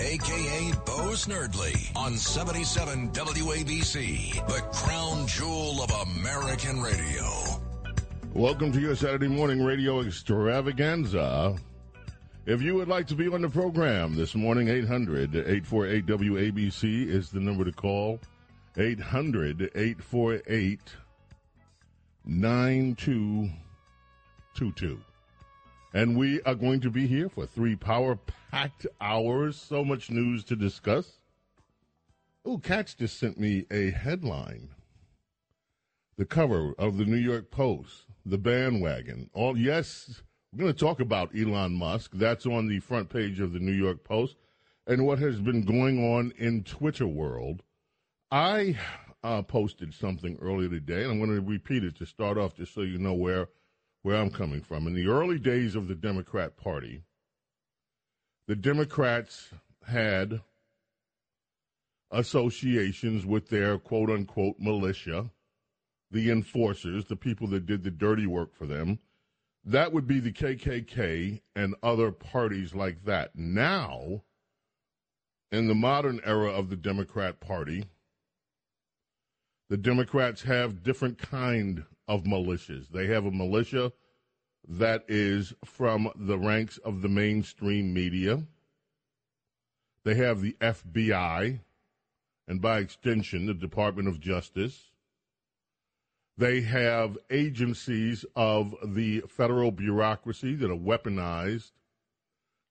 [0.00, 7.24] Aka Bo Snerdley, on 77 WABC, the crown jewel of American radio.
[8.34, 11.56] Welcome to your Saturday morning radio extravaganza.
[12.44, 17.30] If you would like to be on the program this morning, 800 848 WABC is
[17.30, 18.20] the number to call.
[18.76, 20.80] 800 848
[22.26, 25.00] 9222.
[25.96, 28.18] And we are going to be here for three power
[28.50, 29.56] packed hours.
[29.56, 31.20] So much news to discuss.
[32.44, 34.68] Oh, Katz just sent me a headline.
[36.18, 39.30] The cover of the New York Post, the bandwagon.
[39.32, 40.20] All yes,
[40.52, 42.10] we're going to talk about Elon Musk.
[42.12, 44.36] That's on the front page of the New York Post
[44.86, 47.62] and what has been going on in Twitter world.
[48.30, 48.78] I
[49.24, 52.74] uh, posted something earlier today, and I'm going to repeat it to start off, just
[52.74, 53.48] so you know where
[54.06, 54.86] where I'm coming from.
[54.86, 57.02] In the early days of the Democrat Party,
[58.46, 59.50] the Democrats
[59.84, 60.42] had
[62.12, 65.32] associations with their quote unquote militia,
[66.12, 69.00] the enforcers, the people that did the dirty work for them.
[69.64, 73.34] That would be the KKK and other parties like that.
[73.34, 74.22] Now,
[75.50, 77.86] in the modern era of the Democrat Party,
[79.68, 82.88] the Democrats have different kind of militias.
[82.88, 83.92] They have a militia
[84.68, 88.42] that is from the ranks of the mainstream media.
[90.04, 91.60] They have the FBI,
[92.48, 94.90] and by extension, the Department of Justice.
[96.38, 101.72] They have agencies of the federal bureaucracy that are weaponized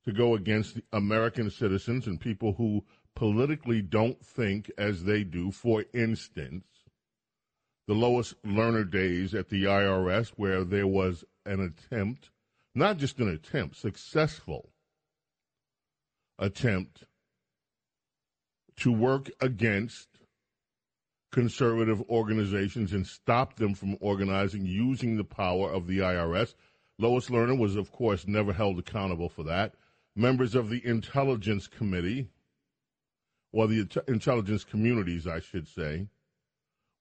[0.05, 2.83] to go against American citizens and people who
[3.15, 5.51] politically don't think as they do.
[5.51, 6.65] For instance,
[7.88, 12.31] the Lois Lerner days at the IRS, where there was an attempt,
[12.73, 14.72] not just an attempt, successful
[16.40, 17.03] attempt
[18.78, 20.07] to work against
[21.31, 26.56] conservative organizations and stop them from organizing using the power of the IRS.
[26.97, 29.75] Lois Lerner was, of course, never held accountable for that.
[30.16, 32.29] Members of the Intelligence Committee,
[33.52, 36.07] or the intelligence communities, I should say,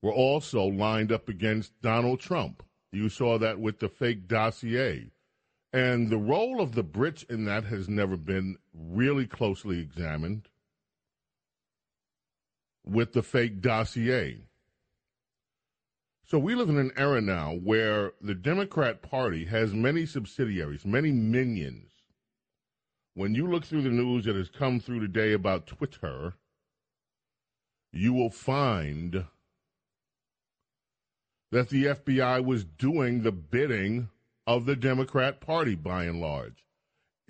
[0.04, 2.62] were also lined up against Donald Trump.
[2.92, 5.10] You saw that with the fake dossier.
[5.72, 10.50] And the role of the Brits in that has never been really closely examined
[12.84, 14.42] with the fake dossier.
[16.26, 21.12] So we live in an era now where the Democrat Party has many subsidiaries, many
[21.12, 21.92] minions.
[23.15, 26.34] When you look through the news that has come through today about Twitter,
[27.91, 29.25] you will find
[31.54, 34.09] that the FBI was doing the bidding
[34.44, 36.65] of the Democrat Party by and large.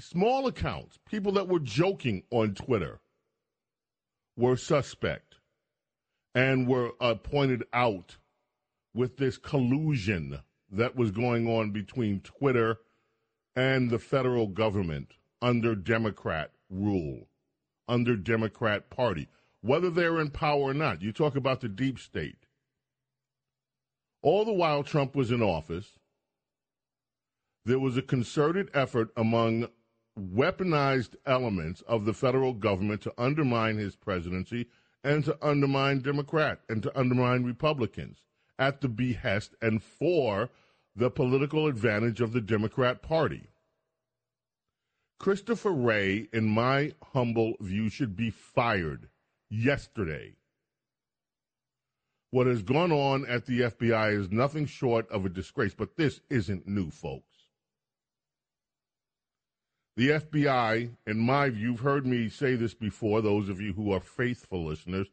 [0.01, 3.01] Small accounts, people that were joking on Twitter,
[4.35, 5.35] were suspect
[6.35, 8.17] and were uh, pointed out
[8.95, 10.41] with this collusion
[10.73, 12.79] that was going on between Twitter
[13.55, 15.13] and the federal government
[15.43, 17.29] under Democrat rule,
[17.87, 19.29] under Democrat Party,
[19.61, 21.03] whether they're in power or not.
[21.03, 22.44] You talk about the deep state.
[24.25, 25.99] All the while Trump was in office,
[27.67, 29.69] there was a concerted effort among
[30.19, 34.69] weaponized elements of the federal government to undermine his presidency
[35.03, 38.23] and to undermine Democrat and to undermine Republicans
[38.59, 40.49] at the behest and for
[40.97, 43.49] the political advantage of the Democrat Party.
[45.21, 49.11] Christopher Wray, in my humble view, should be fired
[49.51, 50.37] yesterday
[52.35, 56.21] what has gone on at the FBI is nothing short of a disgrace, but this
[56.31, 57.47] isn't new, folks.
[59.97, 63.93] The FBI, in my view, you've heard me say this before, those of you who
[63.93, 65.07] are faithful listeners,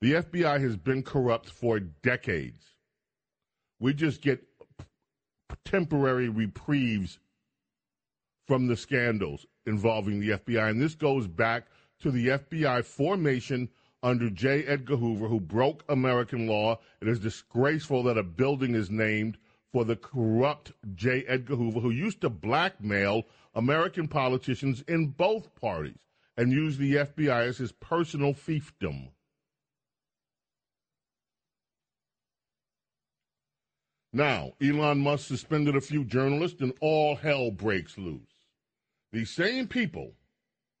[0.00, 2.62] the FBI has been corrupt for decades.
[3.80, 4.44] We just get
[5.64, 7.18] temporary reprieves
[8.46, 10.70] from the scandals involving the FBI.
[10.70, 11.66] And this goes back
[12.02, 13.68] to the FBI formation
[14.02, 14.64] under J.
[14.64, 16.78] Edgar Hoover, who broke American law.
[17.00, 19.38] It is disgraceful that a building is named
[19.72, 21.24] for the corrupt J.
[21.26, 23.24] Edgar Hoover, who used to blackmail
[23.54, 25.98] American politicians in both parties
[26.36, 29.08] and use the FBI as his personal fiefdom.
[34.12, 38.22] Now, Elon Musk suspended a few journalists and all hell breaks loose.
[39.12, 40.12] These same people,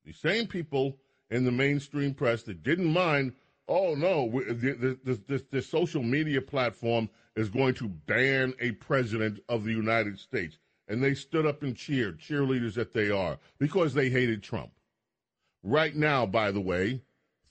[0.04, 0.98] these same people
[1.30, 3.32] in the mainstream press that didn't mind,
[3.68, 10.18] oh no, this, social media platform is going to ban a president of the United
[10.18, 10.58] States.
[10.88, 14.70] And they stood up and cheered, cheerleaders that they are, because they hated Trump.
[15.62, 17.02] Right now, by the way,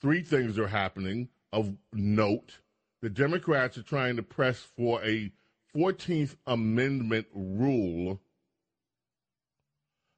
[0.01, 2.59] three things are happening of note.
[3.01, 5.31] The Democrats are trying to press for a
[5.75, 8.19] 14th Amendment rule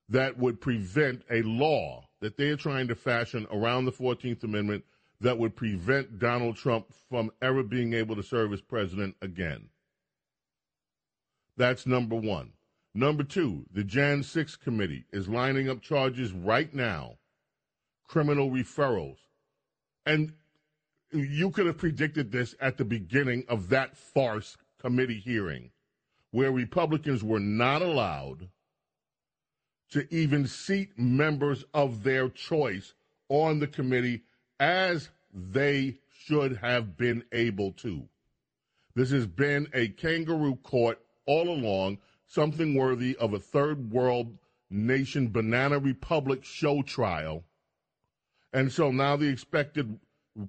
[0.08, 4.84] that would prevent a law that they are trying to fashion around the 14th Amendment
[5.22, 9.70] that would prevent Donald Trump from ever being able to serve as president again.
[11.58, 12.54] That's number one.
[12.94, 17.18] Number two, the Jan 6 committee is lining up charges right now,
[18.08, 19.18] criminal referrals.
[20.06, 20.34] And
[21.12, 25.72] you could have predicted this at the beginning of that farce committee hearing,
[26.32, 28.50] where Republicans were not allowed
[29.92, 32.94] to even seat members of their choice
[33.28, 34.24] on the committee
[34.60, 38.08] as they should have been able to.
[38.96, 44.38] This has been a kangaroo court all along, something worthy of a third world
[44.70, 47.44] nation banana republic show trial.
[48.54, 50.00] And so now the expected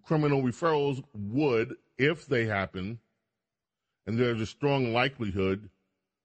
[0.04, 2.98] criminal referrals would, if they happen,
[4.06, 5.68] and there's a strong likelihood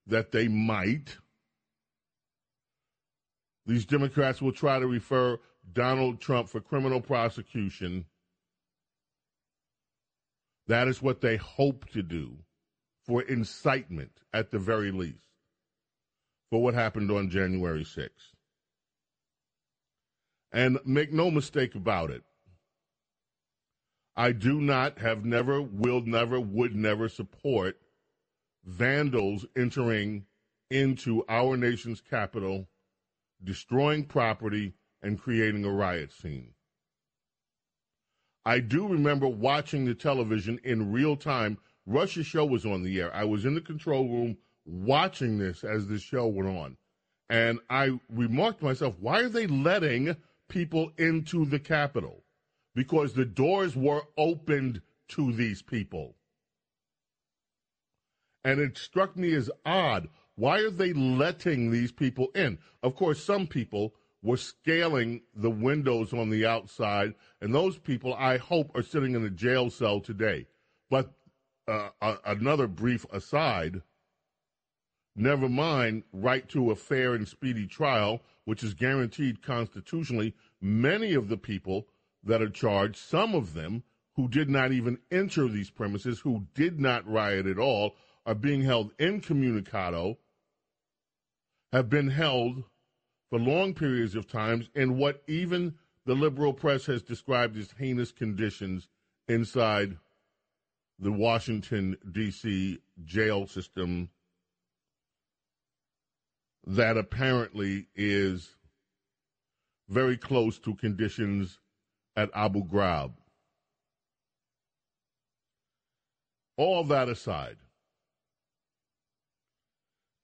[0.07, 1.17] that they might,
[3.65, 5.39] these Democrats will try to refer
[5.73, 8.05] Donald Trump for criminal prosecution.
[10.67, 12.37] That is what they hope to do
[13.05, 15.29] for incitement, at the very least,
[16.49, 18.09] for what happened on January 6th.
[20.51, 22.23] And make no mistake about it,
[24.15, 27.77] I do not, have never, will never, would never support
[28.63, 30.25] vandals entering
[30.71, 32.67] into our nation's capital
[33.45, 36.51] destroying property, and creating a riot scene.
[38.45, 41.57] I do remember watching the television in real time.
[41.85, 43.13] Rush's show was on the air.
[43.15, 46.77] I was in the control room watching this as the show went on.
[47.29, 50.15] And I remarked to myself, why are they letting
[50.47, 52.23] people into the Capitol?
[52.75, 56.15] Because the doors were opened to these people.
[58.43, 60.07] And it struck me as odd.
[60.35, 62.57] Why are they letting these people in?
[62.83, 68.37] Of course, some people were scaling the windows on the outside, and those people, I
[68.37, 70.47] hope, are sitting in a jail cell today.
[70.89, 71.13] But
[71.67, 71.89] uh,
[72.25, 73.81] another brief aside
[75.15, 80.35] never mind right to a fair and speedy trial, which is guaranteed constitutionally.
[80.59, 81.87] Many of the people
[82.23, 83.83] that are charged, some of them
[84.15, 87.95] who did not even enter these premises, who did not riot at all,
[88.25, 90.17] are being held incommunicado
[91.75, 92.63] have been held
[93.29, 95.75] for long periods of times in what even
[96.05, 98.87] the liberal press has described as heinous conditions
[99.27, 99.97] inside
[100.99, 102.79] the Washington, D.C.
[103.03, 104.09] jail system
[106.65, 108.55] that apparently is
[109.89, 111.59] very close to conditions
[112.15, 113.11] at Abu Ghraib.
[116.55, 117.57] All that aside,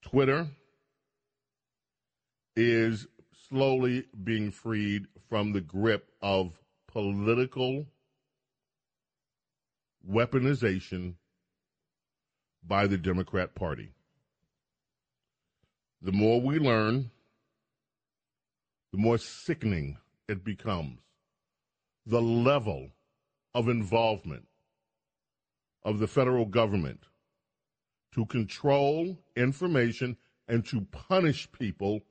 [0.01, 0.47] Twitter
[2.55, 3.07] is
[3.49, 7.85] slowly being freed from the grip of political
[10.09, 11.15] weaponization
[12.65, 13.91] by the Democrat Party.
[16.01, 17.11] The more we learn,
[18.91, 20.99] the more sickening it becomes.
[22.05, 22.89] The level
[23.53, 24.47] of involvement
[25.83, 27.03] of the federal government
[28.13, 30.17] to control information
[30.47, 32.01] and to punish people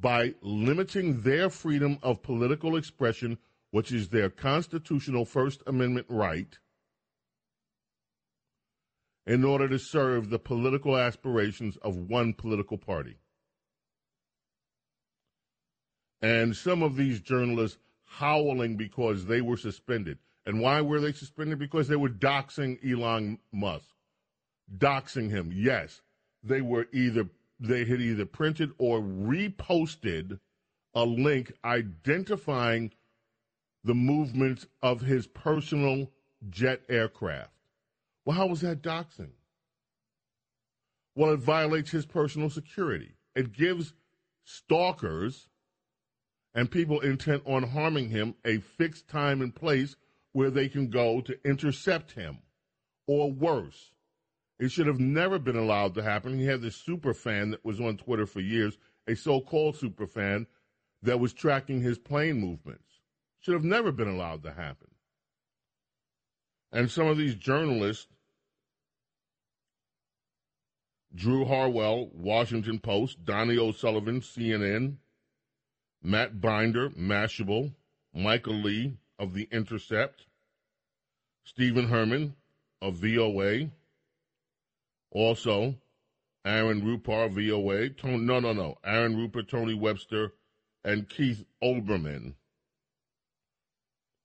[0.00, 3.38] by limiting their freedom of political expression,
[3.70, 6.58] which is their constitutional First Amendment right,
[9.26, 13.16] in order to serve the political aspirations of one political party.
[16.22, 20.18] And some of these journalists howling because they were suspended.
[20.46, 21.58] And why were they suspended?
[21.58, 23.86] Because they were doxing Elon Musk.
[24.76, 26.00] Doxing him, yes.
[26.42, 27.28] They were either
[27.60, 30.40] they had either printed or reposted
[30.94, 32.90] a link identifying
[33.84, 36.10] the movements of his personal
[36.48, 37.52] jet aircraft.
[38.24, 39.32] Well, how was that doxing?
[41.14, 43.12] Well, it violates his personal security.
[43.34, 43.92] It gives
[44.44, 45.48] stalkers
[46.54, 49.96] and people intent on harming him a fixed time and place
[50.32, 52.38] where they can go to intercept him,
[53.06, 53.92] or worse.
[54.60, 56.38] It should have never been allowed to happen.
[56.38, 58.76] He had this super fan that was on Twitter for years,
[59.08, 60.46] a so called super fan
[61.02, 63.00] that was tracking his plane movements.
[63.40, 64.88] Should have never been allowed to happen.
[66.72, 68.06] And some of these journalists,
[71.14, 74.96] Drew Harwell, Washington Post, Donie O'Sullivan, CNN,
[76.02, 77.72] Matt Binder, Mashable,
[78.14, 80.26] Michael Lee of The Intercept,
[81.44, 82.36] Stephen Herman
[82.82, 83.70] of VOA,
[85.10, 85.74] also
[86.44, 90.32] Aaron Rupar, VOA, Tony, no, no, no, Aaron Rupert, Tony Webster,
[90.84, 92.34] and Keith Olbermann.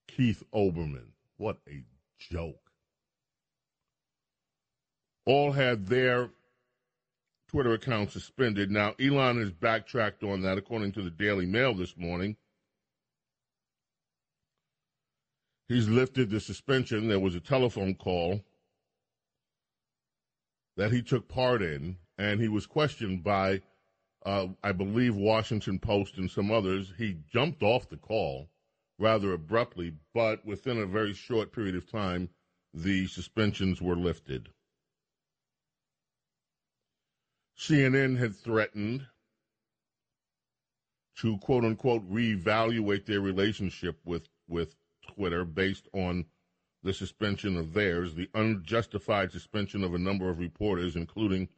[0.08, 1.10] Keith Olbermann.
[1.38, 1.84] What a
[2.20, 2.72] joke.
[5.26, 6.30] All had their
[7.50, 8.72] Twitter account suspended.
[8.72, 12.38] Now, Elon has backtracked on that, according to the Daily Mail this morning.
[15.68, 17.08] He's lifted the suspension.
[17.08, 18.42] There was a telephone call
[20.78, 23.62] that he took part in, and he was questioned by,
[24.26, 26.94] uh, I believe, Washington Post and some others.
[26.98, 28.50] He jumped off the call
[28.98, 32.30] rather abruptly, but within a very short period of time,
[32.74, 34.50] the suspensions were lifted.
[37.58, 39.08] CNN had threatened
[41.18, 44.76] to quote unquote reevaluate their relationship with, with
[45.16, 46.26] Twitter based on
[46.86, 51.50] the suspension of theirs, the unjustified suspension of a number of reporters, including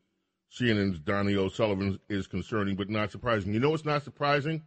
[0.57, 3.53] CNN's Donie O'Sullivan, is concerning but not surprising.
[3.53, 4.63] You know what's not surprising?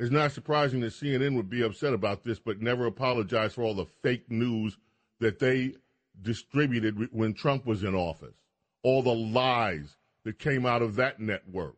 [0.00, 3.74] It's not surprising that CNN would be upset about this, but never apologize for all
[3.74, 4.78] the fake news
[5.20, 5.74] that they
[6.22, 8.36] distributed when Trump was in office.
[8.82, 11.76] All the lies that came out of that network.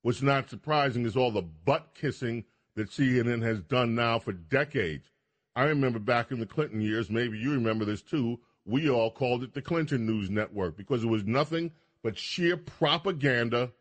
[0.00, 2.44] What's not surprising is all the butt kissing
[2.74, 5.10] that CNN has done now for decades.
[5.56, 9.42] I remember back in the Clinton years, maybe you remember this too, we all called
[9.42, 11.70] it the Clinton News Network because it was nothing
[12.02, 13.72] but sheer propaganda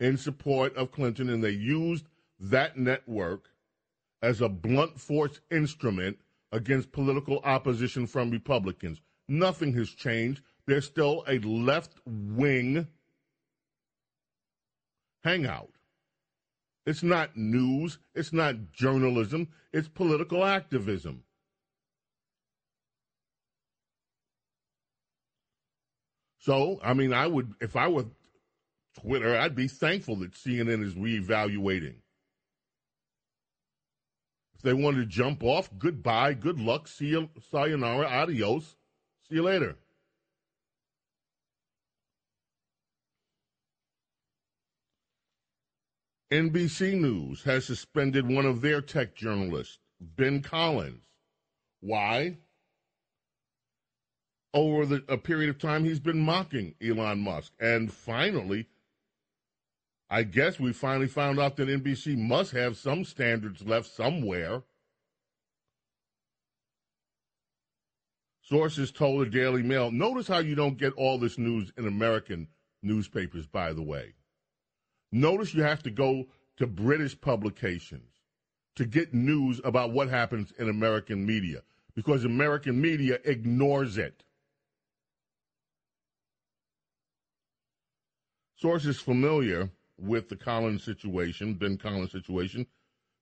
[0.00, 2.06] in support of Clinton, and they used
[2.38, 3.50] that network
[4.22, 6.18] as a blunt force instrument
[6.52, 9.00] against political opposition from Republicans.
[9.28, 10.42] Nothing has changed.
[10.66, 12.86] There's still a left wing
[15.24, 15.77] hangout.
[16.88, 21.22] It's not news, it's not journalism, it's political activism.
[26.38, 28.06] So, I mean, I would, if I were
[28.98, 31.96] Twitter, I'd be thankful that CNN is reevaluating.
[34.54, 38.76] If they wanted to jump off, goodbye, good luck, see you, sayonara, adios,
[39.28, 39.76] see you later.
[46.30, 51.02] NBC News has suspended one of their tech journalists, Ben Collins.
[51.80, 52.36] Why?
[54.52, 57.52] Over the, a period of time, he's been mocking Elon Musk.
[57.58, 58.66] And finally,
[60.10, 64.62] I guess we finally found out that NBC must have some standards left somewhere.
[68.42, 72.48] Sources told the Daily Mail notice how you don't get all this news in American
[72.82, 74.14] newspapers, by the way.
[75.10, 78.10] Notice you have to go to British publications
[78.76, 81.62] to get news about what happens in American media
[81.94, 84.24] because American media ignores it.
[88.56, 92.66] Sources familiar with the Collins situation, Ben Collins situation,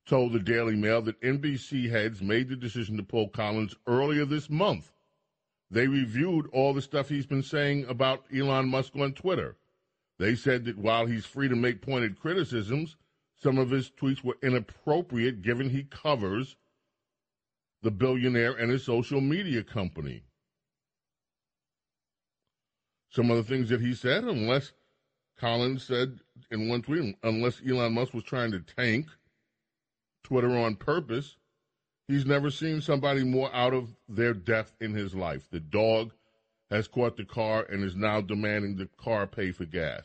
[0.06, 4.48] told the Daily Mail that NBC heads made the decision to pull Collins earlier this
[4.50, 4.92] month.
[5.70, 9.56] They reviewed all the stuff he's been saying about Elon Musk on Twitter.
[10.18, 12.96] They said that while he's free to make pointed criticisms,
[13.36, 16.56] some of his tweets were inappropriate given he covers
[17.82, 20.22] the billionaire and his social media company.
[23.10, 24.72] Some of the things that he said, unless
[25.38, 26.20] Collins said
[26.50, 29.06] in one tweet, unless Elon Musk was trying to tank
[30.22, 31.36] Twitter on purpose,
[32.08, 35.48] he's never seen somebody more out of their depth in his life.
[35.50, 36.12] The dog
[36.70, 40.04] has caught the car and is now demanding the car pay for gas.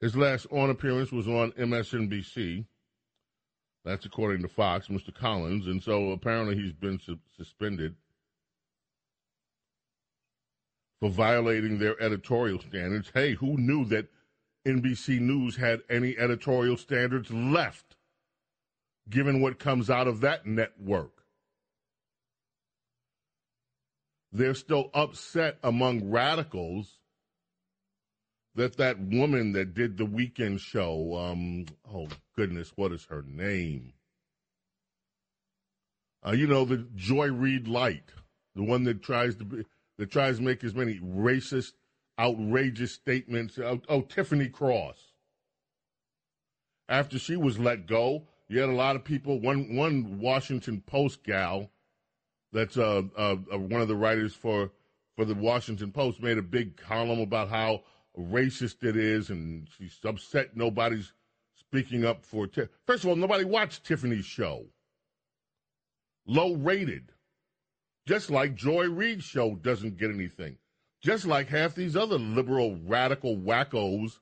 [0.00, 2.66] His last on appearance was on MSNBC.
[3.84, 5.14] That's according to Fox, Mr.
[5.14, 7.94] Collins, and so apparently he's been su- suspended
[11.00, 13.10] for violating their editorial standards.
[13.14, 14.08] Hey, who knew that
[14.66, 17.85] NBC News had any editorial standards left,
[19.08, 21.22] given what comes out of that network?
[24.32, 26.98] They're still upset among radicals
[28.56, 33.92] that that woman that did the weekend show, um, oh goodness, what is her name?
[36.26, 38.10] Uh, you know, the Joy Reid Light,
[38.54, 39.64] the one that tries to be,
[39.98, 41.72] that tries to make as many racist,
[42.18, 43.58] outrageous statements.
[43.58, 45.12] Oh, oh, Tiffany Cross.
[46.88, 49.40] After she was let go, you had a lot of people.
[49.40, 51.70] One one Washington Post gal,
[52.52, 54.70] that's uh, uh, uh, one of the writers for
[55.16, 57.82] for the Washington Post, made a big column about how
[58.18, 61.12] racist it is, and she's upset nobody's
[61.58, 62.48] speaking up for.
[62.86, 64.66] First of all, nobody watched Tiffany's show.
[66.26, 67.12] Low rated.
[68.06, 70.58] Just like Joy Reid's show doesn't get anything.
[71.02, 74.18] Just like half these other liberal radical wackos.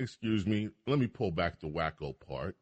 [0.00, 2.56] Excuse me, let me pull back the wacko part.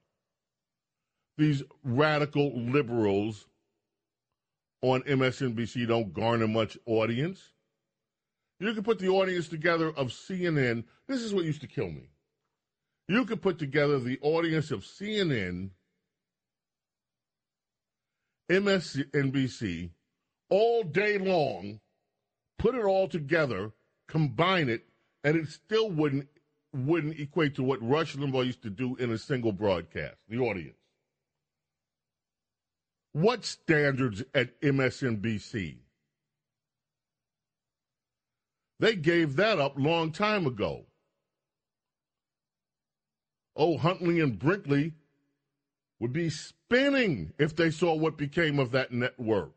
[1.40, 3.47] These radical liberals
[4.82, 7.40] on MSNBC don't garner much audience.
[8.59, 10.85] You can put the audience together of CNN.
[11.06, 12.11] This is what used to kill me.
[13.09, 15.70] You could put together the audience of CNN,
[18.50, 19.88] MSNBC,
[20.50, 21.80] all day long,
[22.59, 23.73] put it all together,
[24.09, 24.85] combine it,
[25.25, 26.28] and it still wouldn't
[26.75, 30.16] wouldn't equate to what Rush Limbaugh used to do in a single broadcast.
[30.28, 30.79] The audience.
[33.12, 35.79] What standards at MSNBC?
[38.79, 40.87] They gave that up long time ago.
[43.57, 44.95] Oh, Huntley and Brinkley
[45.99, 49.52] would be spinning if they saw what became of that network.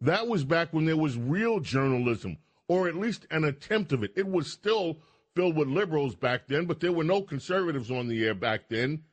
[0.00, 2.38] That was back when there was real journalism,
[2.68, 4.12] or at least an attempt of it.
[4.16, 4.98] It was still
[5.36, 9.04] filled with liberals back then, but there were no conservatives on the air back then.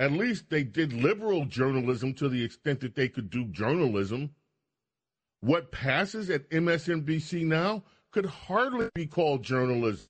[0.00, 4.30] At least they did liberal journalism to the extent that they could do journalism.
[5.42, 10.08] What passes at MSNBC now could hardly be called journalism.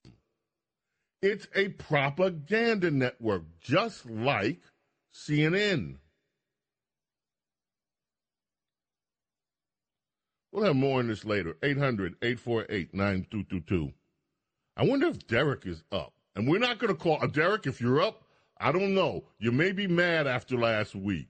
[1.21, 4.61] It's a propaganda network, just like
[5.13, 5.97] CNN.
[10.53, 11.57] We'll have more on this later.
[11.61, 13.93] 800 848 9222.
[14.77, 16.13] I wonder if Derek is up.
[16.35, 17.19] And we're not going to call.
[17.21, 18.20] Uh, Derek, if you're up,
[18.61, 19.23] I don't know.
[19.39, 21.29] You may be mad after last week.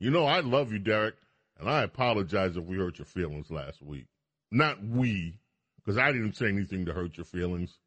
[0.00, 1.14] You know, I love you, Derek.
[1.58, 4.06] And I apologize if we hurt your feelings last week.
[4.50, 5.38] Not we,
[5.76, 7.78] because I didn't say anything to hurt your feelings.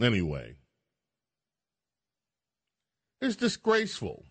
[0.00, 0.54] Anyway,
[3.20, 4.24] it's disgraceful.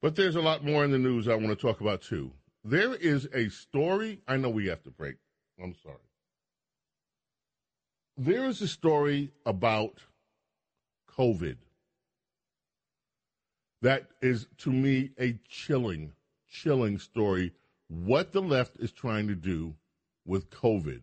[0.00, 2.30] But there's a lot more in the news I want to talk about too.
[2.62, 4.20] There is a story.
[4.28, 5.16] I know we have to break.
[5.60, 5.96] I'm sorry.
[8.20, 10.00] There is a story about
[11.16, 11.56] COVID
[13.80, 16.14] that is to me a chilling,
[16.50, 17.52] chilling story.
[17.86, 19.76] What the left is trying to do
[20.26, 21.02] with COVID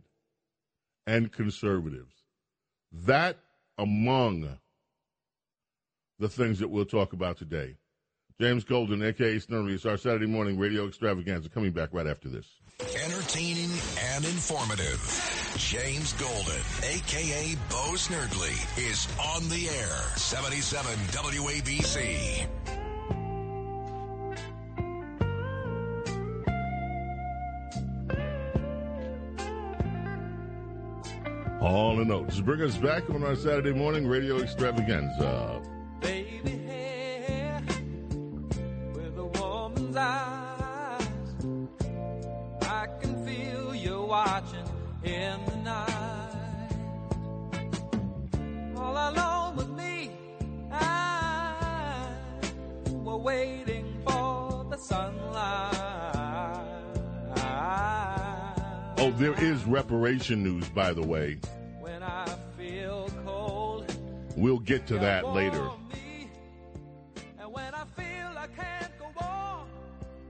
[1.08, 2.14] and conservatives.
[2.92, 3.38] That
[3.78, 4.58] among
[6.20, 7.78] the things that we'll talk about today.
[8.42, 11.48] James Golden, aka Snerdley, is our Saturday morning radio extravaganza.
[11.48, 12.46] Coming back right after this.
[12.82, 13.72] Entertaining
[14.14, 15.35] and informative.
[15.58, 20.18] James Golden, aka Bo Snerdley, is on the air.
[20.18, 22.48] 77 WABC.
[31.62, 32.40] All the notes.
[32.42, 35.62] Bring us back on our Saturday morning radio extravaganza.
[36.02, 37.64] Baby hair
[38.94, 40.25] with a woman's eyes.
[53.26, 55.74] Waiting for the sunlight.
[59.00, 61.40] Oh, there is reparation news, by the way.
[61.80, 63.92] When I feel cold.
[64.38, 65.68] We'll get to that later.
[67.40, 69.68] And when I feel I can't go on,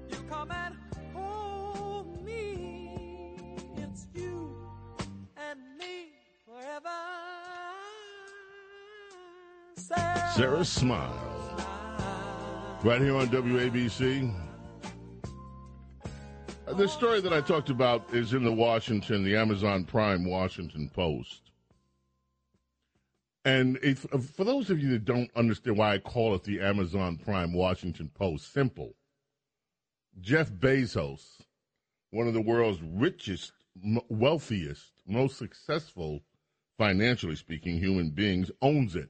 [0.09, 0.75] you come and
[1.13, 3.35] hold me.
[3.75, 4.55] It's you
[5.35, 6.13] and me
[6.45, 6.95] forever.
[9.75, 11.44] Sarah, Sarah Smile.
[12.85, 14.31] Right here on WABC.
[16.67, 20.91] Uh, The story that I talked about is in the Washington, the Amazon Prime Washington
[20.93, 21.49] Post.
[23.43, 27.17] And if, for those of you that don't understand why I call it the Amazon
[27.17, 28.93] Prime Washington Post, simple.
[30.21, 31.41] Jeff Bezos,
[32.11, 33.53] one of the world's richest,
[34.09, 36.21] wealthiest, most successful,
[36.77, 39.09] financially speaking, human beings, owns it.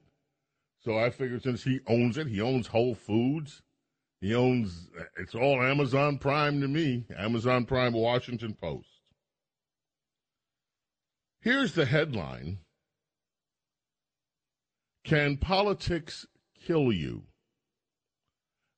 [0.86, 3.63] So I figured since he owns it, he owns Whole Foods,
[4.21, 8.88] he owns, it's all Amazon Prime to me, Amazon Prime Washington Post.
[11.41, 12.60] Here's the headline
[15.04, 16.28] Can politics
[16.63, 17.24] kill you?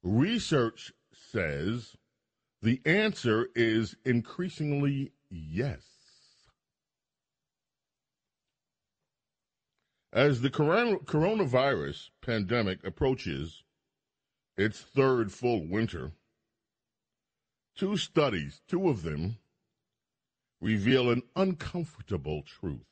[0.02, 1.98] Research says
[2.62, 5.97] the answer is increasingly yes.
[10.14, 13.64] As the coronavirus pandemic approaches
[14.56, 16.14] its third full winter,
[17.76, 19.38] two studies, two of them,
[20.62, 22.88] reveal an uncomfortable truth.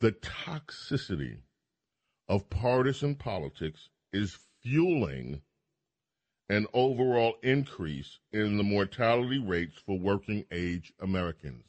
[0.00, 1.38] The toxicity
[2.28, 5.42] of partisan politics is fueling
[6.48, 11.64] an overall increase in the mortality rates for working age Americans.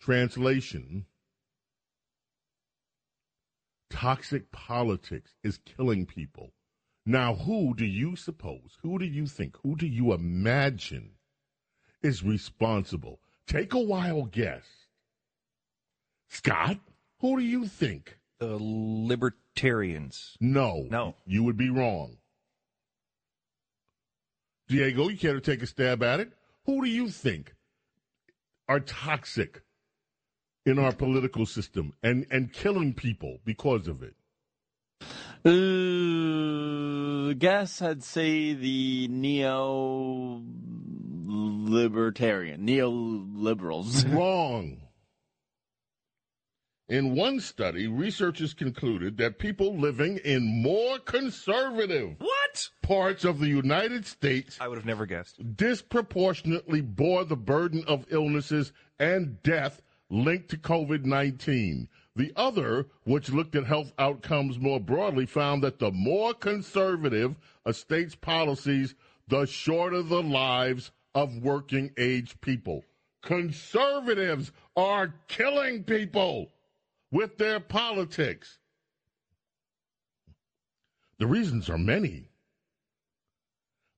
[0.00, 1.06] Translation
[3.90, 6.52] Toxic politics is killing people.
[7.06, 11.12] Now, who do you suppose, who do you think, who do you imagine
[12.02, 13.20] is responsible?
[13.46, 14.66] Take a wild guess.
[16.28, 16.78] Scott,
[17.20, 18.18] who do you think?
[18.38, 20.36] The libertarians.
[20.38, 20.86] No.
[20.90, 21.14] No.
[21.24, 22.18] You would be wrong.
[24.68, 26.30] Diego, you care to take a stab at it?
[26.66, 27.54] Who do you think
[28.68, 29.62] are toxic
[30.68, 34.14] in our political system and, and killing people because of it?
[35.44, 40.42] Uh, guess I'd say the neo
[41.26, 44.12] libertarian, neoliberals.
[44.16, 44.82] Wrong.
[46.88, 53.48] In one study, researchers concluded that people living in more conservative what parts of the
[53.48, 59.82] United States I would have never guessed disproportionately bore the burden of illnesses and death
[60.10, 61.88] linked to COVID 19.
[62.16, 67.72] The other, which looked at health outcomes more broadly, found that the more conservative a
[67.72, 68.94] state's policies,
[69.28, 72.84] the shorter the lives of working age people.
[73.22, 76.50] Conservatives are killing people
[77.10, 78.58] with their politics.
[81.18, 82.28] The reasons are many.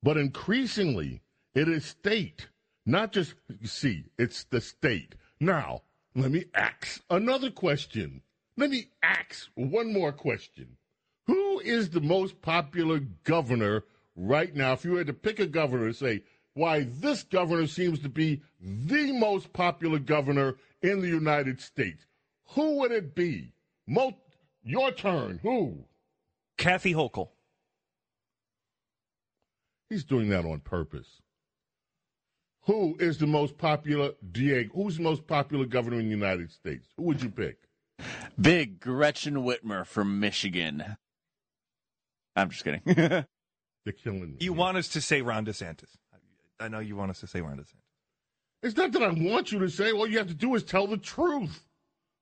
[0.03, 1.23] But increasingly,
[1.55, 2.49] it is state,
[2.87, 5.15] not just, see, it's the state.
[5.39, 5.83] Now,
[6.15, 8.23] let me ask another question.
[8.57, 10.77] Let me ask one more question.
[11.27, 13.85] Who is the most popular governor
[14.17, 14.73] right now?
[14.73, 16.23] If you had to pick a governor, and say,
[16.55, 22.07] why this governor seems to be the most popular governor in the United States.
[22.55, 23.53] Who would it be?
[23.87, 24.17] Most,
[24.63, 25.39] your turn.
[25.43, 25.85] Who?
[26.59, 27.31] Kathy Hochul.
[29.89, 31.21] He's doing that on purpose.
[32.63, 34.71] Who is the most popular, Diego?
[34.75, 36.89] Who's the most popular governor in the United States?
[36.97, 37.59] Who would you pick?
[38.41, 40.97] Big Gretchen Whitmer from Michigan.
[42.37, 42.83] I'm just kidding.
[42.85, 43.27] They're
[44.03, 44.37] killing me.
[44.41, 45.97] You want us to say Ron DeSantis.
[46.59, 47.75] I know you want us to say Ron DeSantis.
[48.63, 49.91] It's not that I want you to say.
[49.93, 51.65] All you have to do is tell the truth.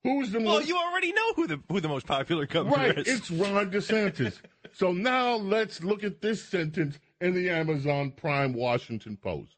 [0.04, 0.68] Who's the well, most?
[0.68, 3.08] you already know who the who the most popular governor right, is.
[3.08, 4.40] it's Ron DeSantis.
[4.72, 9.57] so now let's look at this sentence in the Amazon Prime Washington Post.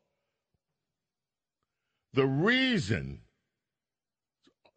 [2.12, 3.20] The reason,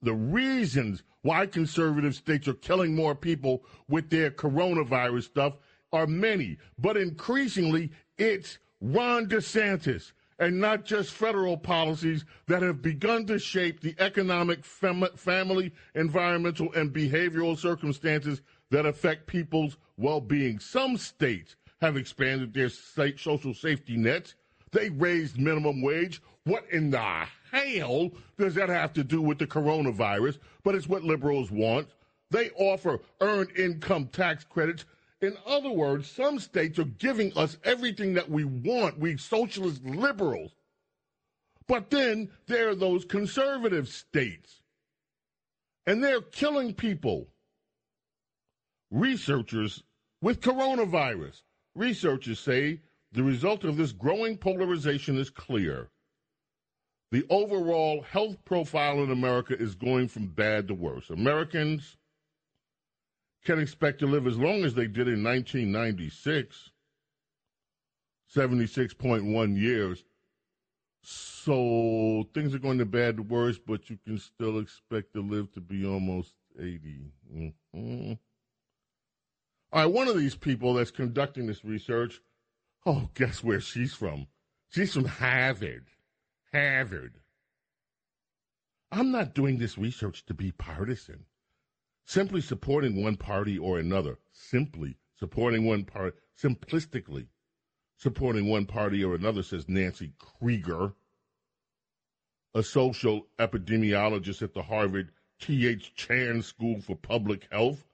[0.02, 5.58] the reasons why conservative states are killing more people with their coronavirus stuff
[5.92, 13.26] are many, but increasingly it's Ron DeSantis and not just federal policies that have begun
[13.28, 18.42] to shape the economic, fam- family, environmental, and behavioral circumstances
[18.72, 20.60] that affect people's well being.
[20.60, 24.36] Some states have expanded their social safety nets.
[24.72, 26.22] They raised minimum wage.
[26.46, 30.40] What in the hell does that have to do with the coronavirus?
[30.64, 31.88] But it's what liberals want.
[32.32, 34.86] They offer earned income tax credits.
[35.22, 40.52] In other words, some states are giving us everything that we want, we socialist liberals.
[41.68, 44.62] But then there are those conservative states,
[45.86, 47.30] and they're killing people.
[48.92, 49.82] Researchers
[50.22, 51.42] with coronavirus,
[51.74, 52.82] researchers say
[53.14, 55.90] the result of this growing polarization is clear
[57.14, 61.12] the overall health profile in America is going from bad to worse.
[61.12, 61.96] Americans
[63.46, 66.72] can expect to live as long as they did in 1996,
[68.36, 70.04] 76.1 years.
[71.04, 75.52] So things are going to bad to worse, but you can still expect to live
[75.52, 77.12] to be almost 80.
[77.32, 78.18] Mhm.
[79.72, 82.22] All right, one of these people that's conducting this research,
[82.88, 84.26] oh, guess where she's from?
[84.70, 85.93] She's from Harvard.
[86.54, 87.16] Harvard.
[88.92, 91.26] I'm not doing this research to be partisan.
[92.06, 97.28] Simply supporting one party or another, simply supporting one party, simplistically
[97.98, 100.94] supporting one party or another, says Nancy Krieger,
[102.54, 105.96] a social epidemiologist at the Harvard T.H.
[105.96, 107.88] Chan School for Public Health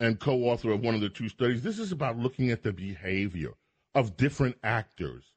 [0.00, 1.62] and co author of one of the two studies.
[1.62, 3.54] This is about looking at the behavior
[3.94, 5.32] of different actors,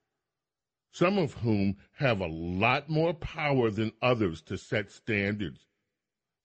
[0.91, 5.67] some of whom have a lot more power than others to set standards,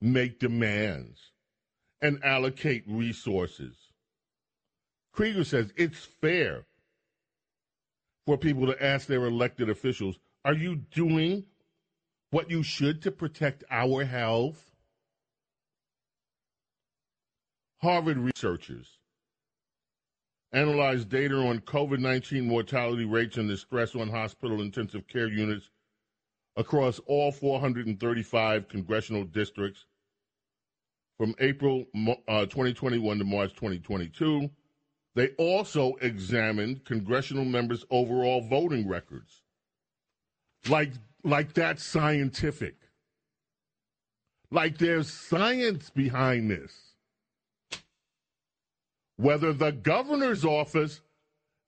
[0.00, 1.32] make demands,
[2.02, 3.74] and allocate resources.
[5.12, 6.66] Krieger says it's fair
[8.26, 11.44] for people to ask their elected officials, Are you doing
[12.30, 14.70] what you should to protect our health?
[17.80, 18.98] Harvard researchers
[20.54, 25.68] analyzed data on COVID 19 mortality rates and the stress on hospital intensive care units
[26.56, 29.86] across all 435 congressional districts
[31.18, 31.84] from April
[32.28, 34.48] uh, 2021 to March 2022.
[35.16, 39.42] They also examined congressional members' overall voting records.
[40.68, 42.76] Like, like that's scientific.
[44.50, 46.83] Like there's science behind this.
[49.16, 51.00] Whether the governor's office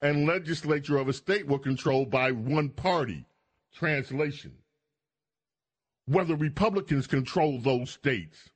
[0.03, 3.25] and legislature of a state were controlled by one party,
[3.73, 4.53] translation.
[6.07, 8.51] Whether Republicans control those states.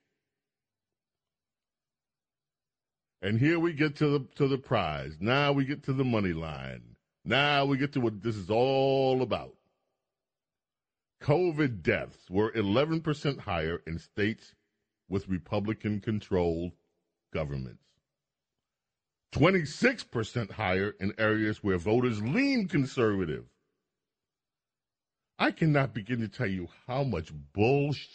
[3.23, 5.17] And here we get to the to the prize.
[5.21, 6.83] Now we get to the money line.
[7.25, 9.55] Now we get to what this is all about.
[11.23, 14.55] COVID deaths were 11% higher in states
[15.09, 16.73] with Republican controlled
[17.35, 17.90] governments.
[19.33, 23.45] 26% higher in areas where voters lean conservative.
[25.39, 28.09] I cannot begin to tell you how much bullshit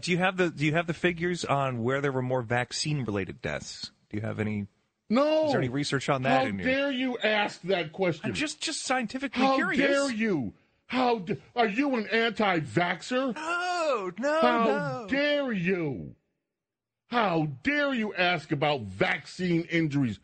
[0.00, 3.04] do you have the Do you have the figures on where there were more vaccine
[3.04, 3.92] related deaths?
[4.10, 4.66] Do you have any?
[5.08, 5.46] No.
[5.46, 6.44] Is there any research on that?
[6.44, 8.22] How dare you ask that question?
[8.30, 9.80] I'm just just scientifically How curious.
[9.86, 10.54] dare you?
[10.86, 13.34] How d- are you an anti-vaxer?
[13.34, 15.06] No, no, How no.
[15.08, 16.14] dare you?
[17.08, 20.18] How dare you ask about vaccine injuries,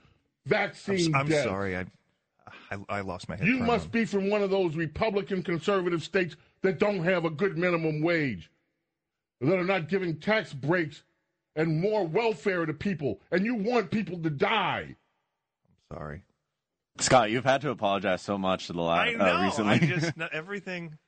[0.47, 1.45] I'm, vaccine s- I'm deaths?
[1.45, 1.85] sorry, I,
[2.71, 3.47] I I lost my head.
[3.47, 3.93] You must moment.
[3.93, 8.51] be from one of those Republican conservative states that don't have a good minimum wage,
[9.41, 11.03] that are not giving tax breaks
[11.55, 14.97] and more welfare to people, and you want people to die.
[15.93, 16.23] I'm sorry.
[16.99, 19.25] Scott, you've had to apologize so much to the last I know.
[19.37, 19.73] uh, recently.
[19.75, 20.99] I just not everything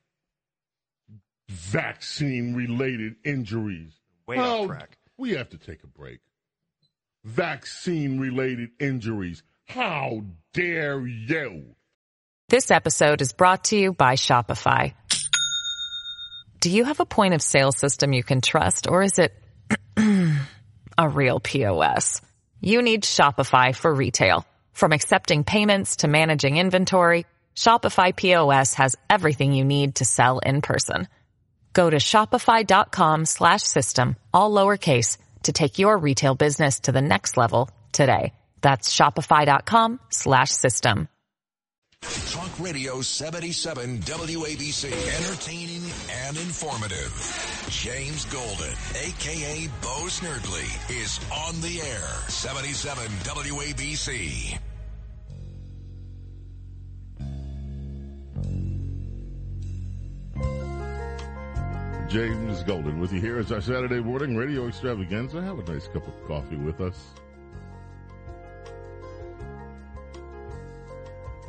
[1.49, 3.93] Vaccine related injuries.
[4.27, 4.97] way How- off track.
[5.17, 6.19] We have to take a break.
[7.23, 9.43] Vaccine related injuries.
[9.65, 10.23] How
[10.53, 11.75] dare you?
[12.49, 14.93] This episode is brought to you by Shopify.
[16.59, 19.33] Do you have a point of sale system you can trust or is it
[20.97, 22.21] a real POS?
[22.59, 24.45] You need Shopify for retail.
[24.73, 27.25] From accepting payments to managing inventory,
[27.55, 31.07] Shopify POS has everything you need to sell in person.
[31.75, 37.35] Go to shopify.com slash system, all lowercase, to take your retail business to the next
[37.37, 38.33] level today.
[38.61, 41.09] That's shopify.com slash system.
[42.31, 44.85] Talk Radio 77 WABC.
[45.19, 45.83] Entertaining
[46.27, 47.11] and informative.
[47.69, 48.71] James Golden,
[49.03, 49.67] a.k.a.
[49.81, 52.29] Bo Snerdley, is on the air.
[52.29, 54.59] 77 WABC.
[62.15, 65.41] James Golden with you here as our Saturday morning radio extravaganza.
[65.41, 66.97] Have a nice cup of coffee with us.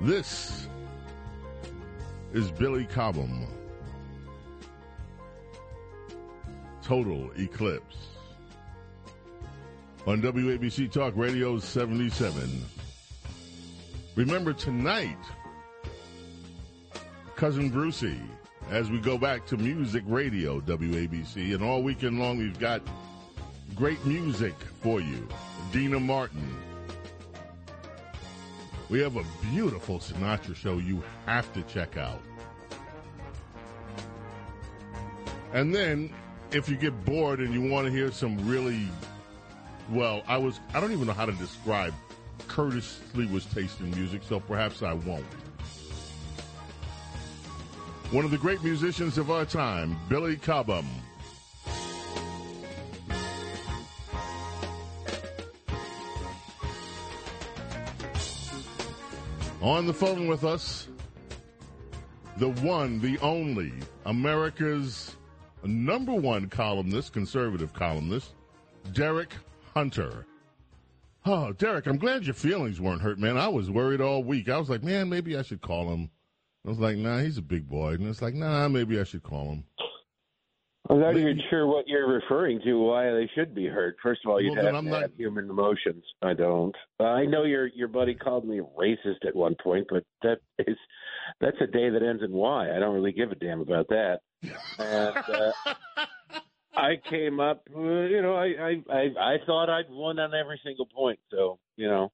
[0.00, 0.66] This
[2.32, 3.46] is Billy Cobham.
[6.82, 8.08] Total Eclipse.
[10.04, 12.64] On WABC Talk Radio 77.
[14.16, 15.16] Remember tonight,
[17.36, 18.20] Cousin Brucey,
[18.70, 22.82] as we go back to music radio, WABC, and all weekend long we've got
[23.74, 25.26] great music for you.
[25.72, 26.56] Dina Martin.
[28.88, 32.20] We have a beautiful Sinatra show you have to check out.
[35.52, 36.12] And then,
[36.52, 38.88] if you get bored and you want to hear some really,
[39.90, 41.94] well, I was, I don't even know how to describe
[42.46, 45.24] Curtis Sliwa's tasting music, so perhaps I won't.
[48.12, 50.86] One of the great musicians of our time, Billy Cobham.
[59.60, 60.86] On the phone with us,
[62.36, 63.72] the one, the only,
[64.04, 65.16] America's
[65.64, 68.34] number one columnist, conservative columnist,
[68.92, 69.34] Derek
[69.74, 70.26] Hunter.
[71.24, 73.36] Oh, Derek, I'm glad your feelings weren't hurt, man.
[73.36, 74.48] I was worried all week.
[74.48, 76.08] I was like, man, maybe I should call him.
[76.66, 77.92] I was like, nah, he's a big boy.
[77.94, 79.64] And it's like, nah, maybe I should call him.
[80.88, 82.74] I'm not even sure what you're referring to.
[82.74, 83.96] Why they should be hurt?
[84.02, 86.04] First of all, you'd Well, have to not- have human emotions.
[86.22, 86.74] I don't.
[87.00, 90.76] Uh, I know your your buddy called me racist at one point, but that is
[91.40, 92.70] that's a day that ends in Y.
[92.74, 94.20] I don't really give a damn about that.
[94.78, 95.52] And uh,
[96.76, 99.02] I came up, uh, you know, I, I I
[99.34, 101.18] I thought I'd won on every single point.
[101.32, 102.12] So you know,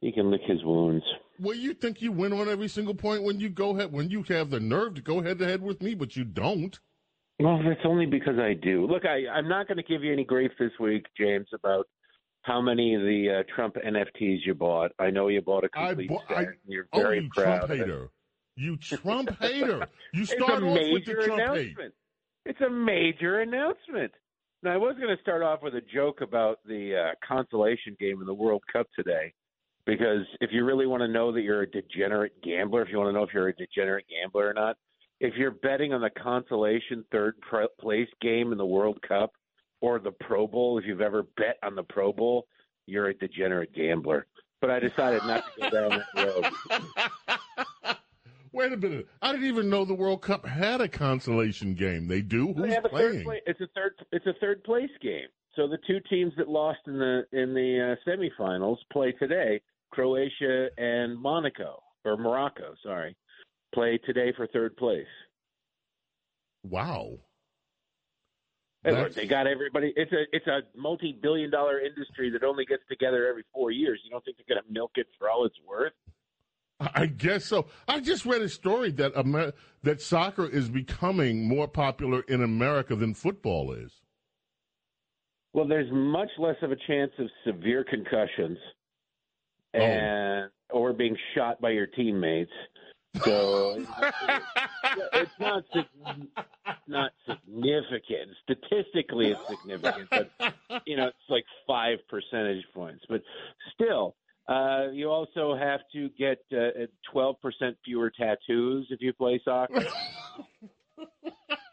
[0.00, 1.04] he can lick his wounds.
[1.42, 4.22] Well, you think you win on every single point when you go ahead, when you
[4.28, 6.78] have the nerve to go head to head with me, but you don't.
[7.40, 8.86] Well, that's only because I do.
[8.86, 11.88] Look, I, I'm not going to give you any grief this week, James, about
[12.42, 14.92] how many of the uh, Trump NFTs you bought.
[15.00, 16.36] I know you bought a complete bo- set.
[16.36, 18.08] I and You're oh, very you proud Trump hater.
[18.54, 19.88] You Trump hater.
[20.14, 21.48] You start off with the major Trump hate.
[21.48, 21.94] announcement.
[22.46, 24.12] It's a major announcement.
[24.62, 28.20] Now, I was going to start off with a joke about the uh, consolation game
[28.20, 29.32] in the World Cup today,
[29.86, 33.08] because if you really want to know that you're a degenerate gambler, if you want
[33.08, 34.76] to know if you're a degenerate gambler or not,
[35.20, 37.34] if you're betting on the consolation third
[37.80, 39.32] place game in the World Cup
[39.80, 42.46] or the Pro Bowl, if you've ever bet on the Pro Bowl,
[42.86, 44.26] you're a degenerate gambler.
[44.60, 47.96] But I decided not to go down that road.
[48.52, 49.08] Wait a minute.
[49.22, 52.06] I didn't even know the World Cup had a consolation game.
[52.06, 52.52] They do.
[52.54, 53.12] They Who's have a playing?
[53.14, 53.42] third place.
[53.46, 53.92] It's a third.
[54.12, 55.26] It's a third place game.
[55.56, 59.60] So the two teams that lost in the in the uh, semifinals play today.
[59.92, 63.16] Croatia and Monaco or Morocco, sorry,
[63.74, 65.06] play today for third place.
[66.64, 67.18] Wow.
[68.82, 69.92] That's- they got everybody.
[69.94, 74.00] It's a it's a multi billion dollar industry that only gets together every four years.
[74.02, 75.92] You don't think they're going to milk it for all it's worth?
[76.80, 77.66] I guess so.
[77.86, 79.52] I just read a story that Amer-
[79.84, 84.00] that soccer is becoming more popular in America than football is.
[85.52, 88.58] Well, there's much less of a chance of severe concussions
[89.74, 89.78] Oh.
[89.78, 92.50] and or being shot by your teammates.
[93.24, 93.76] So
[95.12, 95.64] it's not
[96.86, 98.30] not significant.
[98.42, 100.54] Statistically, it's significant, but
[100.86, 103.04] you know, it's like five percentage points.
[103.08, 103.22] But
[103.74, 104.16] still,
[104.48, 109.84] uh, you also have to get uh, twelve percent fewer tattoos if you play soccer.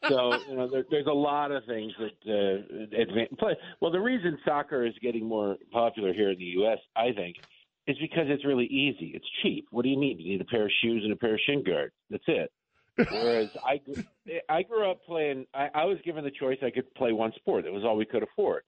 [0.09, 3.33] so you know, there, there's a lot of things that uh, advance.
[3.39, 7.37] But, well, the reason soccer is getting more popular here in the U.S., I think,
[7.89, 9.11] is because it's really easy.
[9.15, 9.67] It's cheap.
[9.71, 10.19] What do you need?
[10.19, 11.93] You need a pair of shoes and a pair of shin guards.
[12.11, 12.51] That's it.
[12.97, 13.81] Whereas I,
[14.49, 15.47] I grew up playing.
[15.55, 16.59] I, I was given the choice.
[16.61, 17.65] I could play one sport.
[17.65, 18.61] It was all we could afford.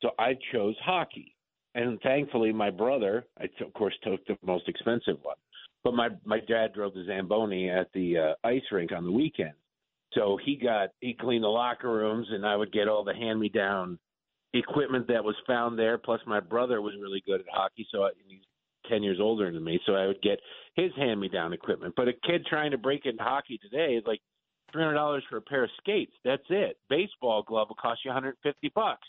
[0.00, 1.34] So I chose hockey.
[1.74, 5.36] And thankfully, my brother, I t- of course took the most expensive one.
[5.82, 9.54] But my my dad drove the Zamboni at the uh, ice rink on the weekend,
[10.14, 13.40] So he got he cleaned the locker rooms, and I would get all the hand
[13.40, 13.98] me down
[14.52, 15.96] equipment that was found there.
[15.96, 18.40] Plus, my brother was really good at hockey, so I, he's
[18.88, 20.38] ten years older than me, so I would get
[20.74, 21.94] his hand me down equipment.
[21.96, 24.20] But a kid trying to break into hockey today is like
[24.72, 26.12] three hundred dollars for a pair of skates.
[26.24, 26.78] That's it.
[26.88, 29.06] Baseball glove will cost you one hundred fifty bucks.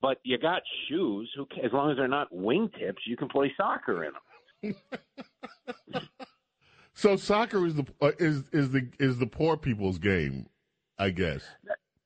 [0.00, 1.30] But you got shoes.
[1.36, 4.74] Who, as long as they're not wingtips, you can play soccer in them.
[6.98, 10.46] So soccer is the uh, is is the is the poor people's game,
[10.98, 11.44] I guess.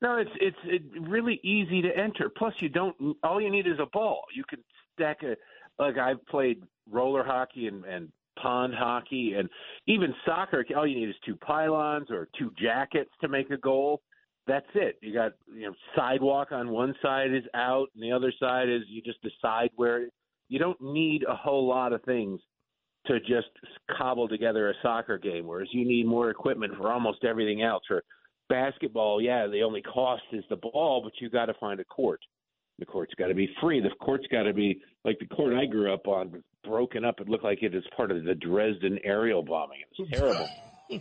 [0.03, 2.29] No, it's it's it really easy to enter.
[2.29, 2.95] Plus, you don't.
[3.23, 4.21] All you need is a ball.
[4.35, 4.59] You can
[4.93, 5.35] stack a.
[5.79, 9.49] Like I've played roller hockey and and pond hockey and
[9.87, 10.65] even soccer.
[10.75, 14.01] All you need is two pylons or two jackets to make a goal.
[14.47, 14.97] That's it.
[15.01, 18.81] You got you know sidewalk on one side is out, and the other side is
[18.87, 20.07] you just decide where.
[20.49, 22.39] You don't need a whole lot of things
[23.07, 23.47] to just
[23.97, 27.83] cobble together a soccer game, whereas you need more equipment for almost everything else.
[27.87, 28.03] For
[28.49, 32.19] basketball, yeah, the only cost is the ball, but you got to find a court.
[32.79, 33.81] The court's got to be free.
[33.81, 37.19] The court's got to be like the court I grew up on, was broken up.
[37.19, 39.79] It looked like it was part of the Dresden aerial bombing.
[39.81, 40.47] It was terrible.
[40.47, 40.99] So,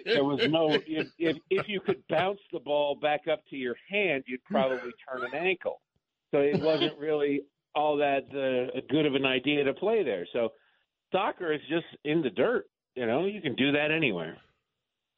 [0.04, 0.72] there was no.
[0.86, 4.92] If, if if you could bounce the ball back up to your hand, you'd probably
[5.08, 5.80] turn an ankle.
[6.30, 7.42] So it wasn't really
[7.74, 10.26] all that uh, good of an idea to play there.
[10.32, 10.52] So
[11.12, 12.66] soccer is just in the dirt.
[12.94, 14.36] You know, you can do that anywhere.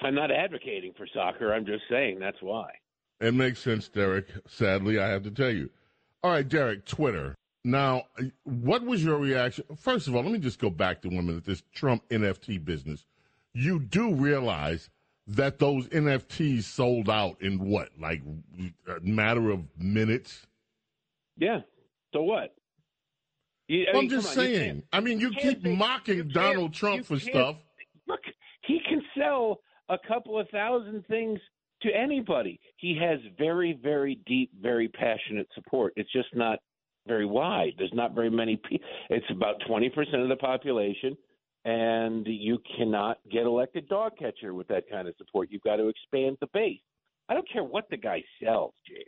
[0.00, 1.52] I'm not advocating for soccer.
[1.54, 2.70] I'm just saying that's why.
[3.20, 4.26] It makes sense, Derek.
[4.46, 5.70] Sadly, I have to tell you.
[6.22, 7.34] All right, Derek, Twitter.
[7.66, 8.04] Now,
[8.44, 9.64] what was your reaction?
[9.76, 11.44] First of all, let me just go back to one minute.
[11.44, 13.04] This Trump NFT business.
[13.54, 14.88] You do realize
[15.26, 18.22] that those NFTs sold out in what, like
[18.86, 20.46] a matter of minutes?
[21.36, 21.62] Yeah.
[22.12, 22.54] So what?
[23.66, 24.82] You, I mean, I'm just come on, you saying.
[24.92, 27.56] I mean, you, keep mocking you Donald Trump for stuff.
[28.06, 28.20] Look,
[28.62, 29.58] he can sell
[29.88, 31.40] a couple of thousand things
[31.82, 32.60] to anybody.
[32.76, 35.94] He has very, very deep, very passionate support.
[35.96, 36.60] It's just not
[37.06, 37.72] very wide.
[37.78, 38.86] There's not very many people.
[39.10, 41.16] It's about 20% of the population,
[41.64, 45.50] and you cannot get elected dog catcher with that kind of support.
[45.50, 46.80] You've got to expand the base.
[47.28, 49.04] I don't care what the guy sells, James.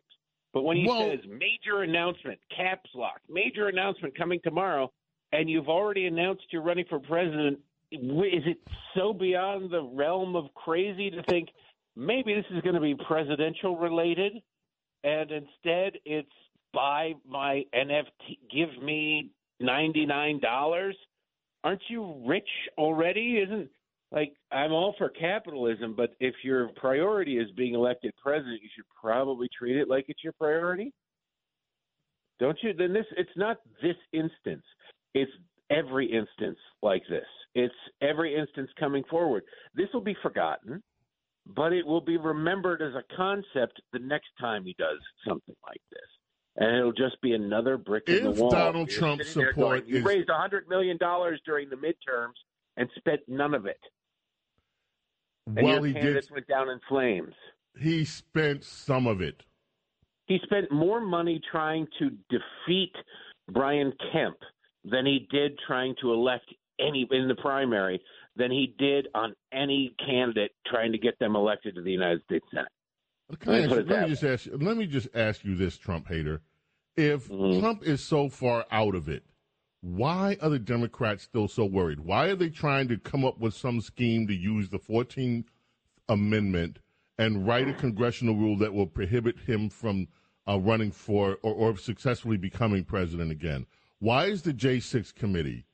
[0.53, 4.93] But when he Well- says major announcement, caps lock, major announcement coming tomorrow,
[5.33, 8.59] and you've already announced you're running for president, is it
[8.95, 11.51] so beyond the realm of crazy to think
[11.97, 14.43] maybe this is going to be presidential related,
[15.05, 16.33] and instead it's
[16.73, 20.97] buy my NFT, give me ninety nine dollars?
[21.65, 23.39] Aren't you rich already?
[23.39, 23.69] Isn't
[24.13, 28.87] like I'm all for capitalism, but if your priority is being elected president, you should
[29.01, 30.93] probably treat it like it's your priority.
[32.41, 32.73] Don't you?
[32.73, 34.65] Then this it's not this instance.
[35.15, 35.33] It's
[35.71, 37.27] every instance like this.
[37.55, 39.43] It's every instance coming forward.
[39.75, 40.83] This will be forgotten,
[41.47, 45.81] but it will be remembered as a concept the next time he does something like
[45.91, 46.18] this.
[46.61, 48.51] And it'll just be another brick in the wall.
[48.51, 52.35] Donald You're Trump's support going, you is- raised a hundred million dollars during the midterms
[52.77, 53.79] and spent none of it.
[55.47, 56.03] And well, your he did.
[56.03, 57.33] candidates went down in flames.
[57.79, 59.43] He spent some of it.
[60.27, 62.93] He spent more money trying to defeat
[63.51, 64.37] Brian Kemp
[64.85, 68.03] than he did trying to elect any in the primary
[68.37, 72.45] than he did on any candidate trying to get them elected to the United States
[72.53, 72.69] Senate.
[73.41, 74.47] Can I Let me ask you- let me just ask.
[74.47, 76.41] you- Let me just ask you this, Trump hater.
[76.97, 77.61] If Mhm.
[77.61, 79.25] Trump is so far out of it,
[79.81, 82.01] why are the Democrats still so worried?
[82.01, 85.51] Why are they trying to come up with some scheme to use the Fourteenth
[86.09, 86.79] Amendment
[87.19, 90.09] and write a congressional rule that will prohibit him from
[90.49, 93.67] uh, running for or, or successfully becoming president again?
[93.99, 95.67] Why is the J6 committee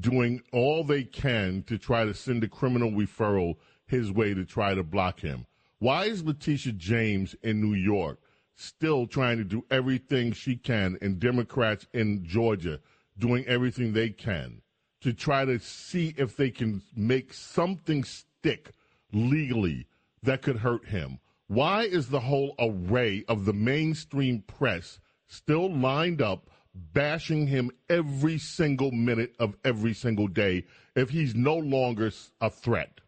[0.00, 4.74] doing all they can to try to send a criminal referral his way to try
[4.74, 5.44] to block him?
[5.84, 8.18] Why is Letitia James in New York
[8.54, 12.80] still trying to do everything she can, and Democrats in Georgia
[13.18, 14.62] doing everything they can
[15.02, 18.70] to try to see if they can make something stick
[19.12, 19.86] legally
[20.22, 21.18] that could hurt him?
[21.48, 28.38] Why is the whole array of the mainstream press still lined up bashing him every
[28.38, 30.64] single minute of every single day
[30.96, 32.10] if he's no longer
[32.40, 33.02] a threat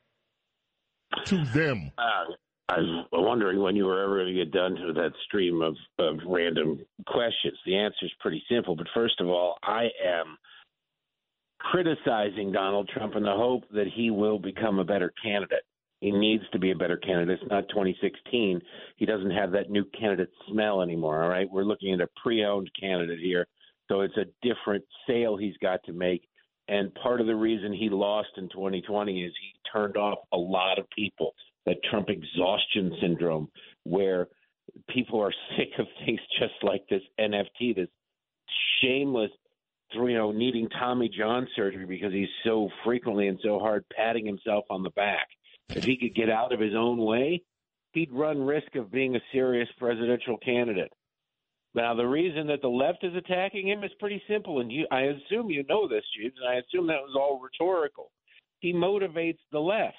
[1.24, 1.90] to them?
[1.96, 2.34] Uh,
[2.68, 5.76] I was wondering when you were ever going to get done to that stream of,
[6.00, 7.56] of random questions.
[7.64, 8.74] The answer is pretty simple.
[8.74, 10.36] But first of all, I am
[11.60, 15.62] criticizing Donald Trump in the hope that he will become a better candidate.
[16.00, 17.38] He needs to be a better candidate.
[17.40, 18.60] It's not 2016.
[18.96, 21.22] He doesn't have that new candidate smell anymore.
[21.22, 21.50] All right.
[21.50, 23.46] We're looking at a pre owned candidate here.
[23.88, 26.22] So it's a different sale he's got to make.
[26.68, 30.78] And part of the reason he lost in 2020 is he turned off a lot
[30.80, 31.32] of people.
[31.66, 33.48] That Trump exhaustion syndrome,
[33.84, 34.28] where
[34.88, 37.88] people are sick of things just like this NFT, this
[38.80, 39.30] shameless,
[39.92, 44.64] you know, needing Tommy John surgery because he's so frequently and so hard patting himself
[44.70, 45.26] on the back.
[45.70, 47.42] If he could get out of his own way,
[47.92, 50.92] he'd run risk of being a serious presidential candidate.
[51.74, 55.02] Now, the reason that the left is attacking him is pretty simple, and you, I
[55.02, 58.10] assume you know this, James, and I assume that was all rhetorical.
[58.60, 59.96] He motivates the left.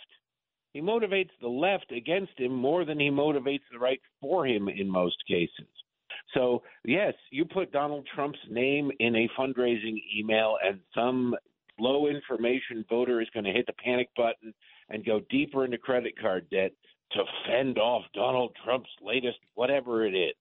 [0.78, 4.88] He motivates the left against him more than he motivates the right for him in
[4.88, 5.66] most cases.
[6.36, 11.36] So, yes, you put Donald Trump's name in a fundraising email, and some
[11.80, 14.54] low information voter is going to hit the panic button
[14.90, 16.74] and go deeper into credit card debt
[17.14, 20.36] to fend off Donald Trump's latest whatever it is.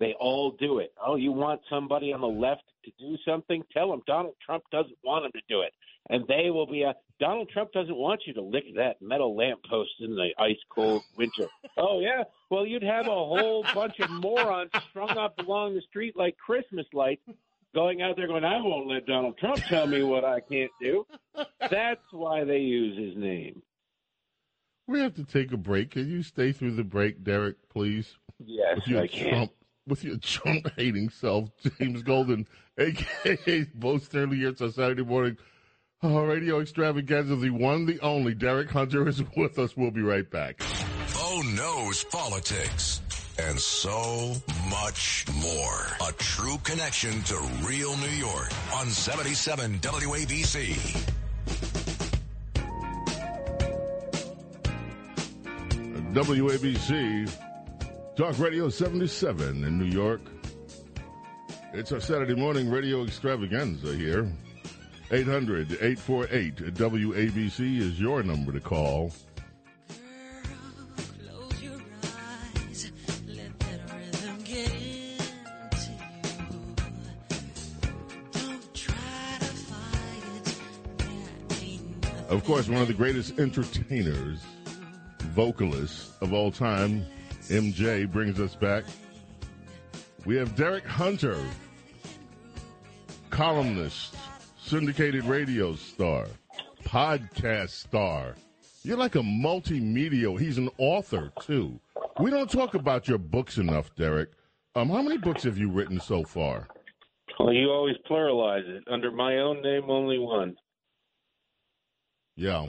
[0.00, 0.94] They all do it.
[1.04, 3.62] Oh, you want somebody on the left to do something?
[3.70, 5.74] Tell them Donald Trump doesn't want him to do it.
[6.10, 9.92] And they will be a Donald Trump doesn't want you to lick that metal lamppost
[10.00, 11.46] in the ice cold winter.
[11.78, 12.24] oh yeah?
[12.50, 16.86] Well you'd have a whole bunch of morons strung up along the street like Christmas
[16.92, 17.22] lights
[17.74, 21.06] going out there going, I won't let Donald Trump tell me what I can't do.
[21.58, 23.62] That's why they use his name.
[24.86, 25.90] We have to take a break.
[25.92, 28.16] Can you stay through the break, Derek, please?
[28.38, 29.28] Yes, with your I can.
[29.30, 29.52] Trump,
[29.88, 32.46] with your Trump hating self, James Golden,
[32.78, 34.54] aka Bo Snerdley here.
[34.60, 35.36] on Saturday morning
[36.02, 37.36] radio extravaganza.
[37.36, 39.76] The one, the only Derek Hunter is with us.
[39.76, 40.60] We'll be right back.
[41.16, 43.00] Oh, Bo knows politics
[43.38, 44.34] and so
[44.70, 46.08] much more.
[46.08, 47.36] A true connection to
[47.66, 51.10] real New York on 77 WABC.
[56.14, 57.30] WABC,
[58.16, 60.20] Talk Radio 77 in New York.
[61.72, 64.30] It's our Saturday morning radio extravaganza here.
[65.10, 69.12] 800 848 WABC is your number to call.
[71.22, 72.90] Close your eyes,
[73.28, 76.76] let that rhythm get into you.
[78.32, 80.58] Don't try to fight it.
[80.98, 81.08] There
[81.60, 84.40] ain't nothing Of course, one of the greatest entertainers,
[85.18, 87.04] vocalists of all time,
[87.48, 88.84] MJ, brings us back.
[90.24, 91.38] We have Derek Hunter,
[93.28, 94.16] columnist,
[94.64, 96.26] syndicated radio star,
[96.84, 98.34] podcast star.
[98.82, 100.38] You're like a multimedia.
[100.38, 101.78] He's an author too.
[102.20, 104.30] We don't talk about your books enough, Derek.
[104.74, 106.68] Um, how many books have you written so far?
[107.38, 108.84] Well, you always pluralize it.
[108.90, 110.56] Under my own name, only one.
[112.36, 112.66] Yeah,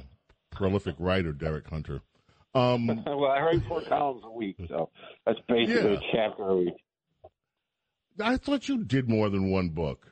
[0.52, 2.02] prolific writer, Derek Hunter.
[2.54, 4.90] Um, well, I write four columns a week, so
[5.26, 5.98] that's basically Yeah.
[6.00, 6.74] a chapter a week.
[8.22, 10.08] I thought you did more than one book.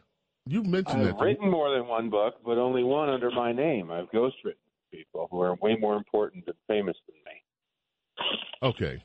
[0.46, 1.20] You mentioned I've that.
[1.20, 1.26] me.
[1.28, 3.92] written more than one book, but only one under my name.
[3.92, 4.56] I've ghostwritten
[4.92, 8.70] people who are way more important and famous than me.
[8.70, 9.04] Okay.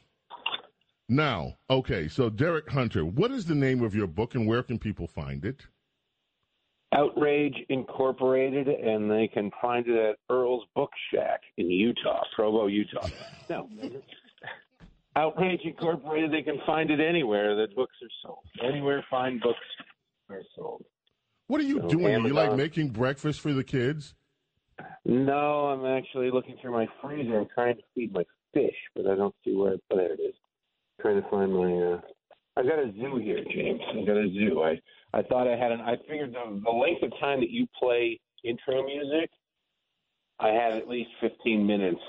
[1.09, 4.79] Now, okay, so Derek Hunter, what is the name of your book and where can
[4.79, 5.67] people find it?
[6.93, 13.07] Outrage Incorporated, and they can find it at Earl's Book Shack in Utah, Provo, Utah.
[13.51, 13.69] No,
[15.17, 18.45] Outrage Incorporated, they can find it anywhere that books are sold.
[18.63, 19.59] Anywhere fine books
[20.29, 20.85] are sold.
[21.49, 22.15] What are you So doing?
[22.15, 24.15] Are you like making breakfast for the kids?
[25.05, 27.41] No, I'm actually looking through my freezer.
[27.41, 28.25] I'm trying to feed my
[28.55, 29.77] fish, but I don't see where.
[29.91, 30.35] Oh, there it is.
[31.01, 31.73] trying to find my.
[31.73, 32.01] uh
[32.57, 33.81] I got a zoo here, James.
[33.91, 34.63] I got a zoo.
[34.63, 34.81] I
[35.19, 35.81] I thought I had an.
[35.81, 39.31] I figured the the length of time that you play intro music,
[40.39, 42.01] I had at least 15 minutes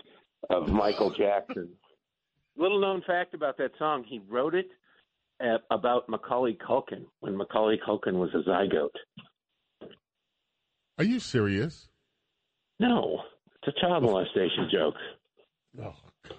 [0.50, 1.70] of Michael Jackson.
[2.58, 4.68] Little known fact about that song: he wrote it
[5.40, 8.90] at, about Macaulay Culkin when Macaulay Culkin was a zygote.
[11.00, 11.88] Are you serious?
[12.80, 13.22] No,
[13.64, 14.96] it's a child molestation joke.
[15.82, 15.94] Oh,
[16.28, 16.36] God.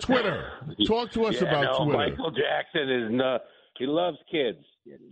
[0.00, 0.50] Twitter.
[0.86, 2.10] Talk to us yeah, about no, Twitter.
[2.10, 3.42] Michael Jackson is not.
[3.78, 4.58] He loves kids.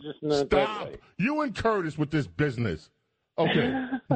[0.00, 0.90] Just not Stop.
[1.18, 2.90] You and Curtis with this business.
[3.38, 3.72] Okay.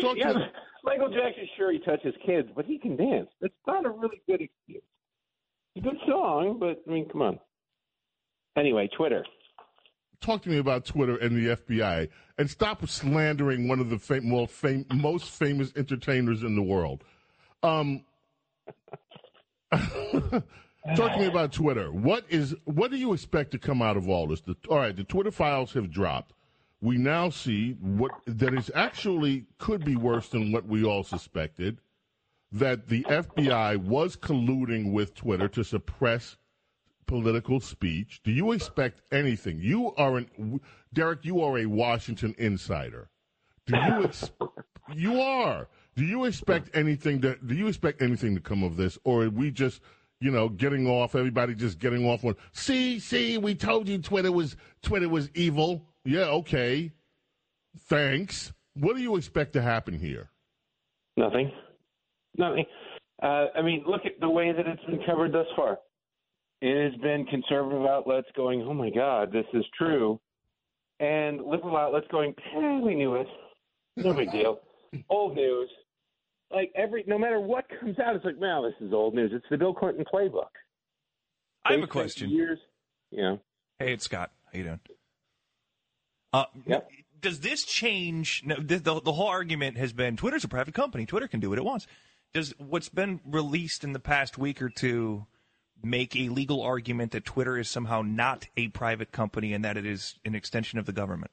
[0.00, 0.50] Talk yeah, to-
[0.84, 3.28] Michael Jackson, sure he touches kids, but he can dance.
[3.40, 4.82] That's not a really good excuse.
[5.74, 7.38] It's a good song, but I mean, come on.
[8.56, 9.24] Anyway, Twitter.
[10.20, 12.08] Talk to me about Twitter and the FBI
[12.38, 17.04] and stop slandering one of the fam- most, fam- most famous entertainers in the world.
[17.62, 18.04] Um,
[19.72, 21.92] talk to me about Twitter.
[21.92, 24.40] What is what do you expect to come out of all this?
[24.40, 26.32] The, all right, the Twitter files have dropped.
[26.80, 31.80] We now see what that is actually could be worse than what we all suspected.
[32.50, 36.36] That the FBI was colluding with Twitter to suppress
[37.08, 38.20] political speech.
[38.22, 39.58] Do you expect anything?
[39.58, 40.60] You are an
[40.92, 41.24] Derek.
[41.24, 43.08] You are a Washington insider.
[43.66, 44.04] Do you?
[44.04, 44.30] Ex-
[44.94, 45.66] you are.
[45.96, 47.36] Do you expect anything to?
[47.44, 49.80] Do you expect anything to come of this, or are we just,
[50.20, 51.16] you know, getting off?
[51.16, 52.36] Everybody just getting off on.
[52.52, 55.84] See, see, we told you Twitter was Twitter was evil.
[56.04, 56.92] Yeah, okay.
[57.88, 58.52] Thanks.
[58.74, 60.30] What do you expect to happen here?
[61.16, 61.50] Nothing.
[62.36, 62.64] Nothing.
[63.20, 65.78] Uh, I mean, look at the way that it's been covered thus far.
[66.60, 70.20] It has been conservative outlets going, "Oh my God, this is true,"
[70.98, 73.28] and liberal outlets going, eh, "We knew it.
[73.96, 74.60] No big deal.
[75.08, 75.70] Old news."
[76.50, 79.44] Like every, no matter what comes out, it's like, "Wow, this is old news." It's
[79.50, 80.48] the Bill Clinton playbook.
[81.64, 82.30] I have a question.
[82.30, 82.58] Years,
[83.10, 83.36] yeah.
[83.78, 84.32] Hey, it's Scott.
[84.50, 84.80] How you doing?
[86.32, 86.90] Uh, Yep.
[87.20, 88.42] Does this change?
[88.46, 91.04] No, the, the, the whole argument has been Twitter's a private company.
[91.04, 91.86] Twitter can do what it wants.
[92.32, 95.26] Does what's been released in the past week or two
[95.82, 99.86] make a legal argument that Twitter is somehow not a private company and that it
[99.86, 101.30] is an extension of the government?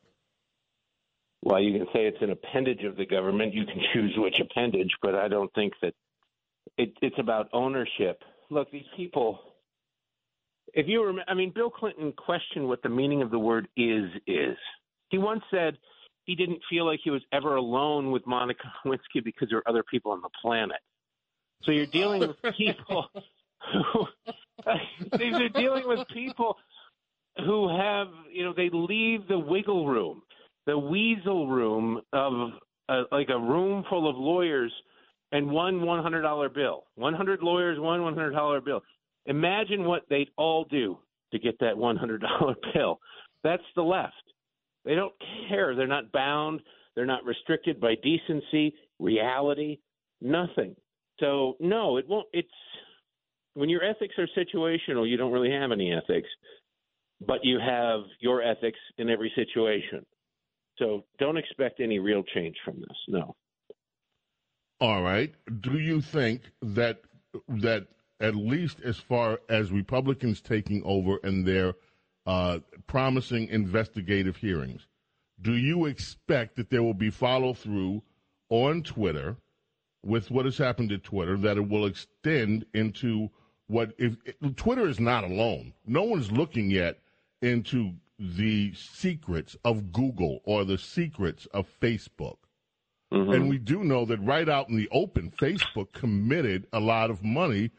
[1.42, 3.54] Well, you can say it's an appendage of the government.
[3.54, 5.94] You can choose which appendage, but I don't think that
[6.78, 8.22] it, it's about ownership.
[8.50, 9.40] Look, these people.
[10.74, 14.10] If you remember, I mean, Bill Clinton questioned what the meaning of the word "is"
[14.28, 14.58] is.
[15.10, 15.78] He once said
[16.26, 19.84] he didn't feel like he was ever alone with Monica Lewinsky because there were other
[19.84, 20.78] people on the planet.
[21.64, 23.08] So you're dealing with people
[25.18, 26.58] they're dealing with people
[27.46, 30.22] who have, you know, they leave the wiggle room,
[30.66, 32.52] the weasel room of
[32.90, 34.72] uh, like a room full of lawyers
[35.32, 36.84] and one $100 bill.
[36.96, 38.82] 100 lawyers, one $100 bill.
[39.26, 40.98] Imagine what they'd all do
[41.32, 43.00] to get that $100 bill.
[43.44, 44.14] That's the left.
[44.86, 45.14] They don't
[45.50, 45.76] care.
[45.76, 46.62] They're not bound.
[46.96, 49.80] They're not restricted by decency, reality,
[50.22, 50.76] nothing.
[51.20, 52.28] So no, it won't.
[52.34, 52.48] It's
[53.56, 56.30] when your ethics are situational, you don't really have any ethics,
[57.26, 60.06] but you have your ethics in every situation.
[60.78, 62.98] So don't expect any real change from this.
[63.08, 63.36] No.
[64.82, 65.34] All right.
[65.62, 67.02] Do you think that
[67.48, 67.88] that
[68.20, 71.74] at least as far as Republicans taking over and their
[72.26, 74.86] uh, promising investigative hearings,
[75.42, 78.02] do you expect that there will be follow through
[78.50, 79.38] on Twitter
[80.04, 83.30] with what has happened to Twitter that it will extend into
[83.68, 84.16] what if
[84.56, 85.74] Twitter is not alone.
[85.86, 87.00] No one's looking yet
[87.42, 92.38] into the secrets of Google or the secrets of Facebook.
[93.12, 93.32] Mm-hmm.
[93.32, 97.24] And we do know that right out in the open, Facebook committed a lot of
[97.24, 97.72] money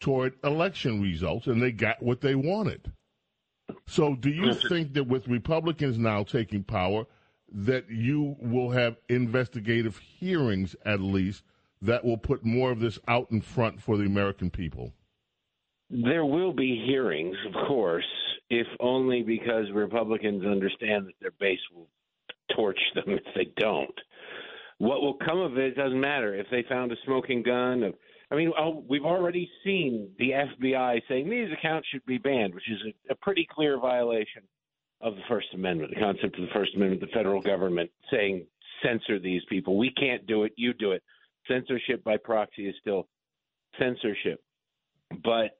[0.00, 2.92] toward election results, and they got what they wanted.
[3.86, 7.06] So, do you think that with Republicans now taking power,
[7.50, 11.42] that you will have investigative hearings at least
[11.82, 14.92] that will put more of this out in front for the American people?
[15.90, 18.04] There will be hearings, of course,
[18.50, 21.88] if only because Republicans understand that their base will
[22.54, 23.94] torch them if they don't.
[24.78, 26.34] What will come of it doesn't matter.
[26.34, 27.92] If they found a smoking gun,
[28.30, 32.68] I mean, oh, we've already seen the FBI saying these accounts should be banned, which
[32.68, 34.42] is a, a pretty clear violation
[35.00, 38.46] of the First Amendment, the concept of the First Amendment, the federal government saying
[38.82, 39.78] censor these people.
[39.78, 41.02] We can't do it, you do it.
[41.48, 43.06] Censorship by proxy is still
[43.78, 44.42] censorship.
[45.22, 45.58] But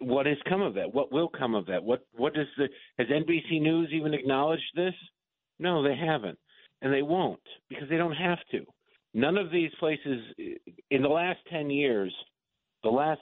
[0.00, 0.92] what has come of that?
[0.92, 1.82] What will come of that?
[1.82, 4.94] What what does the has NBC News even acknowledged this?
[5.58, 6.38] No, they haven't,
[6.82, 8.64] and they won't because they don't have to.
[9.12, 10.20] None of these places
[10.90, 12.14] in the last ten years,
[12.82, 13.20] the last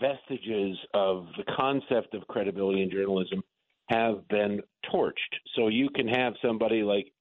[0.00, 3.42] vestiges of the concept of credibility in journalism
[3.88, 4.60] have been
[4.92, 5.12] torched.
[5.56, 7.12] So you can have somebody like,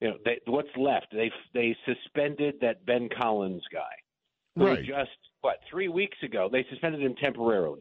[0.00, 1.06] you know, they, what's left?
[1.12, 4.84] They they suspended that Ben Collins guy, Right.
[4.84, 5.10] just
[5.40, 7.80] what three weeks ago they suspended him temporarily.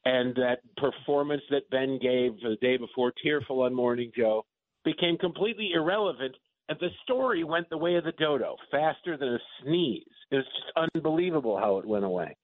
[0.10, 4.43] And that performance that Ben gave the day before Tearful on Morning Joe
[4.84, 6.36] became completely irrelevant,
[6.68, 10.01] and the story went the way of the dodo, faster than a sneeze.
[10.32, 12.36] It was just unbelievable how it went away.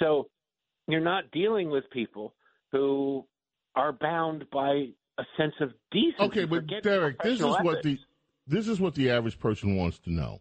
[0.00, 0.30] So
[0.88, 2.34] you're not dealing with people
[2.72, 3.24] who
[3.76, 6.24] are bound by a sense of decency.
[6.24, 7.98] Okay, but Derek, this is professional what the
[8.48, 10.40] this is what the average person wants to know,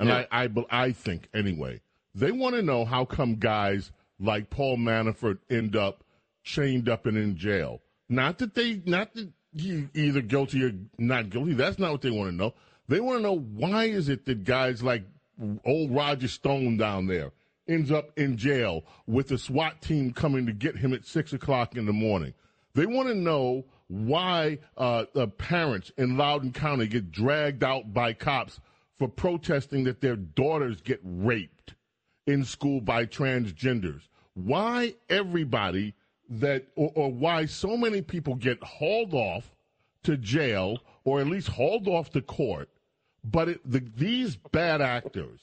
[0.00, 0.24] and Yeah.
[0.32, 1.80] I, I I think anyway
[2.12, 3.92] they want to know how come guys
[4.22, 6.04] like Paul Manafort end up
[6.44, 7.82] chained up and in jail.
[8.08, 11.54] Not that they, not that he either guilty or not guilty.
[11.54, 12.54] That's not what they want to know.
[12.88, 15.04] They want to know why is it that guys like
[15.64, 17.32] old Roger Stone down there
[17.68, 21.76] ends up in jail with the SWAT team coming to get him at six o'clock
[21.76, 22.34] in the morning.
[22.74, 28.14] They want to know why uh, the parents in Loudoun County get dragged out by
[28.14, 28.58] cops
[28.98, 31.74] for protesting that their daughters get raped
[32.26, 34.02] in school by transgenders.
[34.34, 35.94] Why everybody
[36.28, 39.54] that, or, or why so many people get hauled off
[40.04, 42.68] to jail or at least hauled off to court,
[43.24, 45.40] but it, the, these bad actors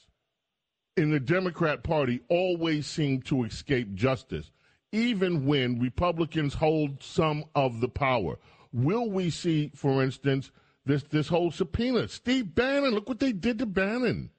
[0.96, 4.50] in the Democrat Party always seem to escape justice,
[4.92, 8.38] even when Republicans hold some of the power.
[8.72, 10.50] Will we see, for instance,
[10.84, 12.08] this this whole subpoena?
[12.08, 14.30] Steve Bannon, look what they did to Bannon.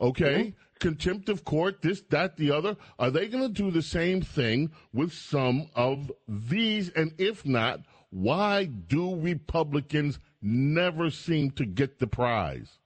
[0.00, 2.76] Okay, contempt of court, this, that, the other.
[2.98, 6.88] Are they going to do the same thing with some of these?
[6.90, 7.80] And if not,
[8.10, 12.78] why do Republicans never seem to get the prize?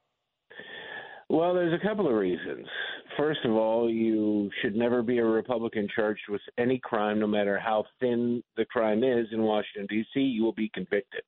[1.29, 2.67] Well, there's a couple of reasons.
[3.17, 7.59] First of all, you should never be a Republican charged with any crime, no matter
[7.59, 11.23] how thin the crime is in Washington, D.C., you will be convicted.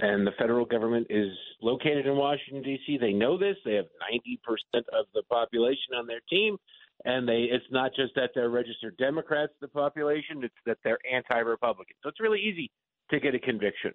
[0.00, 1.30] And the federal government is
[1.62, 2.98] located in Washington, D.C.
[2.98, 3.56] They know this.
[3.64, 6.56] They have 90% of the population on their team.
[7.04, 11.38] And they it's not just that they're registered Democrats, the population, it's that they're anti
[11.38, 11.96] Republican.
[12.02, 12.70] So it's really easy
[13.10, 13.92] to get a conviction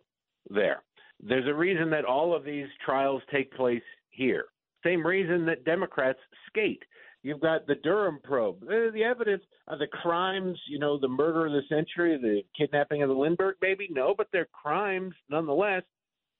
[0.49, 0.83] there.
[1.21, 4.45] There's a reason that all of these trials take place here.
[4.83, 6.83] Same reason that Democrats skate.
[7.21, 11.45] You've got the Durham probe, Uh, the evidence of the crimes, you know, the murder
[11.45, 13.87] of the century, the kidnapping of the Lindbergh baby.
[13.91, 15.83] No, but they're crimes nonetheless.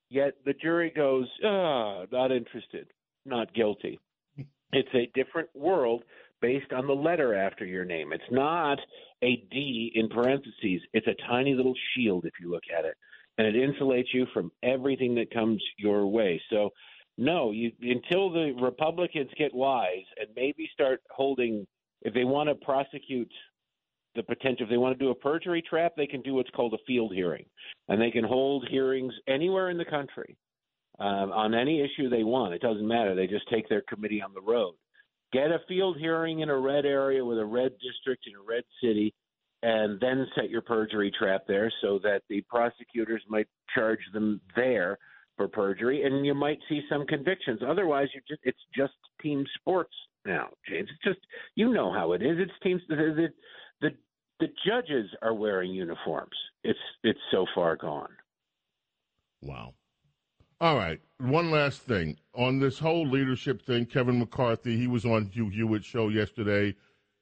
[0.09, 2.87] Yet the jury goes, ah, not interested,
[3.25, 3.99] not guilty.
[4.71, 6.03] It's a different world
[6.41, 8.13] based on the letter after your name.
[8.13, 8.79] It's not
[9.23, 10.81] a D in parentheses.
[10.93, 12.95] It's a tiny little shield if you look at it,
[13.37, 16.39] and it insulates you from everything that comes your way.
[16.51, 16.69] So,
[17.19, 21.67] no, you until the Republicans get wise and maybe start holding,
[22.01, 23.31] if they want to prosecute
[24.15, 26.73] the potential, if they want to do a perjury trap, they can do what's called
[26.73, 27.43] a field hearing,
[27.89, 30.37] and they can hold hearings anywhere in the country
[30.99, 32.53] um, on any issue they want.
[32.53, 33.13] It doesn't matter.
[33.13, 34.75] They just take their committee on the road.
[35.33, 38.63] Get a field hearing in a red area with a red district in a red
[38.81, 39.13] city,
[39.61, 44.97] and then set your perjury trap there so that the prosecutors might charge them there
[45.39, 47.61] for perjury, and you might see some convictions.
[47.65, 49.93] Otherwise, you just it's just team sports
[50.25, 50.89] now, James.
[50.91, 51.25] It's just
[51.55, 52.37] you know how it is.
[52.39, 52.81] It's teams.
[52.89, 53.29] The
[53.79, 53.91] the
[54.41, 56.35] the, judges are wearing uniforms.
[56.65, 58.09] It's it's so far gone.
[59.41, 59.75] Wow.
[60.59, 60.99] All right.
[61.19, 63.85] One last thing on this whole leadership thing.
[63.85, 66.75] Kevin McCarthy, he was on Hugh Hewitt's show yesterday.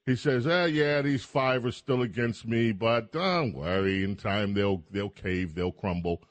[0.08, 4.04] He says, "Ah, yeah, these five are still against me, but don't worry.
[4.04, 6.24] In time, they'll they'll cave, they'll crumble."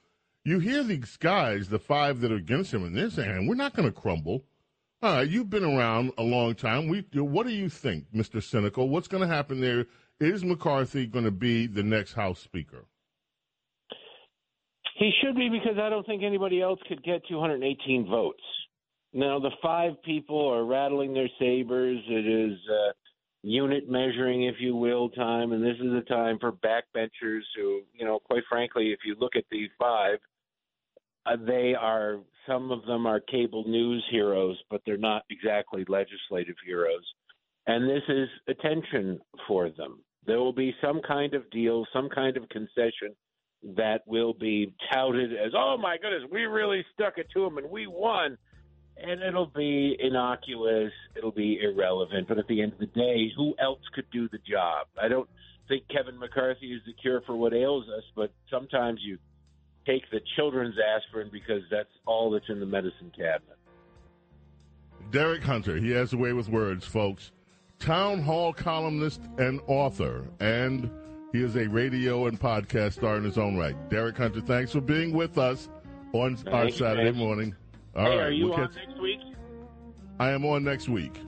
[0.46, 3.74] You hear these guys, the five that are against him, and they're saying, "We're not
[3.74, 4.44] going to crumble."
[5.02, 6.86] All right, you've been around a long time.
[6.86, 8.88] We, what do you think, Mister Cynical?
[8.88, 9.86] What's going to happen there?
[10.20, 12.84] Is McCarthy going to be the next House Speaker?
[14.96, 18.44] He should be because I don't think anybody else could get 218 votes.
[19.12, 21.98] Now the five people are rattling their sabers.
[22.08, 22.92] It is uh,
[23.42, 28.04] unit measuring, if you will, time, and this is a time for backbenchers who, you
[28.04, 30.18] know, quite frankly, if you look at these five,
[31.26, 36.56] uh, they are some of them are cable news heroes, but they're not exactly legislative
[36.64, 37.04] heroes.
[37.66, 40.00] And this is attention for them.
[40.26, 43.14] There will be some kind of deal, some kind of concession
[43.76, 47.68] that will be touted as, oh my goodness, we really stuck it to them and
[47.68, 48.38] we won.
[48.98, 52.28] And it'll be innocuous, it'll be irrelevant.
[52.28, 54.86] But at the end of the day, who else could do the job?
[55.00, 55.28] I don't
[55.68, 59.18] think Kevin McCarthy is the cure for what ails us, but sometimes you
[59.86, 63.56] take the children's aspirin because that's all that's in the medicine cabinet.
[65.10, 67.30] Derek Hunter, he has a way with words, folks.
[67.78, 70.90] Townhall columnist and author, and
[71.32, 73.76] he is a radio and podcast star in his own right.
[73.90, 75.68] Derek Hunter, thanks for being with us
[76.12, 77.54] on our Thank you, Saturday morning.
[77.94, 79.20] All hey, right, are you we'll on catch- next week?
[80.18, 81.20] I am on next week,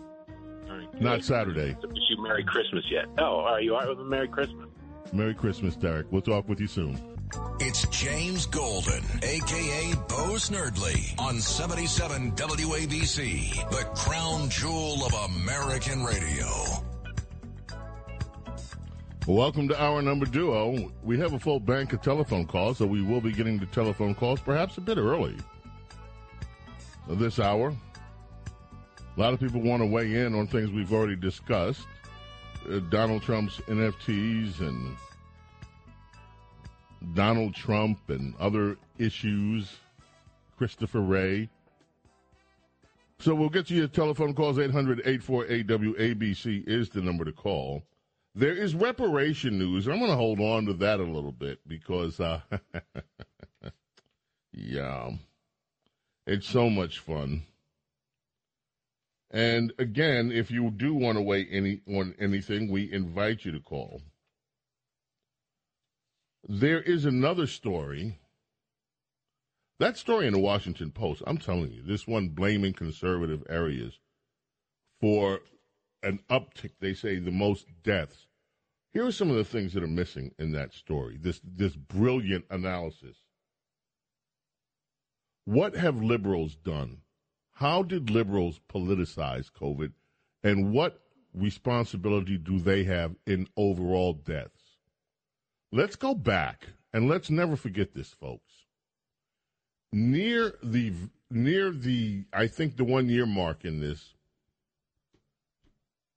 [0.69, 1.23] right, not.
[1.23, 1.77] Saturday.
[1.83, 3.05] Wish you Merry Christmas yet.
[3.19, 4.67] Oh, are you all right with a Merry Christmas?
[5.13, 6.07] Merry Christmas, Derek.
[6.11, 7.18] We'll talk with you soon.
[7.61, 16.47] It's James Golden, aka Bo Snerdley, on 77 WABC, the crown jewel of American radio.
[19.27, 20.91] Welcome to our number duo.
[21.03, 24.15] We have a full bank of telephone calls, so we will be getting the telephone
[24.15, 25.37] calls perhaps a bit early
[27.09, 27.75] this hour.
[29.17, 31.87] A lot of people want to weigh in on things we've already discussed.
[32.71, 34.97] Uh, Donald Trump's NFTs and
[37.15, 39.77] Donald Trump and other issues.
[40.59, 41.49] Christopher Wray.
[43.21, 44.59] So we'll get to your telephone calls.
[44.59, 47.85] 800 848 WABC is the number to call.
[48.35, 49.87] There is reparation news.
[49.87, 52.41] I'm going to hold on to that a little bit because, uh,
[54.53, 55.11] yeah,
[56.27, 57.43] it's so much fun.
[59.31, 63.61] And again, if you do want to weigh any on anything, we invite you to
[63.61, 64.03] call.
[66.51, 68.19] There is another story.
[69.79, 73.99] That story in the Washington Post, I'm telling you, this one blaming conservative areas
[74.99, 75.41] for
[76.03, 78.27] an uptick, they say the most deaths.
[78.95, 81.19] Here are some of the things that are missing in that story.
[81.21, 83.19] This this brilliant analysis.
[85.45, 87.03] What have liberals done?
[87.53, 89.93] How did liberals politicize COVID?
[90.43, 91.03] And what
[91.35, 94.58] responsibility do they have in overall deaths?
[95.71, 98.53] Let's go back and let's never forget this, folks.
[99.93, 100.93] Near the
[101.31, 104.15] near the I think the one year mark in this,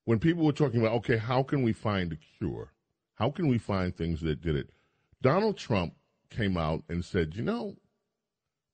[0.06, 2.72] when people were talking about, okay, how can we find a cure?
[3.16, 4.70] How can we find things that did it?
[5.22, 5.94] Donald Trump
[6.30, 7.76] came out and said, you know,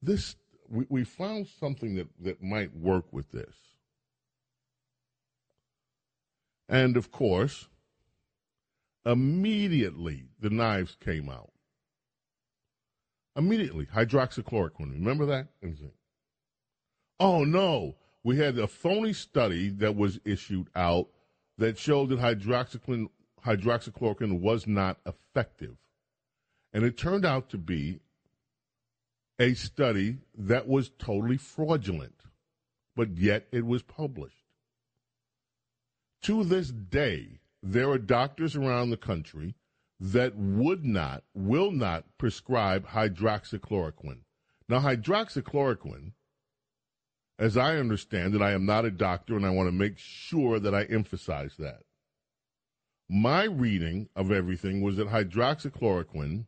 [0.01, 0.35] this
[0.69, 3.55] we, we found something that, that might work with this.
[6.69, 7.67] And of course,
[9.07, 11.51] immediately the knives came out.
[13.35, 14.91] Immediately, hydroxychloroquine.
[14.91, 15.47] Remember that?
[17.19, 21.07] Oh no, we had a phony study that was issued out
[21.57, 23.07] that showed that hydroxychloroquine,
[23.45, 25.77] hydroxychloroquine was not effective.
[26.73, 28.01] And it turned out to be
[29.39, 32.21] a study that was totally fraudulent,
[32.95, 34.43] but yet it was published.
[36.23, 39.55] To this day, there are doctors around the country
[39.99, 44.21] that would not, will not prescribe hydroxychloroquine.
[44.69, 46.11] Now, hydroxychloroquine,
[47.39, 50.59] as I understand it, I am not a doctor and I want to make sure
[50.59, 51.83] that I emphasize that.
[53.09, 56.45] My reading of everything was that hydroxychloroquine,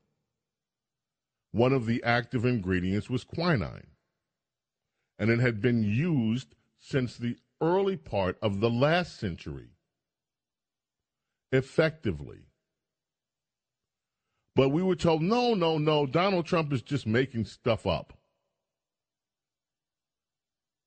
[1.51, 3.87] one of the active ingredients was quinine.
[5.17, 9.69] And it had been used since the early part of the last century
[11.51, 12.39] effectively.
[14.55, 18.13] But we were told, no, no, no, Donald Trump is just making stuff up.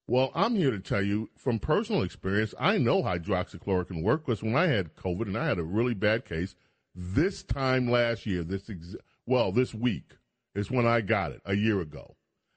[0.06, 4.56] Well, I'm here to tell you from personal experience, I know hydroxychloroquine works because when
[4.56, 6.54] I had COVID and I had a really bad case,
[6.94, 8.96] this time last year, this ex-
[9.26, 10.16] well, this week
[10.54, 12.16] is when I got it a year ago,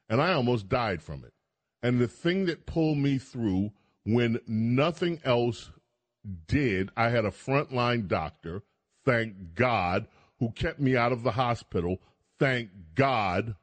[0.10, 1.34] and I almost died from it.
[1.82, 3.72] And the thing that pulled me through
[4.04, 5.72] when nothing else
[6.48, 8.64] did, I had a frontline doctor,
[9.06, 10.08] thank God,
[10.40, 12.00] who kept me out of the hospital,
[12.40, 13.56] thank God.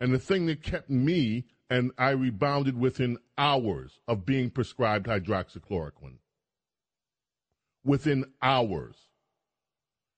[0.00, 6.18] And the thing that kept me, and I rebounded within hours of being prescribed hydroxychloroquine.
[7.84, 8.96] Within hours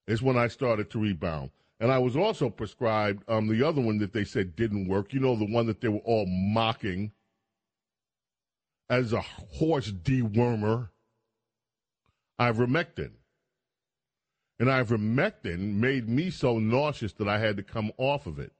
[0.07, 1.51] is when I started to rebound.
[1.81, 5.13] And I was also prescribed um, the other one that they said didn't work.
[5.13, 7.11] You know, the one that they were all mocking
[8.89, 10.89] as a horse dewormer.
[12.41, 13.13] Ivermectin.
[14.59, 18.53] And ivermectin made me so nauseous that I had to come off of it.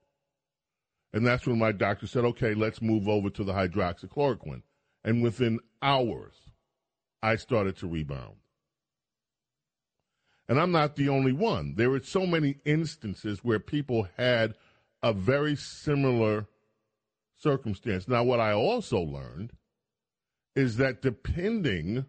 [1.13, 4.63] And that's when my doctor said, okay, let's move over to the hydroxychloroquine.
[5.03, 6.33] And within hours,
[7.21, 8.35] I started to rebound.
[10.49, 11.75] And I'm not the only one.
[11.75, 14.55] There were so many instances where people had
[15.01, 16.47] a very similar
[17.37, 18.07] circumstance.
[18.07, 19.53] Now, what I also learned
[20.55, 22.05] is that depending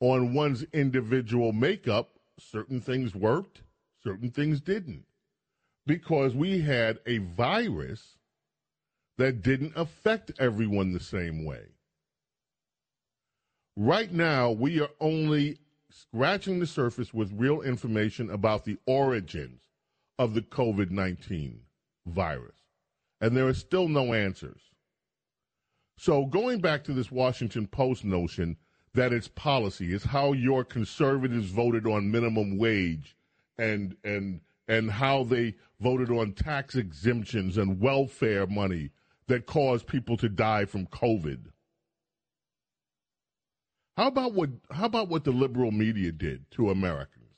[0.00, 3.62] on one's individual makeup, certain things worked,
[4.02, 5.04] certain things didn't.
[5.86, 8.18] Because we had a virus
[9.18, 11.62] that didn't affect everyone the same way.
[13.76, 15.58] Right now, we are only
[15.90, 19.62] scratching the surface with real information about the origins
[20.18, 21.60] of the COVID 19
[22.06, 22.56] virus.
[23.20, 24.60] And there are still no answers.
[25.96, 28.56] So, going back to this Washington Post notion
[28.94, 33.16] that it's policy, it's how your conservatives voted on minimum wage
[33.58, 38.90] and, and, and how they voted on tax exemptions and welfare money
[39.28, 41.46] that caused people to die from COVID.
[43.96, 47.36] How about what how about what the liberal media did to Americans?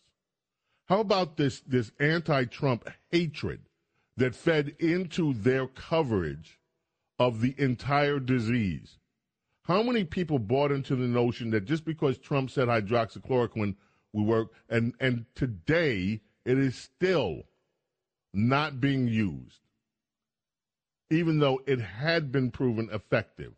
[0.86, 3.62] How about this this anti-Trump hatred
[4.16, 6.60] that fed into their coverage
[7.24, 8.98] of the entire disease?
[9.62, 13.76] How many people bought into the notion that just because Trump said hydroxychloroquine
[14.12, 17.42] would work and and today it is still
[18.32, 19.60] not being used
[21.10, 23.52] even though it had been proven effective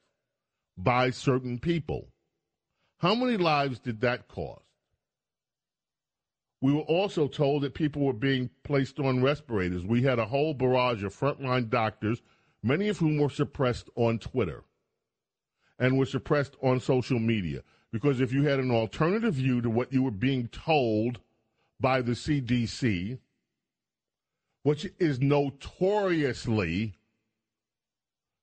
[0.77, 2.09] by certain people.
[2.99, 4.63] How many lives did that cost?
[6.61, 9.85] We were also told that people were being placed on respirators.
[9.85, 12.23] We had a whole barrage of frontline doctors,
[12.63, 14.65] many of whom were suppressed on Twitter
[15.79, 17.63] and were suppressed on social media.
[17.93, 21.21] Because if you had an alternative view to what you were being told
[21.81, 23.19] by the CDC,
[24.63, 26.97] which is notoriously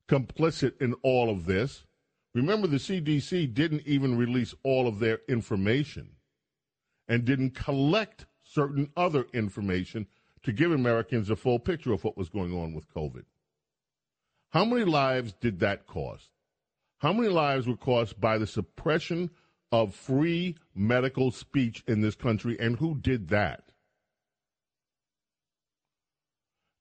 [0.07, 1.85] complicit in all of this.
[2.33, 6.11] Remember, the CDC didn't even release all of their information
[7.07, 10.07] and didn't collect certain other information
[10.43, 13.23] to give Americans a full picture of what was going on with COVID.
[14.53, 16.29] How many lives did that cost?
[16.99, 19.31] How many lives were cost by the suppression
[19.71, 23.63] of free medical speech in this country, and who did that?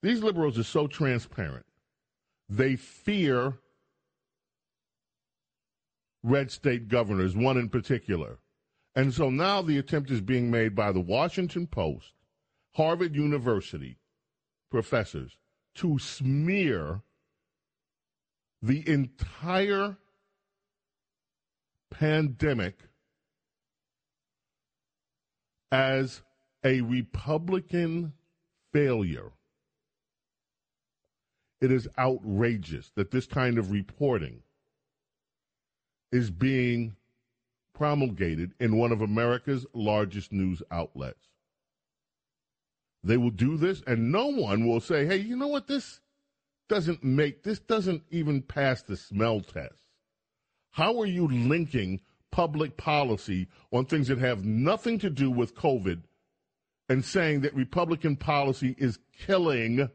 [0.02, 1.64] These liberals are so transparent.
[2.46, 3.54] They fear
[6.22, 8.38] red state governors, one in particular.
[8.94, 12.12] And so now the attempt is being made by the Washington Post,
[12.72, 13.96] Harvard University
[14.70, 15.38] professors
[15.76, 17.00] to smear
[18.62, 19.96] the entire
[21.90, 22.78] pandemic
[25.72, 26.22] as
[26.64, 28.12] a Republican
[28.72, 29.32] failure.
[31.60, 34.42] It is outrageous that this kind of reporting
[36.10, 36.96] is being
[37.74, 41.28] promulgated in one of America's largest news outlets.
[43.02, 45.66] They will do this, and no one will say, hey, you know what?
[45.66, 46.00] This
[46.72, 49.90] doesn't make, this doesn't even pass the smell test.
[50.70, 52.00] How are you linking
[52.30, 56.00] public policy on things that have nothing to do with COVID
[56.88, 59.90] and saying that Republican policy is killing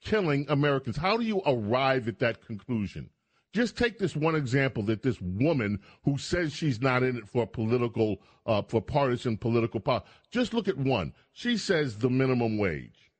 [0.00, 0.96] killing Americans?
[0.96, 3.10] How do you arrive at that conclusion?
[3.52, 7.44] Just take this one example that this woman who says she's not in it for
[7.44, 10.04] political, uh, for partisan political power.
[10.30, 11.12] Just look at one.
[11.32, 13.10] She says the minimum wage.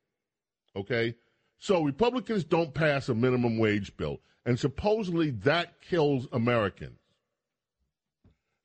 [0.77, 1.15] Okay?
[1.61, 6.97] So Republicans don't pass a minimum wage bill, and supposedly that kills Americans.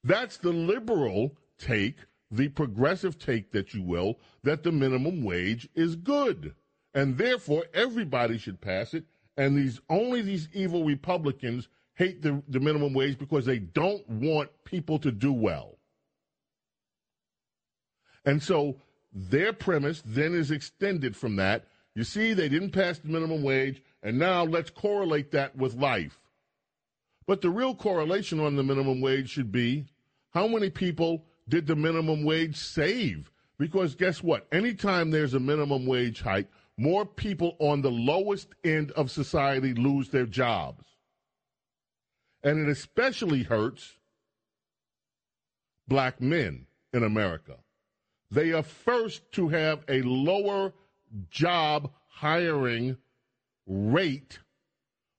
[0.03, 1.97] That's the liberal take,
[2.31, 6.55] the progressive take that you will, that the minimum wage is good.
[6.95, 9.05] And therefore everybody should pass it.
[9.37, 14.49] And these only these evil Republicans hate the, the minimum wage because they don't want
[14.65, 15.77] people to do well.
[18.25, 18.81] And so
[19.13, 21.67] their premise then is extended from that.
[21.97, 26.21] You see, they didn't pass the minimum wage, and now let's correlate that with life.
[27.27, 29.87] But the real correlation on the minimum wage should be
[30.33, 33.33] how many people did the minimum wage save?
[33.59, 34.47] Because guess what?
[34.53, 40.11] Anytime there's a minimum wage hike, more people on the lowest end of society lose
[40.11, 40.85] their jobs.
[42.43, 43.95] And it especially hurts
[45.89, 47.57] black men in America.
[48.31, 50.75] They are first to have a lower
[51.31, 52.97] job hiring
[53.67, 54.39] rate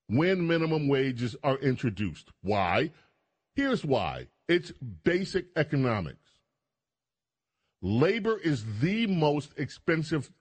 [0.08, 2.30] when minimum wages are introduced.
[2.42, 2.92] Why?
[3.56, 4.72] Here's why it's
[5.04, 6.18] basic economics.
[7.82, 10.32] Labor is the most expensive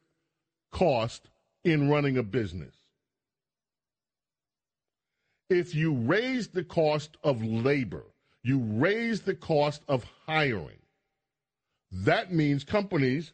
[0.73, 1.29] cost
[1.65, 2.75] in running a business.
[5.51, 8.05] If you raise the cost of labor,
[8.43, 10.79] you raise the cost of hiring.
[11.91, 13.33] That means companies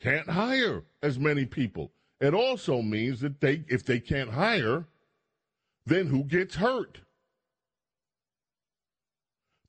[0.00, 1.92] can't hire as many people.
[2.20, 4.86] It also means that they if they can't hire,
[5.86, 7.00] then who gets hurt?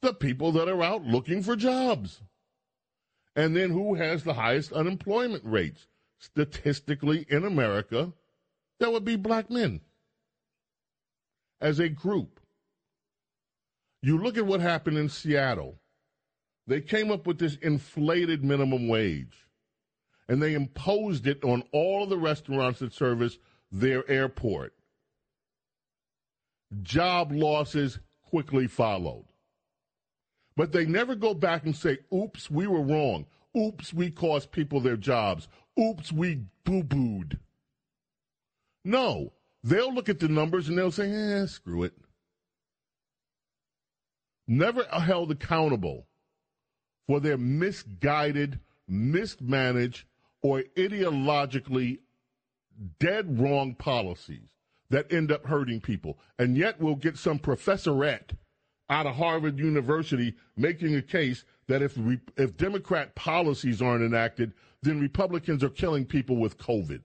[0.01, 2.21] The people that are out looking for jobs.
[3.36, 5.88] And then who has the highest unemployment rates?
[6.19, 8.11] Statistically in America,
[8.80, 9.82] that would be black men
[11.61, 12.39] as a group.
[14.01, 15.80] You look at what happened in Seattle.
[16.67, 19.48] They came up with this inflated minimum wage
[20.30, 23.39] and they imposed it on all of the restaurants that service
[23.71, 24.73] their airport.
[26.84, 29.25] Job losses quickly followed.
[30.55, 33.25] But they never go back and say, oops, we were wrong.
[33.57, 35.47] Oops, we cost people their jobs.
[35.80, 37.39] Oops, we boo booed.
[38.86, 41.93] No, they'll look at the numbers and they'll say, eh, screw it.
[44.47, 46.05] Never held accountable
[47.07, 50.05] for their misguided, mismanaged,
[50.41, 51.99] or ideologically
[52.99, 54.49] dead wrong policies
[54.89, 56.17] that end up hurting people.
[56.37, 58.31] And yet we'll get some professorette
[58.89, 64.53] out of Harvard University making a case that if re- if Democrat policies aren't enacted,
[64.81, 67.01] then Republicans are killing people with COVID.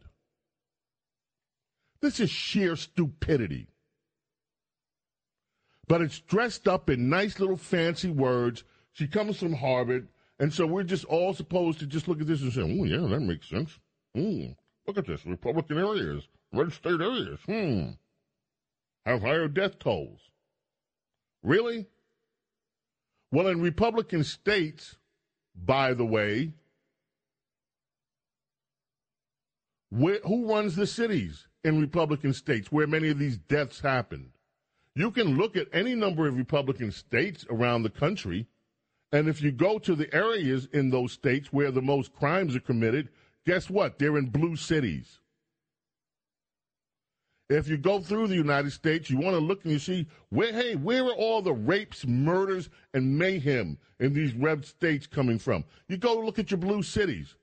[2.01, 3.69] This is sheer stupidity.
[5.87, 8.65] But it's dressed up in nice little fancy words.
[8.93, 10.09] She comes from Harvard,
[10.39, 13.07] and so we're just all supposed to just look at this and say, "Oh yeah,
[13.09, 13.79] that makes sense."
[14.87, 17.41] Look at this, Republican areas, red state areas.
[17.47, 17.91] Hmm.
[19.07, 20.21] Have higher death tolls.
[21.43, 21.87] Really?
[23.31, 24.97] Well, in Republican states,
[25.55, 26.53] by the way,
[29.91, 34.31] where, who runs the cities in Republican states where many of these deaths happened?
[34.95, 38.47] You can look at any number of Republican states around the country,
[39.15, 42.61] and if you go to the areas in those states where the most crimes are
[42.61, 43.11] committed,
[43.47, 43.97] guess what?
[43.97, 45.21] They're in blue cities.
[47.49, 50.53] If you go through the United States, you want to look and you see where,
[50.53, 55.63] hey, where are all the rapes, murders, and mayhem in these red states coming from?
[55.87, 57.37] You go look at your blue cities.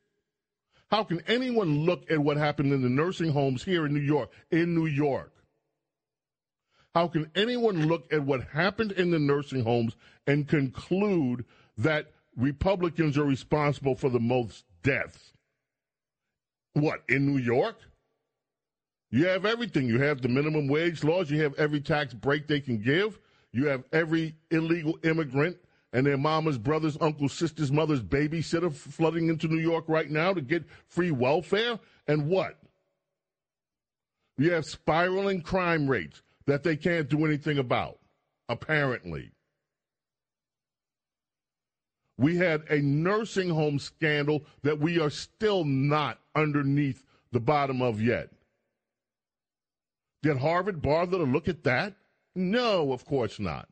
[0.89, 4.30] How can anyone look at what happened in the nursing homes here in New York,
[4.51, 5.32] in New York?
[6.93, 9.95] How can anyone look at what happened in the nursing homes
[10.28, 11.45] and conclude
[11.84, 15.34] that Republicans are responsible for the most deaths?
[16.73, 17.77] What, in New York?
[19.09, 19.88] You have everything.
[19.88, 21.29] You have the minimum wage laws.
[21.29, 23.19] You have every tax break they can give.
[23.51, 25.57] You have every illegal immigrant
[25.93, 30.41] and their mama's brothers, uncles, sisters, mothers, babysitter flooding into New York right now to
[30.41, 31.77] get free welfare.
[32.07, 32.57] And what?
[34.38, 37.99] You have spiraling crime rates that they can't do anything about,
[38.47, 39.32] apparently.
[42.22, 47.99] We had a nursing home scandal that we are still not underneath the bottom of
[47.99, 48.30] yet.
[50.22, 51.95] Did Harvard bother to look at that?
[52.36, 53.67] No, of course not.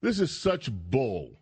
[0.00, 1.38] This is such bull.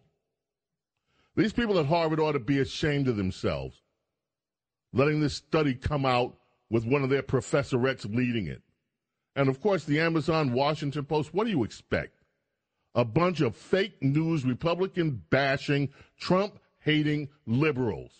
[1.34, 3.80] These people at Harvard ought to be ashamed of themselves,
[4.92, 6.36] letting this study come out
[6.68, 8.60] with one of their professorettes leading it.
[9.34, 12.15] And of course, the Amazon Washington Post, what do you expect?
[12.96, 18.10] A bunch of fake news, Republican bashing, Trump hating liberals.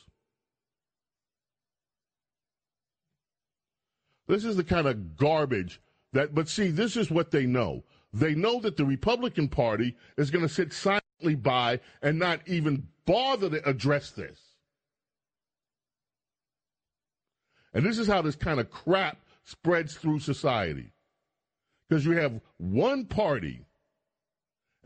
[4.29, 5.81] This is the kind of garbage
[6.12, 7.85] that, but see, this is what they know.
[8.12, 12.89] They know that the Republican Party is going to sit silently by and not even
[13.07, 14.39] bother to address this.
[17.72, 20.93] And this is how this kind of crap spreads through society.
[21.89, 23.64] Because you have one party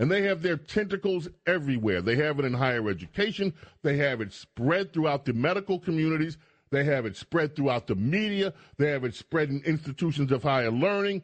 [0.00, 2.00] and they have their tentacles everywhere.
[2.00, 6.38] They have it in higher education, they have it spread throughout the medical communities,
[6.70, 10.70] they have it spread throughout the media, they have it spread in institutions of higher
[10.70, 11.22] learning,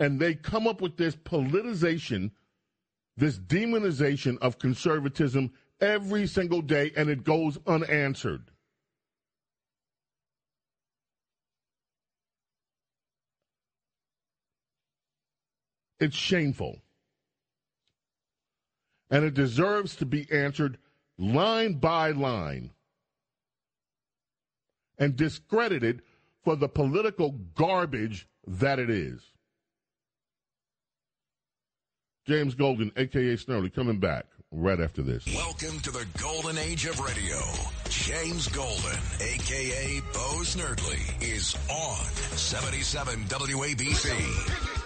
[0.00, 2.32] and they come up with this politicization,
[3.16, 8.50] this demonization of conservatism every single day, and it goes unanswered.
[16.00, 16.82] It's shameful.
[19.10, 20.78] And it deserves to be answered
[21.18, 22.70] line by line
[24.98, 26.02] and discredited
[26.44, 29.20] for the political garbage that it is.
[32.26, 35.24] James Golden, aka Snerdley, coming back right after this.
[35.26, 37.38] Welcome to the golden age of radio.
[37.88, 42.04] James Golden, aka Bo Snerdley, is on
[42.36, 44.76] 77 WABC.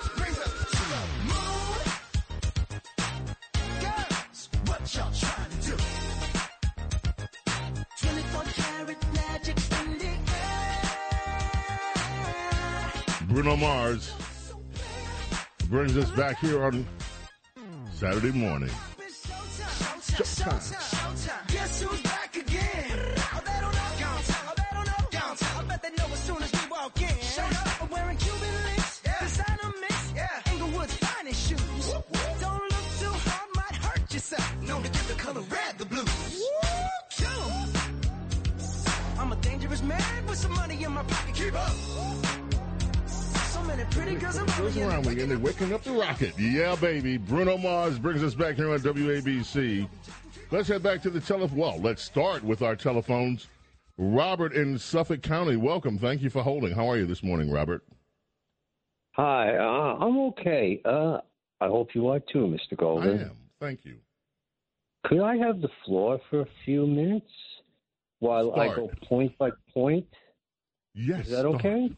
[33.81, 34.63] Hurt yourself.
[34.63, 36.43] Known to give the color red the blues.
[39.19, 41.35] I'm a dangerous man with some money in my pocket.
[41.35, 42.40] Keep up.
[43.71, 44.83] So many pretty girls around Goes me.
[44.83, 45.29] and around they again.
[45.29, 46.37] They're waking up the rocket.
[46.37, 47.19] Yeah, baby.
[47.19, 49.89] Bruno Mars brings us back here on WABC.
[50.51, 51.57] Let's head back to the telephone.
[51.57, 53.47] Well, let's start with our telephones.
[53.97, 55.99] Robert in Suffolk County, welcome.
[55.99, 56.73] Thank you for holding.
[56.75, 57.85] How are you this morning, Robert?
[59.13, 60.81] Hi, uh, I'm okay.
[60.85, 61.19] Uh,
[61.61, 62.77] I hope you are too, Mr.
[62.77, 63.03] Golden.
[63.05, 63.29] I Golden.
[63.29, 63.37] am.
[63.61, 63.99] Thank you.
[65.07, 67.31] Could I have the floor for a few minutes
[68.19, 70.07] while I go point by point?
[70.93, 71.27] Yes.
[71.27, 71.55] Is that start.
[71.55, 71.91] okay?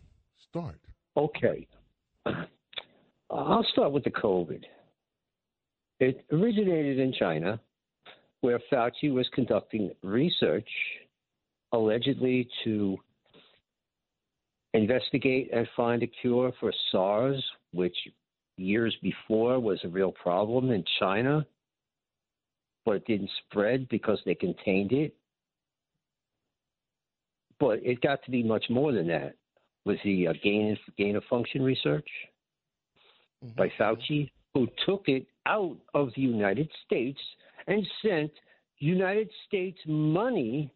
[0.50, 0.78] Start.
[1.16, 1.66] Okay.
[2.24, 2.44] Uh,
[3.30, 4.62] I'll start with the COVID.
[6.00, 7.60] It originated in China,
[8.40, 10.68] where Fauci was conducting research
[11.72, 12.98] allegedly to
[14.74, 17.42] investigate and find a cure for SARS,
[17.72, 17.96] which
[18.56, 21.46] years before was a real problem in China,
[22.84, 25.14] but it didn't spread because they contained it.
[27.60, 29.36] But it got to be much more than that
[29.85, 32.09] was the uh, gain gain of function research
[33.57, 37.18] by Fauci, who took it out of the United States
[37.66, 38.30] and sent
[38.78, 40.70] United States money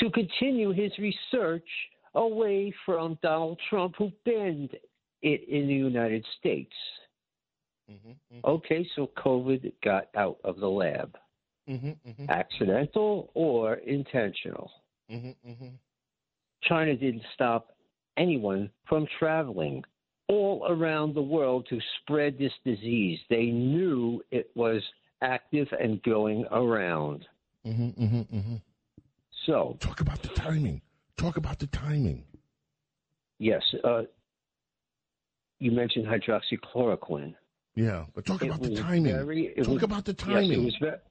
[0.00, 1.68] to continue his research
[2.14, 4.70] away from Donald Trump, who banned
[5.22, 6.72] it in the United States.
[8.44, 11.16] Okay, so COVID got out of the lab.
[11.68, 14.70] Mm-hmm, Accidental or intentional?
[15.10, 15.66] mm-hmm,
[16.62, 17.74] China didn't stop
[18.18, 19.82] anyone from traveling
[20.28, 23.18] all around the world to spread this disease.
[23.30, 24.82] They knew it was
[25.22, 27.26] active and going around.
[27.66, 28.54] mm-hmm, mm-hmm.
[29.46, 30.82] So, Talk about the timing.
[31.16, 32.24] Talk about the timing.
[33.38, 34.02] yes, uh,
[35.58, 37.34] you mentioned hydroxychloroquine.
[37.74, 39.14] Yeah, but talk It about the timing.
[39.14, 40.50] very- it talk was- about the timing.
[40.50, 41.02] Yes, it was ve-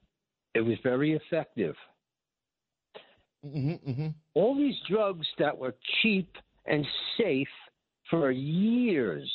[0.54, 1.74] it was very effective.
[3.44, 4.08] mm-hmm, mm-hmm.
[4.34, 6.36] all these drugs that were cheap
[6.68, 6.86] and
[7.16, 7.48] safe
[8.10, 9.30] for years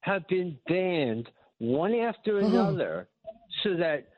[0.00, 1.28] have been banned
[1.58, 2.54] one after mm-hmm.
[2.54, 3.08] another
[3.62, 4.08] so that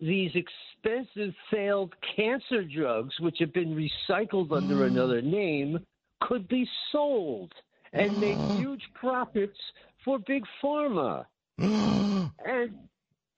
[0.00, 4.86] these expensive failed cancer drugs which have been recycled under mm.
[4.86, 5.84] another name
[6.20, 7.52] could be sold
[7.92, 8.58] and make mm.
[8.58, 9.58] huge profits
[10.04, 11.24] for big pharma.
[11.60, 12.30] Mm.
[12.46, 12.74] And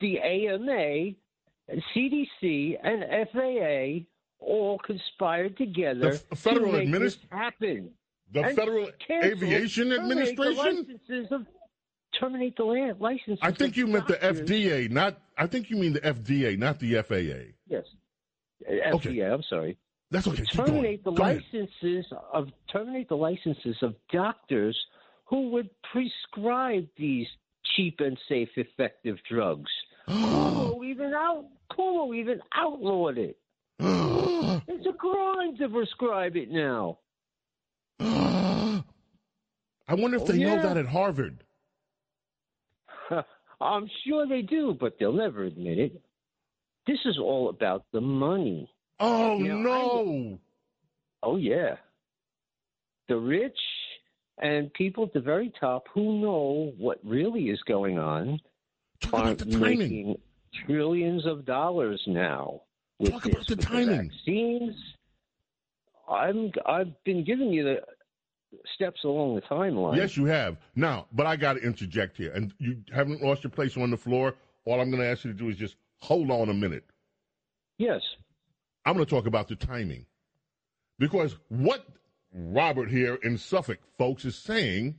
[0.01, 1.12] the AMA
[1.95, 4.07] CDC and FAA
[4.39, 7.91] all conspired together The f- Federal to make Adminis- this happen.
[8.32, 10.57] The And Federal Aviation Administration?
[10.57, 11.47] licenses of
[12.19, 13.39] terminate the land license.
[13.43, 15.19] I think you meant the FDA, not.
[15.36, 17.52] I think you mean the FDA, not the FAA.
[17.69, 17.85] Yes.
[18.69, 19.11] Uh, Okay.
[19.16, 19.77] FDA, I'm sorry.
[20.11, 20.44] That's okay.
[20.44, 21.43] Terminate the Go ahead.
[21.52, 24.77] licenses of terminate the licenses of doctors
[25.24, 27.27] who would prescribe these
[27.77, 29.70] cheap and safe, effective drugs.
[30.09, 33.39] Cuomo even out Cuomo even outlawed it.
[34.69, 36.98] It's a crime to prescribe it now.
[38.01, 41.44] I wonder if Oh, they know that at Harvard.
[43.60, 46.01] I'm sure they do, but they'll never admit it.
[46.86, 48.70] This is all about the money.
[48.98, 50.39] Oh You know, no!
[51.22, 51.77] Oh yeah.
[53.09, 53.59] The rich
[54.39, 58.39] and people at the very top who know what really is going on
[59.01, 59.78] Talk are about the timing.
[59.78, 60.18] making
[60.66, 62.62] trillions of dollars now
[62.98, 64.10] with Talk this, about the with timing.
[64.10, 64.74] vaccines.
[66.09, 67.81] I'm I've been giving you the
[68.74, 69.97] steps along the timeline.
[69.97, 70.56] Yes, you have.
[70.74, 73.97] Now, but I got to interject here, and you haven't lost your place on the
[73.97, 74.35] floor.
[74.64, 76.85] All I'm going to ask you to do is just hold on a minute.
[77.78, 78.02] Yes.
[78.85, 80.06] I'm going to talk about the timing.
[80.98, 81.86] Because what
[82.32, 84.97] Robert here in Suffolk, folks, is saying,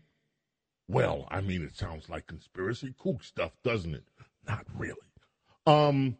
[0.87, 4.03] well, I mean, it sounds like conspiracy kook stuff, doesn't it?
[4.47, 4.95] Not really.
[5.65, 6.17] Um,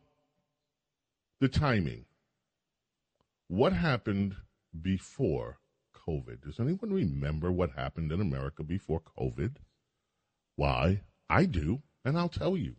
[1.40, 2.06] the timing.
[3.48, 4.36] What happened
[4.80, 5.58] before
[6.08, 6.42] COVID?
[6.42, 9.56] Does anyone remember what happened in America before COVID?
[10.56, 11.02] Why?
[11.30, 12.76] I do, and I'll tell you.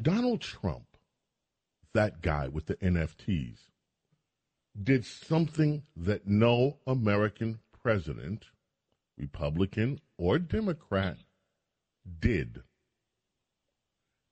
[0.00, 0.96] Donald Trump,
[1.92, 3.58] that guy with the NFTs,
[4.80, 8.46] did something that no American president,
[9.18, 11.18] Republican or Democrat,
[12.18, 12.62] did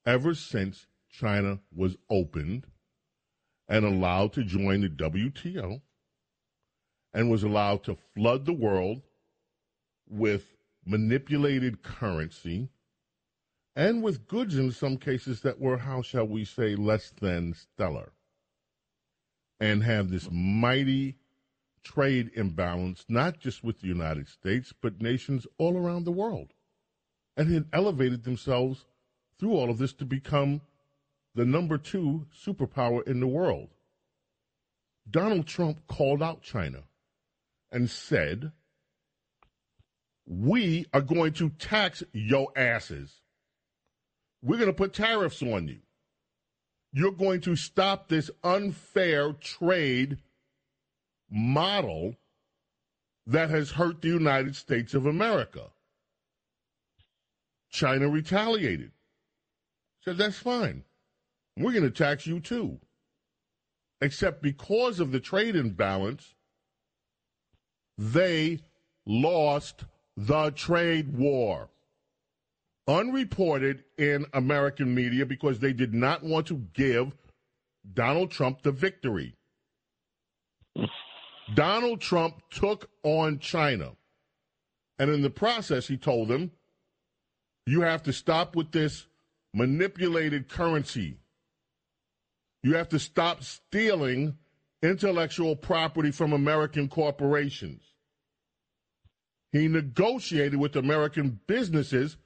[0.06, 2.66] ever since China was opened
[3.68, 5.82] and allowed to join the WTO
[7.14, 9.02] and was allowed to flood the world
[10.08, 12.68] with manipulated currency
[13.76, 18.10] and with goods in some cases that were, how shall we say, less than stellar,
[19.60, 21.16] and have this mighty
[21.84, 26.52] trade imbalance, not just with the United States, but nations all around the world,
[27.36, 28.84] and had elevated themselves
[29.38, 30.60] through all of this to become
[31.34, 33.68] the number two superpower in the world.
[35.08, 36.82] Donald Trump called out China
[37.70, 38.52] and said,
[40.26, 43.20] We are going to tax your asses.
[44.42, 45.80] We're going to put tariffs on you.
[46.92, 50.18] You're going to stop this unfair trade
[51.30, 52.14] model
[53.26, 55.64] that has hurt the United States of America.
[57.70, 58.92] China retaliated.
[60.04, 60.84] Said, that's fine.
[61.56, 62.78] We're going to tax you too.
[64.00, 66.34] Except because of the trade imbalance,
[67.98, 68.60] they
[69.04, 69.84] lost
[70.16, 71.68] the trade war.
[72.86, 77.14] Unreported in American media because they did not want to give
[77.92, 79.34] Donald Trump the victory.
[81.54, 83.92] Donald Trump took on China.
[84.98, 86.50] And in the process, he told them,
[87.66, 89.06] you have to stop with this
[89.52, 91.18] manipulated currency.
[92.62, 94.38] You have to stop stealing
[94.82, 97.82] intellectual property from American corporations.
[99.52, 102.16] He negotiated with American businesses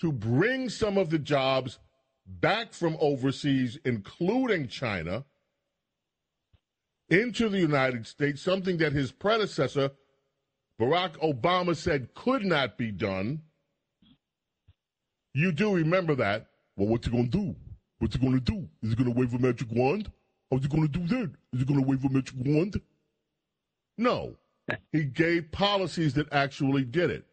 [0.00, 1.78] to bring some of the jobs
[2.26, 5.24] back from overseas, including China,
[7.08, 9.90] into the United States, something that his predecessor,
[10.78, 13.40] Barack Obama, said could not be done.
[15.32, 16.48] You do remember that.
[16.76, 17.56] Well, what's he going to do?
[17.98, 18.68] What's he going to do?
[18.82, 20.12] Is he going to wave a magic wand?
[20.50, 21.30] How's he going to do that?
[21.52, 22.80] Is he going to wave a magic wand?
[23.96, 24.36] No.
[24.92, 27.24] He gave policies that actually did it.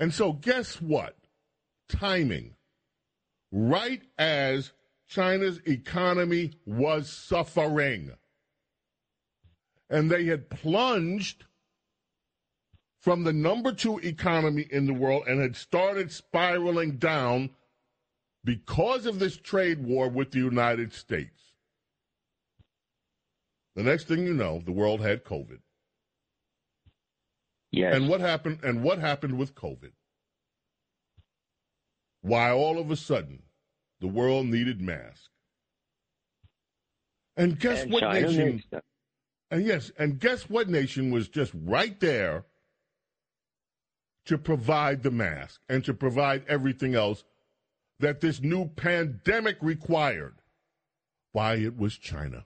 [0.00, 1.16] And so, guess what?
[1.88, 2.56] Timing.
[3.52, 4.72] Right as
[5.10, 8.12] China's economy was suffering,
[9.88, 11.44] and they had plunged
[13.00, 17.50] from the number two economy in the world and had started spiraling down
[18.44, 21.49] because of this trade war with the United States.
[23.76, 25.60] The next thing you know, the world had COVID.
[27.70, 27.94] Yes.
[27.94, 29.92] And what happened and what happened with COVID?
[32.22, 33.42] Why all of a sudden
[34.00, 35.28] the world needed masks.
[37.36, 38.62] And guess And what China nation
[39.50, 42.44] and yes, and guess what nation was just right there
[44.26, 47.24] to provide the mask and to provide everything else
[47.98, 50.36] that this new pandemic required?
[51.32, 52.44] Why, it was China.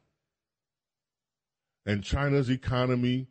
[1.86, 3.28] And China's economy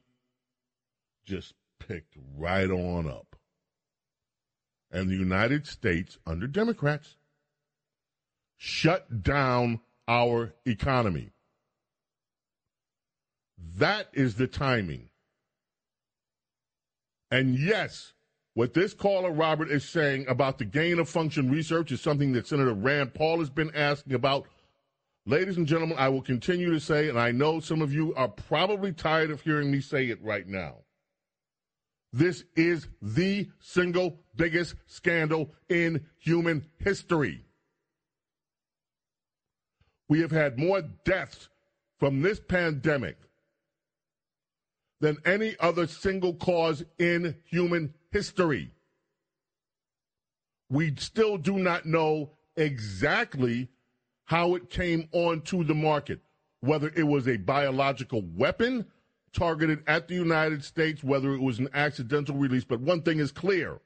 [1.26, 3.36] just picked right on up.
[4.92, 7.16] and the United States under Democrats
[8.58, 11.32] shut down our economy.
[13.78, 15.10] That is the timing.
[17.32, 18.14] And yes,
[18.54, 22.48] what this caller, Robert, is saying about the gain of function research is something that
[22.48, 24.48] Senator Rand Paul has been asking about.
[25.26, 28.28] Ladies and gentlemen, I will continue to say, and I know some of you are
[28.28, 30.80] probably tired of hearing me say it right now.
[32.12, 37.46] This is the single biggest scandal in human history.
[40.10, 41.48] We have had more deaths
[42.00, 43.18] from this pandemic
[45.00, 48.74] than any other single cause in human history.
[50.70, 53.70] We still do not know exactly
[54.26, 56.20] how it came onto the market,
[56.62, 58.86] whether it was a biological weapon
[59.34, 62.64] targeted at the United States, whether it was an accidental release.
[62.64, 63.80] But one thing is clear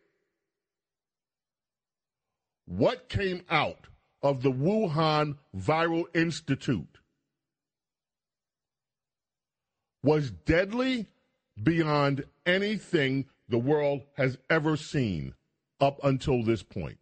[2.65, 3.88] what came out
[4.22, 6.99] of the Wuhan Viral Institute
[10.03, 11.07] was deadly
[11.61, 15.34] beyond anything the world has ever seen
[15.80, 16.97] up until this point.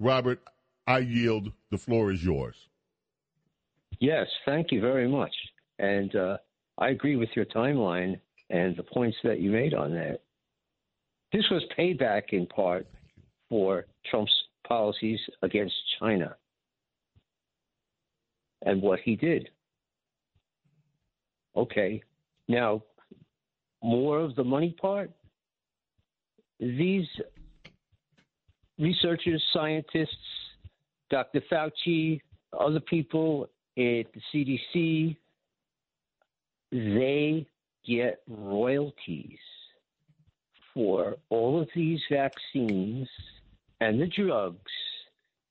[0.00, 0.40] Robert,
[0.86, 1.52] I yield.
[1.70, 2.56] The floor is yours.
[4.00, 5.34] Yes, thank you very much.
[5.78, 6.36] And uh,
[6.78, 8.20] I agree with your timeline
[8.50, 10.20] and the points that you made on that.
[11.32, 12.86] This was payback in part
[13.48, 14.32] for Trump's
[14.66, 16.36] policies against China
[18.62, 19.48] and what he did.
[21.56, 22.02] Okay,
[22.48, 22.82] now
[23.82, 25.10] more of the money part.
[26.58, 27.06] These
[28.78, 30.43] researchers, scientists,
[31.14, 31.42] Dr.
[31.42, 32.20] Fauci,
[32.58, 33.44] other people
[33.78, 35.16] at the CDC,
[36.72, 37.46] they
[37.86, 39.38] get royalties
[40.74, 43.06] for all of these vaccines
[43.80, 44.72] and the drugs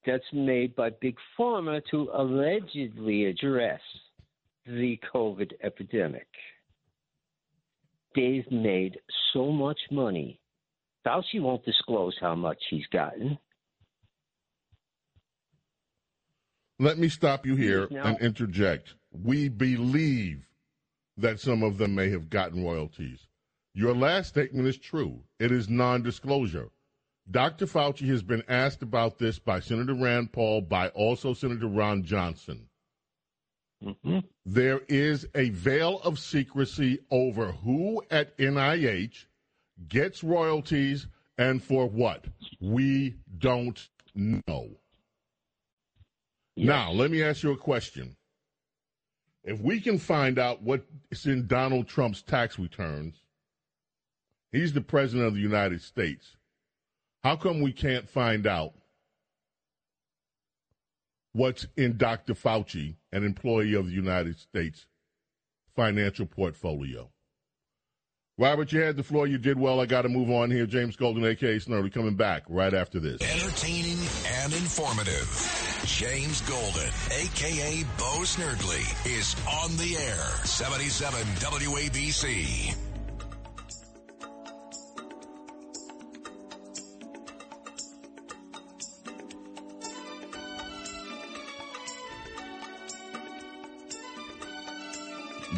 [0.05, 3.79] that's made by Big Pharma to allegedly address
[4.65, 6.27] the COVID epidemic.
[8.17, 8.99] They've made
[9.31, 10.41] so much money.
[11.07, 13.37] Fauci won't disclose how much he's gotten.
[16.79, 18.95] Let me stop you here Now- and interject.
[19.11, 20.47] We believe
[21.17, 23.27] that some of them may have gotten royalties.
[23.75, 25.23] Your last statement is true.
[25.39, 26.69] It is non disclosure.
[27.29, 27.65] Dr.
[27.65, 32.67] Fauci has been asked about this by Senator Rand Paul, by also Senator Ron Johnson.
[33.83, 34.19] Mm-hmm.
[34.45, 39.25] There is a veil of secrecy over who at NIH
[39.87, 42.25] gets royalties and for what.
[42.59, 44.77] We don't know.
[46.55, 48.15] Now, let me ask you a question.
[49.43, 53.15] If we can find out what's in Donald Trump's tax returns,
[54.51, 56.37] he's the president of the United States.
[57.23, 58.73] How come we can't find out
[61.33, 62.33] what's in Dr.
[62.33, 64.85] Fauci, an employee of the United States
[65.75, 67.09] financial portfolio?
[68.37, 69.27] Robert, you had the floor.
[69.27, 69.79] You did well.
[69.79, 70.65] I got to move on here.
[70.65, 71.59] James Golden, a.k.a.
[71.59, 73.21] Snerdley, coming back right after this.
[73.21, 75.72] Entertaining and informative.
[75.85, 80.45] James Golden, aka Bo Snerdley, is on the air.
[80.45, 82.75] 77 WABC.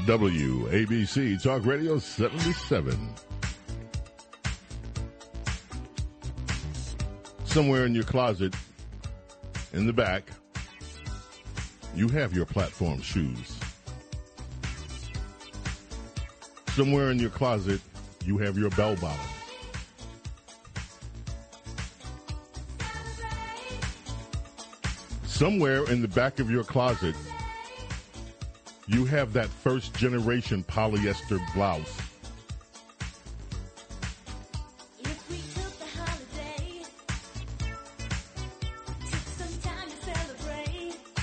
[0.06, 3.10] WABC Talk Radio 77.
[7.45, 8.53] Somewhere in your closet,
[9.76, 10.30] in the back,
[11.93, 13.60] you have your platform shoes.
[16.69, 17.81] Somewhere in your closet,
[18.23, 19.30] you have your bell bottoms.
[25.26, 27.15] Somewhere in the back of your closet,
[28.88, 32.05] you have that first generation polyester blouse.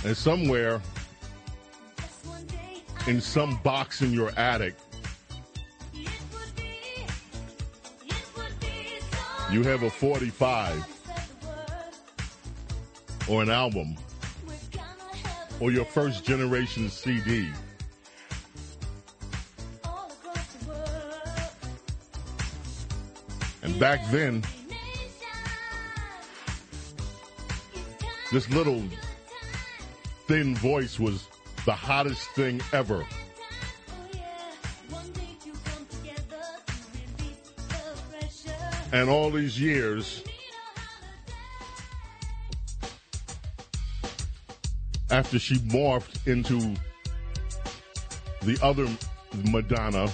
[0.04, 0.80] And somewhere
[3.06, 4.74] in some box in your attic,
[9.50, 10.86] you have a 45
[13.28, 13.96] or an album
[15.60, 17.48] or your first generation CD.
[23.62, 24.42] And back then,
[28.32, 28.82] this little
[30.32, 31.28] thin voice was
[31.66, 33.04] the hottest thing ever.
[38.94, 40.24] And all these years,
[45.10, 46.74] after she morphed into
[48.40, 48.88] the other
[49.50, 50.10] Madonna,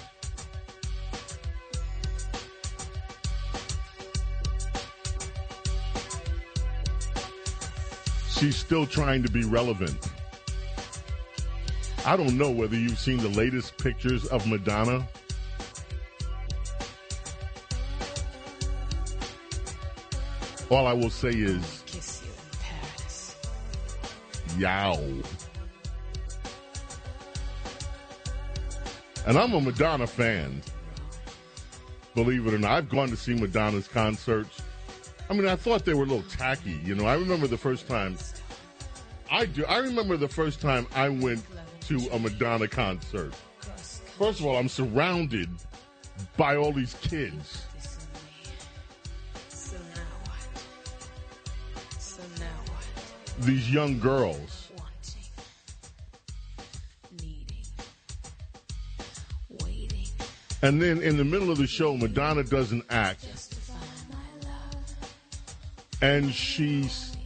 [8.39, 9.97] she's still trying to be relevant.
[12.06, 15.06] I don't know whether you've seen the latest pictures of Madonna.
[20.70, 23.36] All I will say is, Kiss you in Paris.
[24.59, 25.23] yow.
[29.27, 30.62] And I'm a Madonna fan.
[32.15, 34.62] Believe it or not, I've gone to see Madonna's concerts.
[35.30, 36.80] I mean, I thought they were a little tacky.
[36.84, 38.16] You know, I remember the first time.
[39.30, 39.64] I do.
[39.66, 41.44] I remember the first time I went
[41.82, 43.34] to a Madonna concert.
[44.18, 45.50] First of all, I'm surrounded
[46.36, 47.64] by all these kids.
[53.40, 54.70] These young girls.
[60.60, 63.26] And then in the middle of the show, Madonna does an act.
[66.02, 67.16] And she's.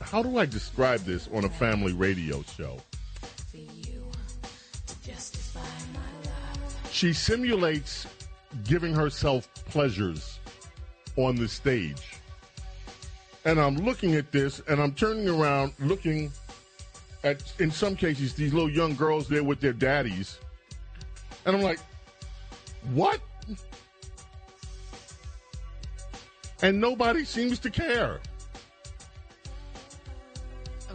[0.00, 2.78] How do I describe this on a family radio show?
[6.92, 8.06] She simulates
[8.64, 10.38] giving herself pleasures
[11.16, 12.16] on the stage.
[13.44, 16.32] And I'm looking at this, and I'm turning around, looking
[17.22, 20.38] at, in some cases, these little young girls there with their daddies.
[21.44, 21.80] And I'm like,
[22.94, 23.20] what?
[26.62, 28.20] And nobody seems to care.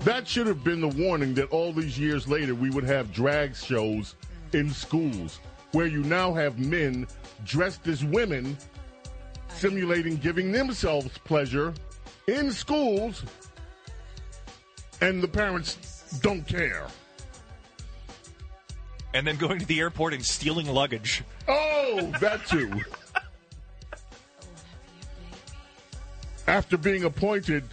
[0.01, 3.55] That should have been the warning that all these years later we would have drag
[3.55, 4.15] shows
[4.51, 4.59] mm.
[4.59, 5.39] in schools
[5.73, 7.07] where you now have men
[7.45, 8.57] dressed as women
[9.49, 11.73] simulating giving themselves pleasure
[12.27, 13.23] in schools
[15.01, 16.87] and the parents don't care.
[19.13, 21.23] And then going to the airport and stealing luggage.
[21.47, 22.71] Oh, that too.
[26.51, 27.63] After being appointed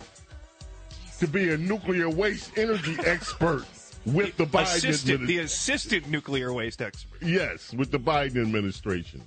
[1.19, 3.65] to be a nuclear waste energy expert
[4.07, 7.21] with the Biden Assistant, the assistant nuclear waste expert.
[7.21, 9.21] Yes, with the Biden administration.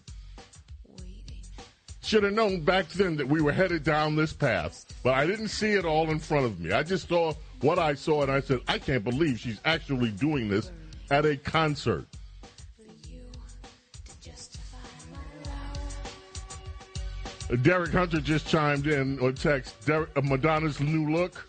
[2.02, 5.50] Should have known back then that we were headed down this path, but I didn't
[5.50, 6.72] see it all in front of me.
[6.72, 10.48] I just saw what I saw and I said, I can't believe she's actually doing
[10.48, 10.72] this
[11.10, 12.06] at a concert.
[17.58, 19.86] Derek Hunter just chimed in on text.
[19.86, 21.46] Derek, uh, Madonna's new look,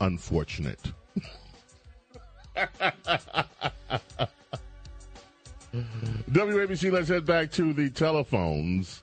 [0.00, 0.80] unfortunate.
[6.30, 9.02] WABC, let's head back to the telephones.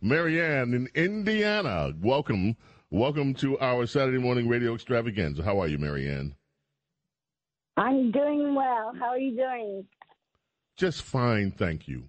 [0.00, 2.56] Marianne in Indiana, welcome.
[2.90, 5.44] Welcome to our Saturday morning radio extravaganza.
[5.44, 6.34] How are you, Marianne?
[7.76, 8.92] I'm doing well.
[8.98, 9.86] How are you doing?
[10.76, 12.08] Just fine, thank you.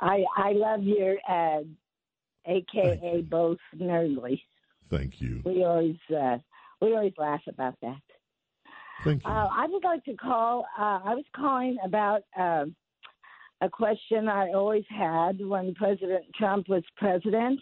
[0.00, 1.62] I I love your uh,
[2.46, 4.40] AKA Bo Snerdley.
[4.90, 5.42] Thank you.
[5.44, 6.38] We always uh,
[6.80, 8.00] we always laugh about that.
[9.04, 9.30] Thank you.
[9.30, 10.66] Uh, I would like to call.
[10.78, 12.64] Uh, I was calling about uh,
[13.60, 17.60] a question I always had when President Trump was president.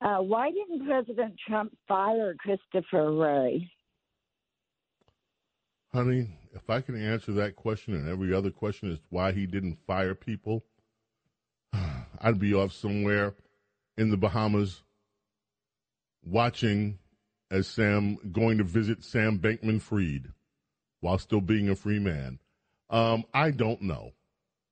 [0.00, 3.68] Uh, why didn't President Trump fire Christopher Wray?
[5.92, 9.78] Honey, if I can answer that question and every other question is why he didn't
[9.86, 10.64] fire people,
[12.20, 13.34] I'd be off somewhere
[13.96, 14.82] in the Bahamas
[16.24, 16.98] watching
[17.50, 20.32] as Sam going to visit Sam Bankman Fried
[21.00, 22.38] while still being a free man.
[22.90, 24.12] Um, I don't know.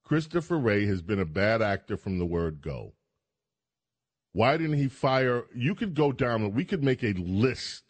[0.04, 2.92] Christopher Wray has been a bad actor from the word go.
[4.32, 5.44] Why didn't he fire?
[5.54, 7.84] You could go down, and we could make a list.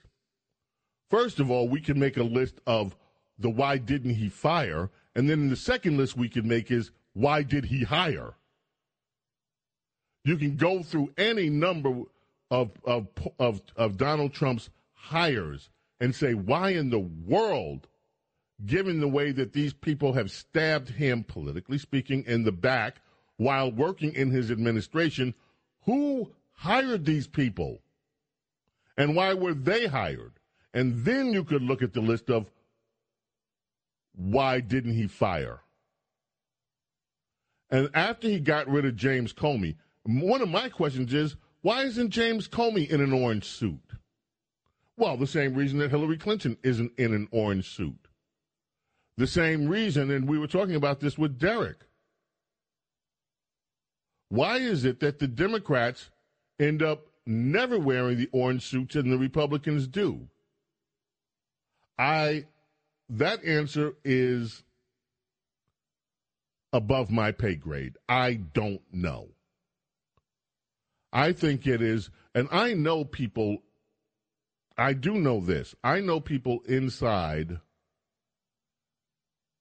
[1.11, 2.97] First of all, we could make a list of
[3.39, 7.43] the why didn't he fire, and then the second list we could make is why
[7.43, 8.35] did he hire?
[10.27, 12.03] You can go through any number
[12.51, 13.07] of of
[13.39, 15.71] of, of Donald Trump's hires
[16.01, 17.87] and say why in the world,
[18.67, 22.97] given the way that these people have stabbed him politically speaking in the back
[23.37, 25.33] while working in his administration,
[25.85, 27.79] who hired these people?
[28.99, 30.33] And why were they hired?
[30.75, 32.51] And then you could look at the list of
[34.17, 35.61] why didn't he fire?
[37.71, 39.77] And after he got rid of James Comey,
[40.07, 43.81] one of my questions is why isn't James Comey in an orange suit?
[44.97, 48.09] Well, the same reason that Hillary Clinton isn't in an orange suit.
[49.17, 51.79] The same reason, and we were talking about this with Derek.
[54.29, 56.11] Why is it that the Democrats
[56.59, 60.29] end up never wearing the orange suits and the Republicans do?
[61.99, 62.47] I
[63.09, 64.63] that answer is
[66.73, 67.97] above my pay grade.
[68.09, 69.29] I don't know.
[71.13, 73.59] I think it is, and I know people,
[74.77, 75.75] I do know this.
[75.83, 77.61] I know people inside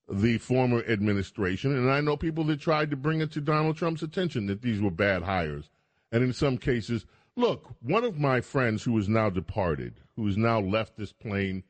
[0.10, 4.04] the former administration, and I know people that tried to bring it to Donald Trump's
[4.04, 5.70] attention that these were bad hires.
[6.12, 7.06] And in some cases,
[7.36, 11.64] look, one of my friends who is now departed, who has now left this plane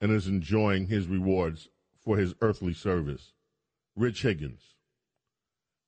[0.00, 1.68] and is enjoying his rewards
[2.02, 3.32] for his earthly service,
[3.96, 4.74] Rich Higgins,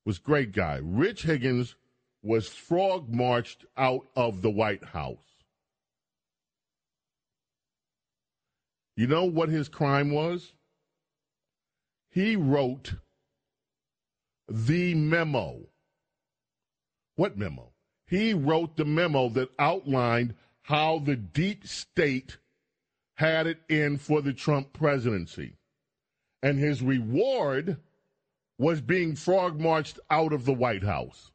[0.05, 0.81] was great guy.
[0.83, 1.77] Rich Higgins
[2.23, 5.19] was frog marched out of the White House.
[8.97, 10.55] You know what his crime was?
[12.11, 12.95] He wrote
[14.49, 15.61] the memo.
[17.17, 17.73] What memo?
[18.07, 22.39] He wrote the memo that outlined how the deep state
[23.15, 25.57] had it in for the Trump presidency.
[26.43, 27.79] And his reward
[28.59, 31.33] was being frog marched out of the White House.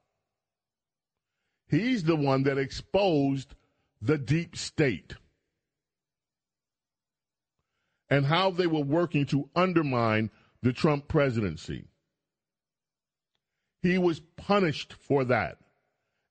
[1.71, 3.55] He's the one that exposed
[4.01, 5.15] the deep state
[8.09, 10.29] and how they were working to undermine
[10.61, 11.85] the Trump presidency.
[13.81, 15.59] He was punished for that.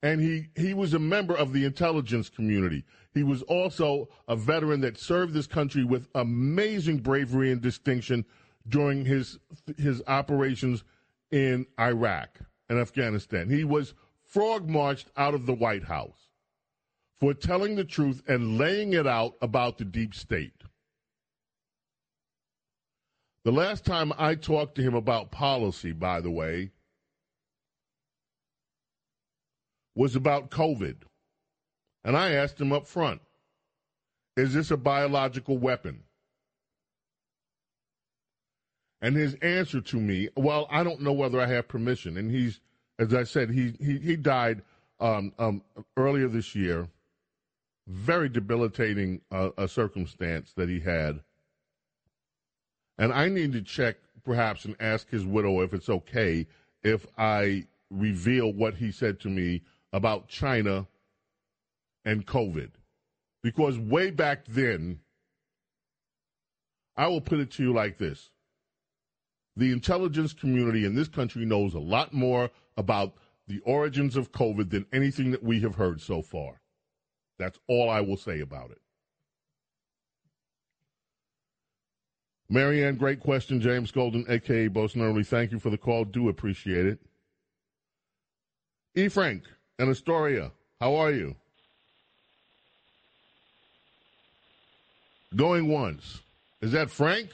[0.02, 2.84] And he, he was a member of the intelligence community.
[3.14, 8.26] He was also a veteran that served this country with amazing bravery and distinction
[8.68, 9.38] during his,
[9.78, 10.84] his operations
[11.30, 13.48] in Iraq and Afghanistan.
[13.48, 13.94] He was
[14.30, 16.28] frog marched out of the White House
[17.18, 20.54] for telling the truth and laying it out about the deep state.
[23.44, 26.70] The last time I talked to him about policy, by the way,
[29.94, 30.96] was about COVID.
[32.04, 33.20] And I asked him up front
[34.36, 36.04] Is this a biological weapon?
[39.02, 42.18] And his answer to me, well, I don't know whether I have permission.
[42.18, 42.60] And he's,
[43.00, 44.62] as I said, he he, he died
[45.00, 45.62] um, um,
[45.96, 46.88] earlier this year.
[47.88, 51.20] Very debilitating uh, a circumstance that he had.
[52.98, 56.46] And I need to check perhaps and ask his widow if it's okay
[56.84, 59.62] if I reveal what he said to me
[59.92, 60.86] about China
[62.04, 62.70] and COVID.
[63.42, 65.00] Because way back then,
[66.96, 68.30] I will put it to you like this
[69.56, 72.50] the intelligence community in this country knows a lot more
[72.80, 73.12] about
[73.46, 76.60] the origins of COVID than anything that we have heard so far.
[77.38, 78.80] That's all I will say about it.
[82.48, 83.60] Marianne, great question.
[83.60, 86.04] James Golden, aka Bo Snerdley, thank you for the call.
[86.04, 86.98] Do appreciate it.
[88.96, 89.08] E.
[89.08, 89.44] Frank
[89.78, 90.50] and Astoria,
[90.80, 91.36] how are you?
[95.36, 96.20] Going once.
[96.60, 97.30] Is that Frank?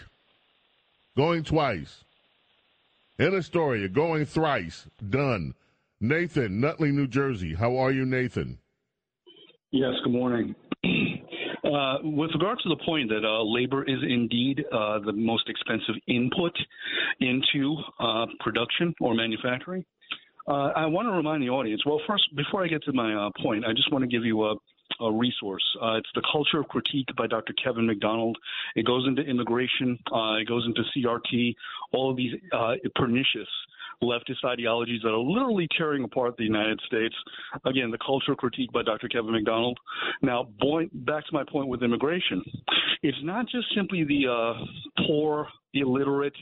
[1.17, 2.05] Going twice.
[3.19, 4.89] In Astoria, going thrice.
[5.09, 5.55] Done.
[6.01, 7.55] Nathan, Nutley, New Jersey.
[7.55, 8.59] How are you, Nathan?
[9.71, 10.55] Yes, good morning.
[11.65, 15.97] Uh, with regard to the point that uh, labor is indeed uh, the most expensive
[16.07, 16.53] input
[17.19, 19.85] into uh, production or manufacturing,
[20.47, 21.83] uh, I want to remind the audience.
[21.85, 24.45] Well, first, before I get to my uh, point, I just want to give you
[24.45, 24.55] a,
[25.01, 25.65] a resource.
[25.83, 27.55] Uh, it's the Culture of Critique by Dr.
[27.63, 28.37] Kevin MacDonald.
[28.75, 29.99] It goes into immigration.
[30.13, 31.55] Uh, it goes into CRT.
[31.93, 33.49] All of these uh, pernicious
[34.03, 37.15] leftist ideologies that are literally tearing apart the United States.
[37.65, 39.09] Again, the culture of critique by Dr.
[39.09, 39.79] Kevin MacDonald.
[40.23, 42.43] Now, boy, back to my point with immigration.
[43.03, 46.35] It's not just simply the uh, poor, illiterate,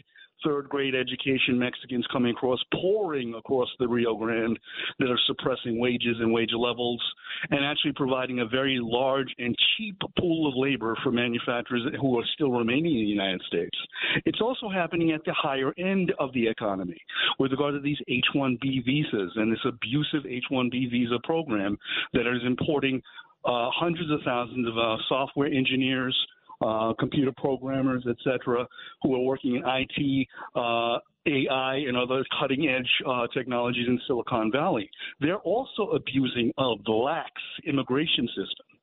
[0.45, 4.59] third grade education Mexicans coming across, pouring across the Rio Grande
[4.99, 7.03] that are suppressing wages and wage levels
[7.51, 12.25] and actually providing a very large and cheap pool of labor for manufacturers who are
[12.35, 13.77] still remaining in the United States.
[14.25, 17.01] It's also happening at the higher end of the economy
[17.39, 21.79] with regard to these H 1B visas and this abusive H 1B visa program
[22.13, 23.03] that is importing
[23.45, 26.17] uh, hundreds of thousands of uh, software engineers,
[26.65, 28.67] uh, computer programmers, et cetera,
[29.03, 34.51] who are working in IT, uh, AI, and other cutting edge uh, technologies in Silicon
[34.53, 34.91] Valley.
[35.21, 37.31] They're also abusing a lax
[37.67, 38.74] immigration system.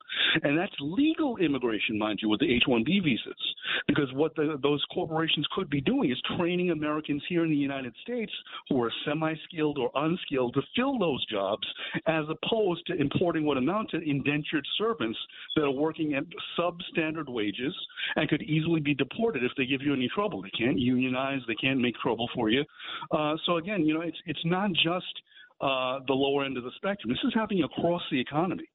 [0.44, 3.56] And that's legal immigration, mind you, with the H 1B visas.
[3.88, 7.94] Because what the, those corporations could be doing is training Americans here in the United
[8.02, 8.32] States
[8.70, 11.68] who are semi skilled or unskilled to fill those jobs,
[12.08, 15.18] as opposed to importing what amount to indentured servants
[15.56, 16.24] that are working at
[16.58, 17.76] substandard wages
[18.16, 20.42] and could easily be deported if they give you any trouble.
[20.42, 22.64] They can't unionize, they can't make trouble for you.
[23.12, 25.22] Uh, so, again, you know, it's, it's not just
[25.62, 27.12] uh, the lower end of the spectrum.
[27.12, 28.68] This is happening across the economy.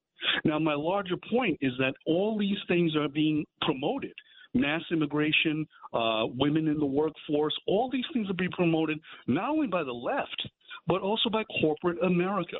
[0.45, 4.13] Now, my larger point is that all these things are being promoted.
[4.53, 9.67] Mass immigration, uh, women in the workforce, all these things are being promoted not only
[9.67, 10.47] by the left,
[10.87, 12.57] but also by corporate America.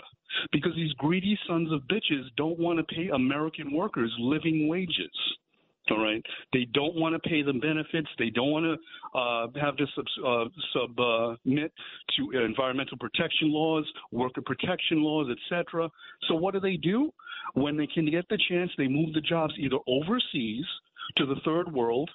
[0.51, 5.09] Because these greedy sons of bitches don't want to pay American workers living wages.
[5.89, 6.23] All right.
[6.53, 8.07] They don't want to pay the benefits.
[8.19, 11.71] They don't want to uh, have to sub, uh, submit
[12.17, 15.89] to environmental protection laws, worker protection laws, etc.
[16.27, 17.11] So what do they do?
[17.53, 20.65] When they can get the chance, they move the jobs either overseas
[21.15, 22.09] to the third world,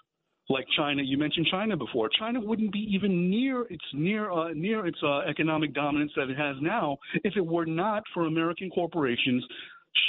[0.50, 1.02] like China.
[1.02, 2.10] You mentioned China before.
[2.18, 6.36] China wouldn't be even near its near uh, near its uh, economic dominance that it
[6.36, 9.42] has now if it were not for American corporations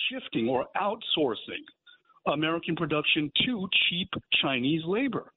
[0.09, 1.63] shifting or outsourcing
[2.27, 4.09] American production to cheap
[4.41, 5.31] Chinese labor.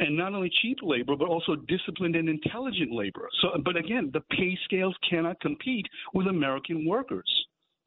[0.00, 3.28] And not only cheap labor, but also disciplined and intelligent labor.
[3.40, 7.30] So, but again, the pay scales cannot compete with American workers.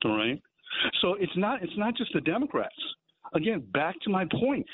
[0.06, 0.42] All right.
[1.02, 2.76] So it's not it's not just the Democrats.
[3.34, 4.66] Again, back to my point,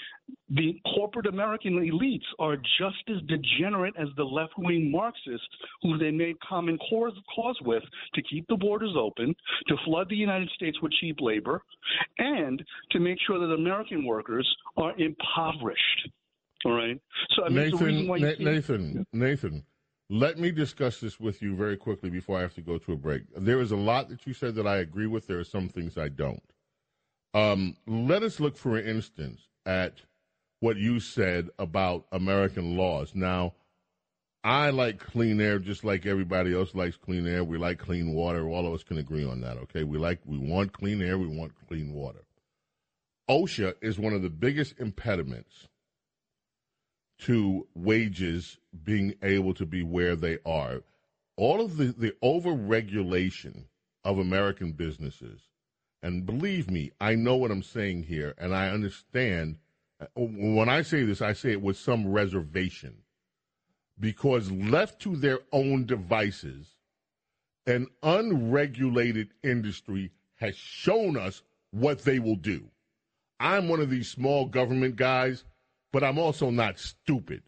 [0.49, 5.47] the corporate American elites are just as degenerate as the left wing Marxists
[5.81, 9.35] who they made common cause, cause with to keep the borders open,
[9.67, 11.61] to flood the United States with cheap labor,
[12.19, 14.47] and to make sure that American workers
[14.77, 16.09] are impoverished.
[16.65, 16.99] All right.
[17.35, 19.63] So I mean, it's the reason Nathan, why Na- see- Nathan, Nathan,
[20.09, 22.95] let me discuss this with you very quickly before I have to go to a
[22.95, 23.23] break.
[23.35, 25.27] There is a lot that you said that I agree with.
[25.27, 26.41] There are some things I don't.
[27.34, 30.01] Um, let us look, for instance, at
[30.60, 33.14] what you said about American laws.
[33.15, 33.53] Now,
[34.43, 37.43] I like clean air just like everybody else likes clean air.
[37.43, 38.47] We like clean water.
[38.47, 39.84] All of us can agree on that, okay?
[39.84, 42.23] We like we want clean air, we want clean water.
[43.30, 45.69] OSHA is one of the biggest impediments
[47.19, 50.81] to wages being able to be where they are.
[51.38, 53.65] All of the, the overregulation
[54.03, 55.41] of American businesses,
[56.03, 59.57] and believe me, I know what I'm saying here, and I understand.
[60.01, 62.97] uh, When I say this, I say it with some reservation.
[63.99, 66.67] Because left to their own devices,
[67.65, 72.65] an unregulated industry has shown us what they will do.
[73.39, 75.45] I'm one of these small government guys,
[75.91, 77.43] but I'm also not stupid.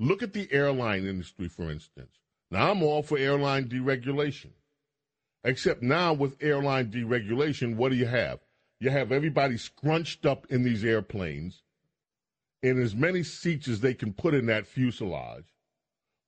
[0.00, 2.18] Look at the airline industry, for instance.
[2.50, 4.50] Now, I'm all for airline deregulation.
[5.44, 8.40] Except now, with airline deregulation, what do you have?
[8.78, 11.62] You have everybody scrunched up in these airplanes
[12.62, 15.54] in as many seats as they can put in that fuselage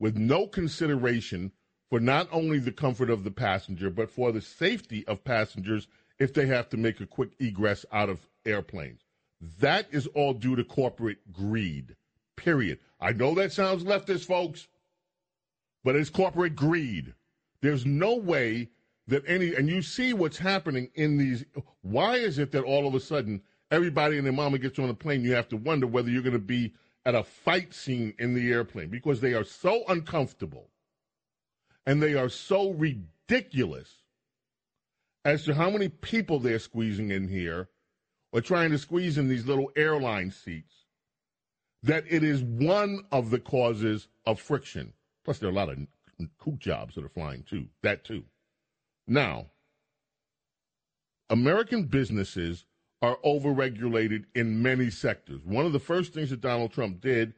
[0.00, 1.52] with no consideration
[1.90, 5.86] for not only the comfort of the passenger, but for the safety of passengers
[6.18, 9.02] if they have to make a quick egress out of airplanes.
[9.60, 11.96] That is all due to corporate greed,
[12.36, 12.78] period.
[13.00, 14.68] I know that sounds leftist, folks,
[15.84, 17.14] but it's corporate greed.
[17.60, 18.70] There's no way
[19.06, 21.44] that any, and you see what's happening in these.
[21.82, 24.94] Why is it that all of a sudden everybody and their mama gets on a
[24.94, 25.22] plane?
[25.22, 26.74] You have to wonder whether you're going to be
[27.04, 30.70] at a fight scene in the airplane because they are so uncomfortable
[31.86, 33.90] and they are so ridiculous
[35.24, 37.68] as to how many people they're squeezing in here
[38.32, 40.74] or trying to squeeze in these little airline seats
[41.82, 44.92] that it is one of the causes of friction.
[45.24, 45.78] Plus, there are a lot of
[46.38, 47.66] kook jobs that are flying too.
[47.82, 48.24] That too.
[49.06, 49.46] Now,
[51.30, 52.64] American businesses
[53.02, 55.40] are overregulated in many sectors.
[55.44, 57.34] One of the first things that Donald Trump did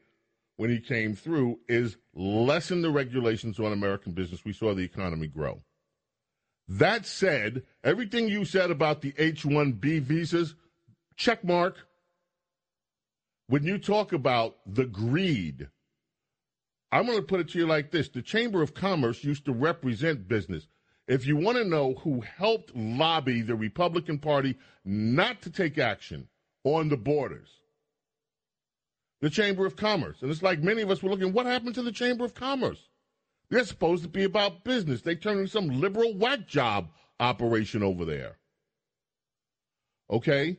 [0.56, 4.44] when he came through is lessen the regulations on American business.
[4.44, 5.62] We saw the economy grow.
[6.68, 10.54] That said, everything you said about the H 1B visas,
[11.16, 11.86] check mark.
[13.48, 15.68] When you talk about the greed,
[16.90, 19.52] I'm going to put it to you like this the Chamber of Commerce used to
[19.52, 20.66] represent business.
[21.08, 26.28] If you want to know who helped lobby the Republican Party not to take action
[26.64, 27.48] on the borders,
[29.20, 30.16] the Chamber of Commerce.
[30.20, 32.88] And it's like many of us were looking, what happened to the Chamber of Commerce?
[33.50, 35.02] They're supposed to be about business.
[35.02, 36.88] They turned into some liberal whack job
[37.20, 38.36] operation over there.
[40.10, 40.58] Okay?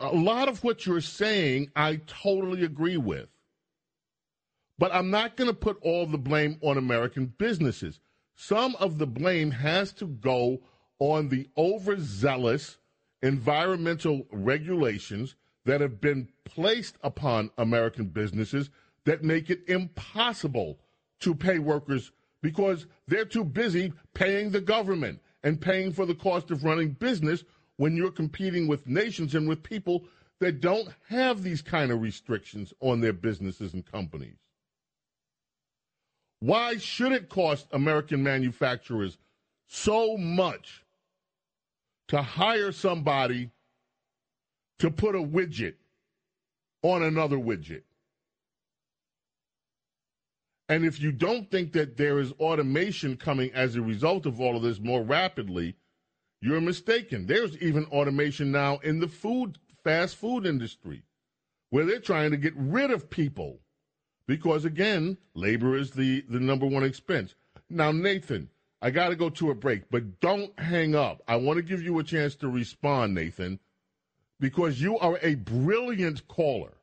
[0.00, 3.28] A lot of what you're saying, I totally agree with.
[4.78, 7.98] But I'm not going to put all the blame on American businesses.
[8.40, 10.60] Some of the blame has to go
[11.00, 12.78] on the overzealous
[13.20, 15.34] environmental regulations
[15.64, 18.70] that have been placed upon American businesses
[19.06, 20.78] that make it impossible
[21.18, 26.52] to pay workers because they're too busy paying the government and paying for the cost
[26.52, 27.42] of running business
[27.76, 30.04] when you're competing with nations and with people
[30.38, 34.38] that don't have these kind of restrictions on their businesses and companies.
[36.40, 39.18] Why should it cost American manufacturers
[39.66, 40.84] so much
[42.08, 43.50] to hire somebody
[44.78, 45.74] to put a widget
[46.82, 47.82] on another widget.
[50.68, 54.56] And if you don't think that there is automation coming as a result of all
[54.56, 55.76] of this more rapidly,
[56.40, 57.26] you're mistaken.
[57.26, 61.02] There's even automation now in the food, fast food industry,
[61.70, 63.60] where they're trying to get rid of people
[64.28, 67.34] because, again, labor is the, the number one expense.
[67.68, 68.50] Now, Nathan,
[68.80, 71.22] I got to go to a break, but don't hang up.
[71.26, 73.58] I want to give you a chance to respond, Nathan,
[74.38, 76.74] because you are a brilliant caller.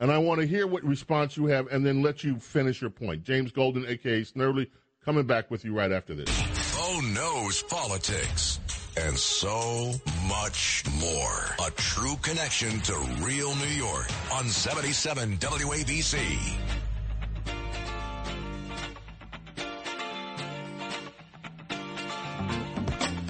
[0.00, 2.90] And I want to hear what response you have and then let you finish your
[2.90, 3.24] point.
[3.24, 4.70] James Golden, aka Snerdley,
[5.04, 6.28] coming back with you right after this.
[6.30, 8.60] Oh, Bo knows politics
[9.06, 9.92] and so
[10.26, 11.66] much more.
[11.66, 16.56] A true connection to real New York on 77 WABC.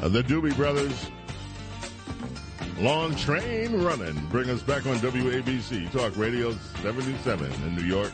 [0.00, 1.10] The Doobie Brothers,
[2.78, 8.12] Long Train Running, bring us back on WABC Talk Radio 77 in New York.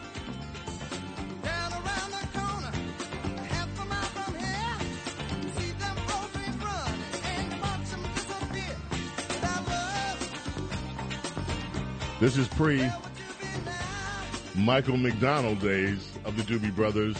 [12.24, 12.90] This is pre
[14.54, 17.18] Michael McDonald days of the Doobie Brothers.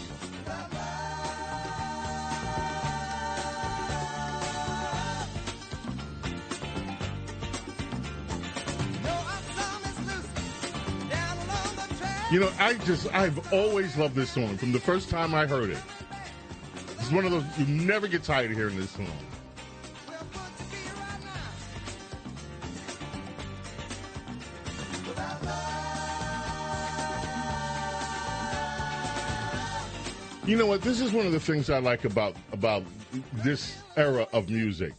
[12.33, 15.69] You know, I just, I've always loved this song from the first time I heard
[15.69, 15.83] it.
[16.99, 19.34] It's one of those, you never get tired of hearing this song.
[30.47, 30.83] You know what?
[30.83, 32.83] This is one of the things I like about about
[33.33, 34.93] this era of music.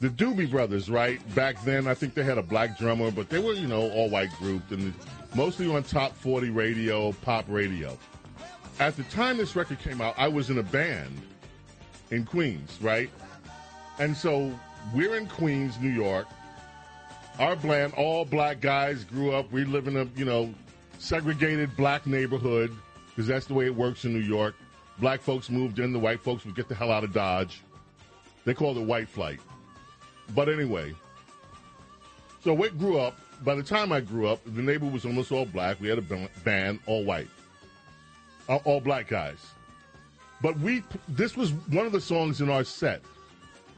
[0.00, 1.20] The Doobie Brothers, right?
[1.34, 4.08] Back then, I think they had a black drummer, but they were, you know, all
[4.08, 4.94] white group and
[5.34, 7.98] mostly on top 40 radio, pop radio.
[8.80, 11.20] At the time this record came out, I was in a band
[12.10, 13.10] in Queens, right?
[13.98, 14.58] And so
[14.94, 16.26] we're in Queens, New York.
[17.38, 19.52] Our bland, all black guys grew up.
[19.52, 20.54] We live in a, you know,
[20.98, 22.74] segregated black neighborhood
[23.18, 24.54] because that's the way it works in New York.
[25.00, 27.62] Black folks moved in, the white folks would get the hell out of Dodge.
[28.44, 29.40] They called it white flight.
[30.36, 30.94] But anyway,
[32.44, 33.18] so we grew up.
[33.42, 35.80] By the time I grew up, the neighborhood was almost all black.
[35.80, 37.26] We had a ba- band, all white,
[38.48, 39.44] all, all black guys.
[40.40, 43.02] But we, this was one of the songs in our set,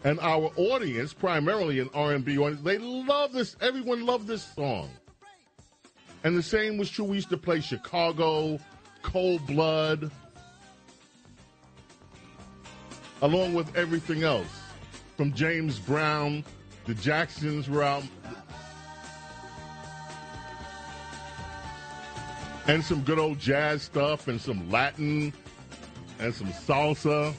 [0.04, 3.56] and our audience, primarily an R&B audience, they love this.
[3.62, 4.90] Everyone loved this song.
[6.24, 7.06] And the same was true.
[7.06, 8.60] We used to play Chicago,
[9.02, 10.10] Cold Blood,
[13.22, 14.46] along with everything else.
[15.16, 16.44] From James Brown,
[16.86, 18.02] the Jacksons were out,
[22.66, 25.32] and some good old jazz stuff, and some Latin,
[26.18, 27.34] and some salsa.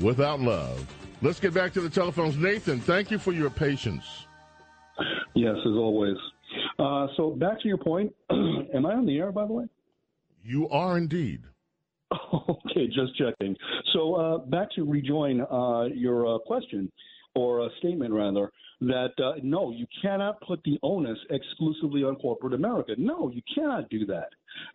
[0.00, 0.86] Without love.
[1.22, 2.36] Let's get back to the telephones.
[2.36, 4.26] Nathan, thank you for your patience.
[5.34, 6.16] Yes, as always.
[6.78, 8.12] Uh, so back to your point.
[8.30, 9.64] Am I on the air, by the way?
[10.44, 11.42] You are indeed.
[12.48, 13.56] Okay, just checking.
[13.92, 16.90] So uh, back to rejoin uh, your uh, question
[17.34, 18.50] or uh, statement rather
[18.80, 22.92] that uh, no, you cannot put the onus exclusively on corporate America.
[22.96, 24.28] No, you cannot do that.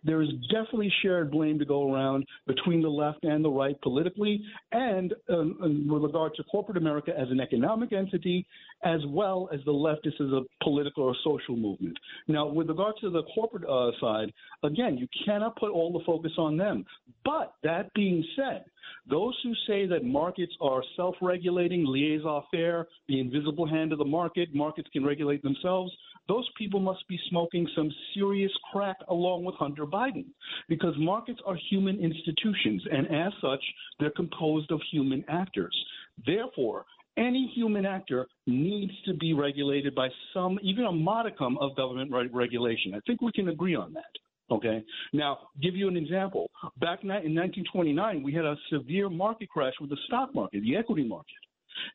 [0.04, 4.42] There is definitely shared blame to go around between the left and the right politically,
[4.72, 8.46] and um, um, with regard to corporate America as an economic entity,
[8.82, 11.96] as well as the leftists as a political or social movement.
[12.28, 14.32] Now, with regard to the corporate uh, side,
[14.62, 16.84] again, you cannot put all the focus on them.
[17.24, 18.64] But that being said,
[19.08, 24.04] those who say that markets are self regulating, laissez faire, the invisible hand of the
[24.04, 25.92] market, markets can regulate themselves,
[26.28, 30.26] those people must be smoking some serious crack along with Hunter Biden
[30.68, 33.62] because markets are human institutions, and as such,
[34.00, 35.76] they're composed of human actors.
[36.24, 36.86] Therefore,
[37.16, 42.28] any human actor needs to be regulated by some, even a modicum of government re-
[42.32, 42.94] regulation.
[42.94, 44.02] I think we can agree on that.
[44.50, 44.84] Okay.
[45.12, 46.50] Now, give you an example.
[46.78, 51.04] Back in 1929, we had a severe market crash with the stock market, the equity
[51.04, 51.36] market.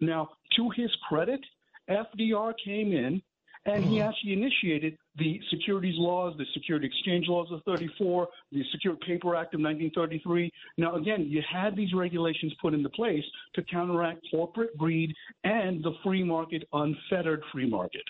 [0.02, 1.42] Now, to his credit,
[1.90, 3.22] FDR came in
[3.66, 4.08] And he oh.
[4.08, 9.54] actually initiated the securities laws, the Security Exchange laws of 34, the Secure Paper Act
[9.54, 10.52] of 1933.
[10.78, 13.24] Now, again, you had these regulations put into place
[13.56, 15.14] to counteract corporate greed
[15.44, 18.04] and the free market, unfettered free market.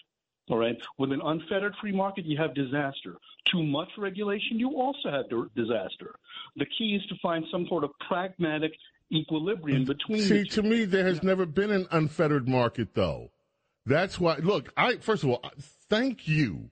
[0.49, 0.77] All right.
[0.97, 3.17] With an unfettered free market, you have disaster.
[3.45, 6.15] Too much regulation, you also have disaster.
[6.55, 8.71] The key is to find some sort of pragmatic
[9.11, 9.88] equilibrium mm.
[9.88, 10.21] between.
[10.21, 13.31] See, to me, there has never been an unfettered market, though.
[13.89, 14.35] That's why.
[14.35, 15.41] Look, I first of all,
[15.89, 16.69] thank you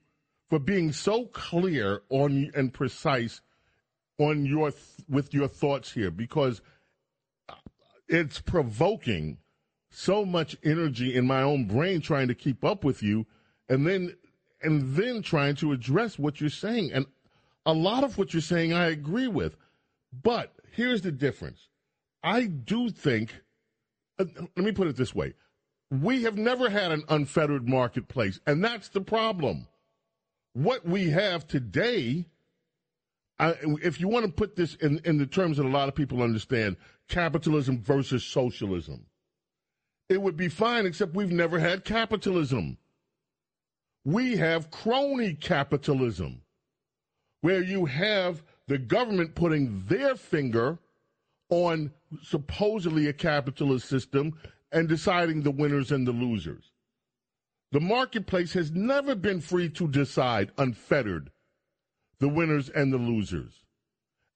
[0.48, 3.40] for being so clear on and precise
[4.18, 4.72] on your
[5.08, 6.62] with your thoughts here, because
[8.06, 9.38] it's provoking
[9.90, 13.26] so much energy in my own brain trying to keep up with you,
[13.68, 14.14] and then
[14.62, 16.92] and then trying to address what you're saying.
[16.92, 17.04] And
[17.66, 19.56] a lot of what you're saying, I agree with.
[20.22, 21.66] But here's the difference.
[22.22, 23.34] I do think,
[24.20, 24.26] uh,
[24.56, 25.34] let me put it this way
[25.90, 29.66] we have never had an unfettered marketplace, and that's the problem.
[30.52, 32.26] What we have today,
[33.38, 35.94] I, if you want to put this in, in the terms that a lot of
[35.94, 36.76] people understand,
[37.08, 39.06] capitalism versus socialism,
[40.08, 42.76] it would be fine, except we've never had capitalism.
[44.04, 46.42] We have crony capitalism,
[47.40, 50.78] where you have the government putting their finger
[51.50, 51.92] on
[52.22, 54.38] supposedly a capitalist system
[54.72, 56.72] and deciding the winners and the losers.
[57.72, 61.30] The marketplace has never been free to decide, unfettered,
[62.18, 63.64] the winners and the losers.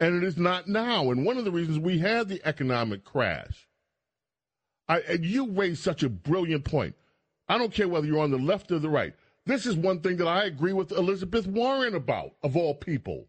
[0.01, 1.11] And it is not now.
[1.11, 3.69] And one of the reasons we had the economic crash.
[4.89, 6.95] I, and you raised such a brilliant point.
[7.49, 9.15] I don't care whether you're on the left or the right.
[9.47, 13.27] This is one thing that I agree with Elizabeth Warren about, of all people.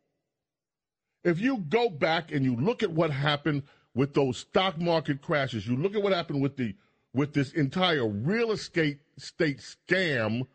[1.23, 3.63] If you go back and you look at what happened
[3.95, 6.75] with those stock market crashes, you look at what happened with the
[7.13, 10.47] with this entire real estate state scam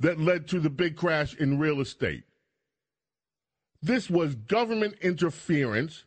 [0.00, 2.24] that led to the big crash in real estate.
[3.82, 6.04] This was government interference,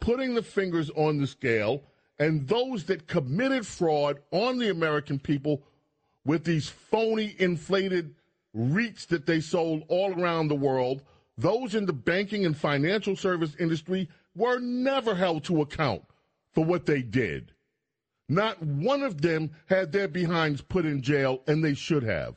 [0.00, 1.82] putting the fingers on the scale,
[2.18, 5.62] and those that committed fraud on the American people
[6.24, 8.14] with these phony inflated
[8.56, 11.02] REITs that they sold all around the world,
[11.38, 16.02] those in the banking and financial service industry were never held to account
[16.52, 17.52] for what they did.
[18.30, 22.36] Not one of them had their behinds put in jail, and they should have.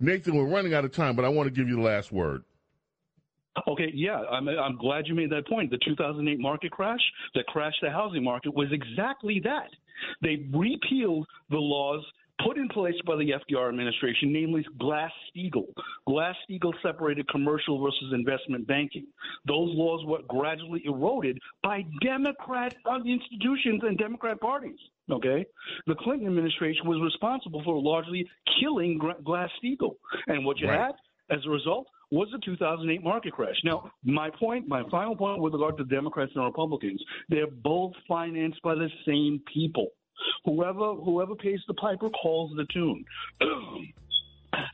[0.00, 2.44] Nathan, we're running out of time, but I want to give you the last word.
[3.68, 5.70] Okay, yeah, I'm, I'm glad you made that point.
[5.70, 7.00] The 2008 market crash
[7.34, 9.68] that crashed the housing market was exactly that.
[10.22, 12.02] They repealed the laws
[12.44, 15.66] put in place by the FDR administration, namely Glass-Steagall.
[16.06, 19.06] Glass-Steagall separated commercial versus investment banking.
[19.46, 24.78] Those laws were gradually eroded by Democrat uh, institutions and Democrat parties.
[25.10, 25.44] Okay,
[25.86, 28.26] the Clinton administration was responsible for largely
[28.58, 29.96] killing Glass-Steagall,
[30.28, 30.80] and what you Right.
[30.80, 30.94] had
[31.30, 33.56] as a result was the 2008 market crash.
[33.64, 38.62] Now, my point, my final point with regard to Democrats and Republicans, they're both financed
[38.62, 39.88] by the same people.
[40.44, 43.04] Whoever whoever pays the piper calls the tune.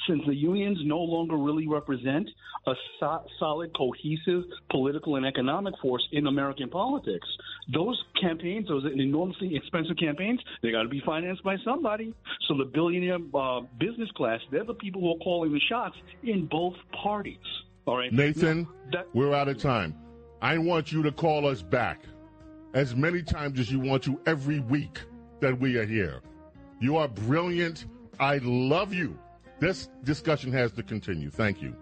[0.06, 2.28] Since the unions no longer really represent
[2.66, 7.26] a so- solid, cohesive political and economic force in American politics,
[7.72, 12.12] those campaigns, those enormously expensive campaigns, they got to be financed by somebody.
[12.46, 16.44] So the billionaire uh, business class, they're the people who are calling the shots in
[16.46, 17.38] both parties.
[17.86, 19.94] All right, Nathan, Now, that- we're out of time.
[20.42, 22.02] I want you to call us back
[22.74, 25.00] as many times as you want to every week
[25.40, 26.20] that we are here.
[26.80, 27.86] You are brilliant.
[28.18, 29.18] I love you.
[29.58, 31.30] This discussion has to continue.
[31.30, 31.76] Thank you.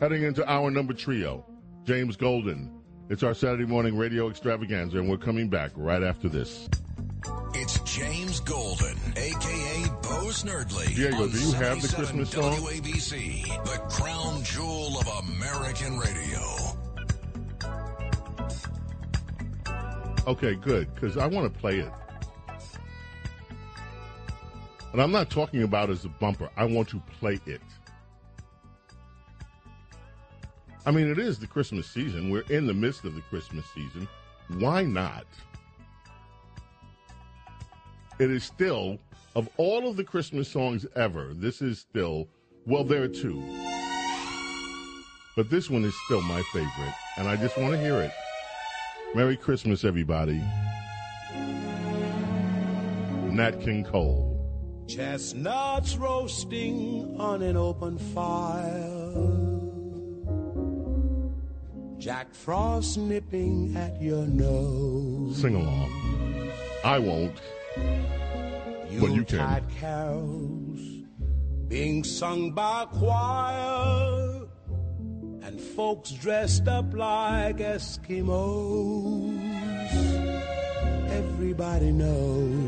[0.00, 1.44] Heading into our number trio,
[1.84, 2.72] James Golden.
[3.08, 6.68] It's our Saturday morning radio extravaganza, and we're coming back right after this.
[7.54, 10.94] It's James Golden, aka Bo Snerdley.
[10.94, 12.54] Diego, do you have the Christmas song?
[12.54, 16.40] WABC, the crown jewel of American radio.
[20.26, 21.90] Okay, good, because I want to play it.
[24.92, 26.50] And I'm not talking about as a bumper.
[26.56, 27.60] I want to play it.
[30.86, 32.30] I mean, it is the Christmas season.
[32.30, 34.08] We're in the midst of the Christmas season.
[34.58, 35.26] Why not?
[38.18, 38.98] It is still,
[39.36, 42.26] of all of the Christmas songs ever, this is still,
[42.64, 43.42] well, there are two.
[45.36, 48.10] But this one is still my favorite, and I just want to hear it.
[49.14, 50.42] Merry Christmas, everybody.
[53.30, 54.37] Nat King Cole.
[54.88, 59.12] Chestnuts roasting on an open fire.
[61.98, 65.42] Jack Frost nipping at your nose.
[65.42, 66.50] Sing along.
[66.82, 67.38] I won't.
[68.98, 69.66] But you can.
[69.78, 70.80] Carols
[71.68, 74.46] being sung by a choir
[75.42, 79.38] and folks dressed up like Eskimos.
[81.10, 82.67] Everybody knows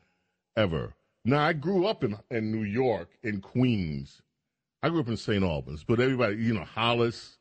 [0.58, 0.94] ever.
[1.24, 4.22] Now, I grew up in, in New York, in Queens.
[4.84, 5.44] I grew up in St.
[5.44, 7.38] Albans, but everybody, you know, Hollis,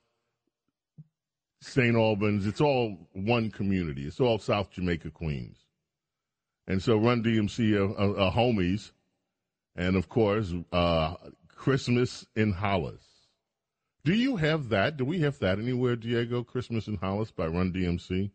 [1.60, 1.96] St.
[1.96, 4.06] Albans, it's all one community.
[4.06, 5.58] It's all South Jamaica, Queens.
[6.66, 8.92] And so Run DMC are, are, are homies.
[9.76, 11.14] And of course, uh,
[11.48, 13.02] Christmas in Hollis.
[14.04, 14.96] Do you have that?
[14.96, 16.44] Do we have that anywhere, Diego?
[16.44, 18.30] Christmas in Hollis by Run DMC?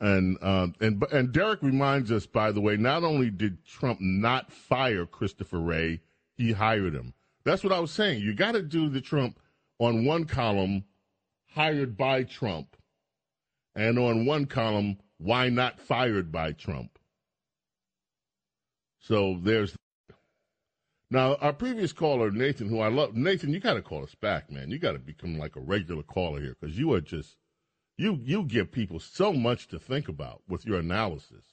[0.00, 4.52] And um, and and Derek reminds us, by the way, not only did Trump not
[4.52, 6.00] fire Christopher Wray,
[6.36, 7.14] he hired him.
[7.44, 8.20] That's what I was saying.
[8.20, 9.40] You got to do the Trump
[9.78, 10.84] on one column,
[11.54, 12.76] hired by Trump,
[13.74, 16.98] and on one column, why not fired by Trump?
[19.00, 19.74] So there's.
[21.10, 24.50] Now, our previous caller, Nathan, who I love, Nathan, you got to call us back,
[24.50, 24.70] man.
[24.70, 27.36] You got to become like a regular caller here because you are just,
[27.96, 31.44] you you give people so much to think about with your analysis.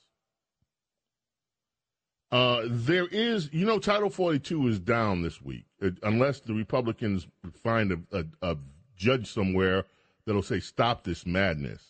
[2.31, 7.27] Uh, there is, you know, Title 42 is down this week, uh, unless the Republicans
[7.63, 8.57] find a, a, a
[8.97, 9.85] judge somewhere
[10.25, 11.81] that'll say, stop this madness.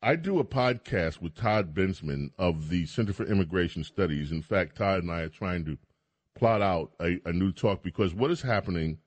[0.00, 4.32] I do a podcast with Todd Bensman of the Center for Immigration Studies.
[4.32, 5.76] In fact, Todd and I are trying to
[6.34, 8.98] plot out a, a new talk because what is happening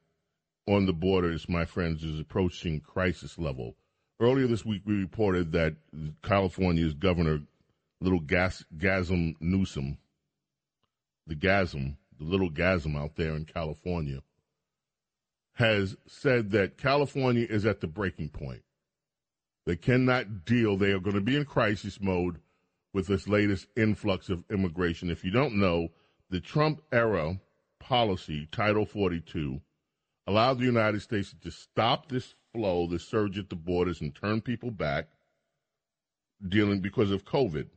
[0.67, 3.75] on the borders, my friends, is approaching crisis level.
[4.19, 5.75] Earlier this week, we reported that
[6.23, 7.41] California's governor,
[8.01, 9.97] little gas, Gasm Newsom,
[11.27, 14.21] the Gasm, the little Gasm out there in California,
[15.53, 18.63] has said that California is at the breaking point.
[19.65, 20.77] They cannot deal.
[20.77, 22.39] They are going to be in crisis mode
[22.93, 25.09] with this latest influx of immigration.
[25.09, 25.89] If you don't know,
[26.29, 27.39] the Trump era
[27.79, 29.61] policy, Title 42,
[30.25, 34.41] allowed the United States to stop this flow, this surge at the borders, and turn
[34.41, 35.07] people back
[36.47, 37.67] dealing because of COVID.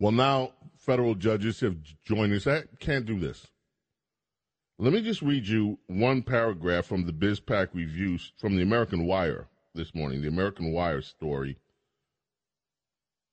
[0.00, 2.46] Well, now federal judges have joined us.
[2.46, 3.46] I can't do this.
[4.78, 9.48] Let me just read you one paragraph from the BizPac review from the American Wire
[9.74, 11.58] this morning, the American Wire story.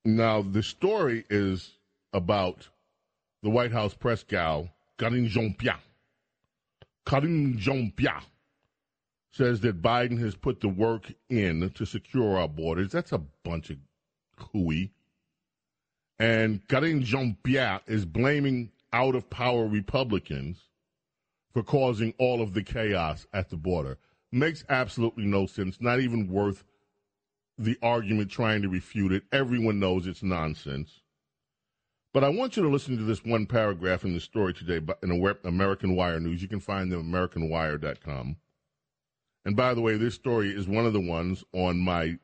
[0.03, 1.77] Now, the story is
[2.13, 2.67] about
[3.45, 5.77] the White House press gal, Karine Jean-Pierre.
[7.05, 8.23] Karine Jean-Pierre
[9.29, 12.91] says that Biden has put the work in to secure our borders.
[12.91, 13.77] That's a bunch of
[14.51, 14.93] hooey.
[16.17, 20.57] And Karine Jean-Pierre is blaming out of power Republicans
[21.53, 23.99] for causing all of the chaos at the border.
[24.31, 26.63] Makes absolutely no sense, not even worth
[27.59, 29.21] the argument trying to refute it.
[29.31, 31.01] Everyone knows it's nonsense.
[32.15, 35.35] But I want you to listen to this one paragraph in the story today in
[35.43, 36.41] American Wire News.
[36.41, 38.37] You can find them at AmericanWire.com.
[39.43, 42.19] And by the way, this story is one of the ones on my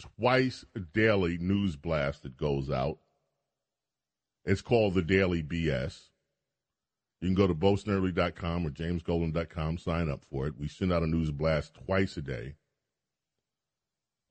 [0.00, 2.98] twice daily news blast that goes out.
[4.44, 6.08] It's called the Daily BS.
[7.20, 10.58] You can go to BoSnerdley.com or JamesGolden.com, sign up for it.
[10.58, 12.56] We send out a news blast twice a day.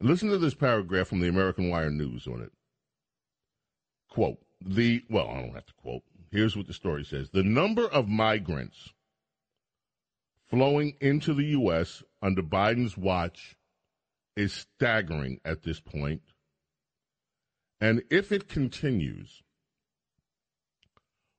[0.02, 2.52] Listen to this paragraph from the American Wire News on it.
[4.10, 6.04] Quote, the, well, I don't have to quote.
[6.32, 7.30] Here's what the story says.
[7.30, 8.94] The number of migrants
[10.50, 12.04] flowing into the U.S.
[12.22, 13.56] under Biden's watch
[14.36, 16.22] is staggering at this point.
[17.80, 19.42] And if it continues,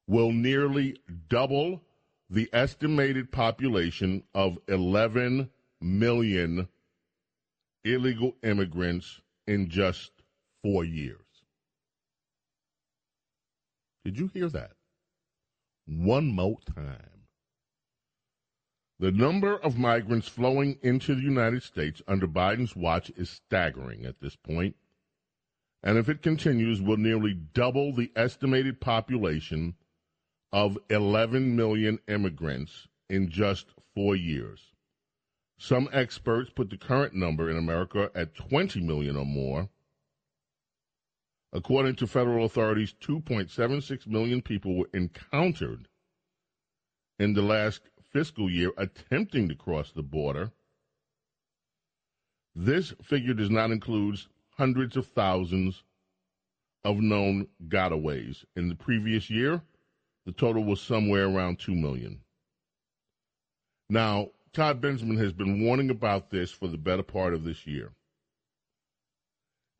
[0.06, 0.96] will nearly
[1.28, 1.82] double
[2.28, 5.50] the estimated population of 11
[5.80, 6.68] million
[7.84, 10.10] illegal immigrants in just
[10.62, 11.21] four years.
[14.04, 14.72] Did you hear that?
[15.86, 17.26] One more time.
[18.98, 24.20] The number of migrants flowing into the United States under Biden's watch is staggering at
[24.20, 24.76] this point,
[25.82, 29.74] and if it continues, will nearly double the estimated population
[30.52, 34.72] of 11 million immigrants in just four years.
[35.58, 39.68] Some experts put the current number in America at 20 million or more.
[41.52, 45.86] According to federal authorities, 2.76 million people were encountered
[47.18, 50.50] in the last fiscal year attempting to cross the border.
[52.54, 54.20] This figure does not include
[54.56, 55.82] hundreds of thousands
[56.84, 58.44] of known gotaways.
[58.56, 59.62] In the previous year,
[60.24, 62.20] the total was somewhere around 2 million.
[63.88, 67.92] Now, Todd Bensman has been warning about this for the better part of this year.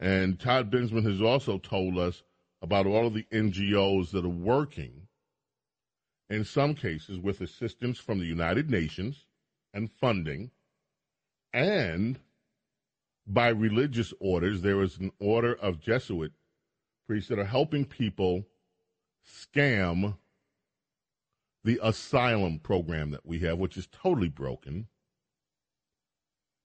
[0.02, 2.24] And Todd Bensman has also told us
[2.60, 5.06] about all of the NGOs that are working,
[6.28, 9.26] in some cases with assistance from the United Nations
[9.72, 10.50] and funding,
[11.52, 12.18] and
[13.28, 14.62] by religious orders.
[14.62, 16.32] There is an order of Jesuit
[17.06, 18.44] priests that are helping people
[19.24, 20.16] scam
[21.62, 24.88] the asylum program that we have, which is totally broken.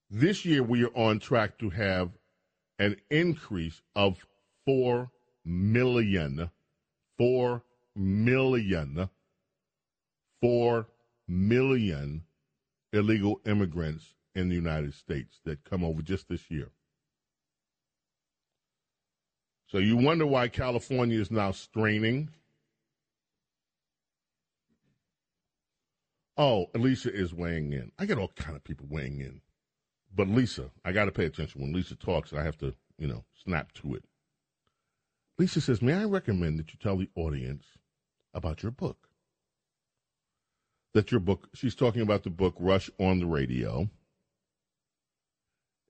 [0.10, 2.18] This year, we are on track to have
[2.80, 4.26] an increase of
[4.66, 5.10] 4
[5.46, 6.52] million,
[7.18, 7.64] 4
[7.96, 9.10] million,
[10.42, 10.88] 4
[11.28, 12.24] million
[12.94, 16.70] illegal immigrants in the United States that come over just this year.
[19.68, 22.30] So you wonder why California is now straining.
[26.38, 27.92] Oh, Lisa is weighing in.
[27.98, 29.42] I get all kind of people weighing in.
[30.18, 31.62] But Lisa, I got to pay attention.
[31.62, 34.04] When Lisa talks, I have to, you know, snap to it.
[35.38, 37.64] Lisa says, May I recommend that you tell the audience
[38.34, 39.10] about your book?
[40.96, 43.90] That your book, she's talking about the book Rush on the Radio.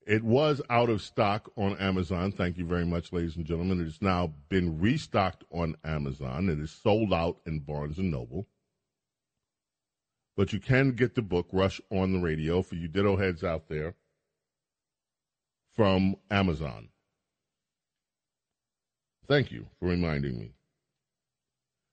[0.06, 2.34] It was out of stock on Amazon.
[2.34, 3.80] Thank you very much, ladies and gentlemen.
[3.80, 6.50] It has now been restocked on Amazon.
[6.50, 8.46] It is sold out in Barnes and Noble.
[10.36, 13.70] But you can get the book Rush on the Radio for you ditto heads out
[13.70, 13.96] there
[15.78, 16.90] from Amazon.
[19.28, 20.54] Thank you for reminding me.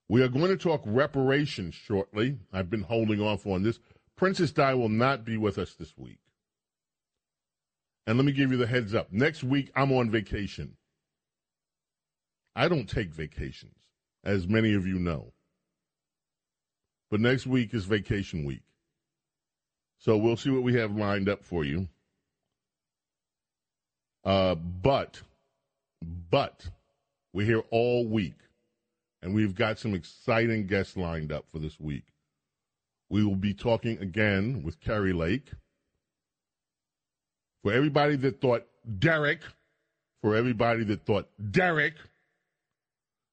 [0.09, 2.39] We are going to talk reparations shortly.
[2.53, 3.79] I've been holding off on this.
[4.17, 6.19] Princess Di will not be with us this week.
[8.07, 9.13] And let me give you the heads up.
[9.13, 10.77] Next week, I'm on vacation.
[12.57, 13.79] I don't take vacations,
[14.23, 15.33] as many of you know.
[17.11, 18.63] But next week is vacation week.
[19.99, 21.89] So we'll see what we have lined up for you.
[24.25, 25.21] Uh, but,
[26.31, 26.67] but,
[27.33, 28.39] we're here all week,
[29.23, 32.05] and we've got some exciting guests lined up for this week.
[33.11, 35.51] We will be talking again with Kari Lake.
[37.63, 38.67] For everybody that thought
[38.99, 39.41] Derek,
[40.23, 41.95] for everybody that thought Derek,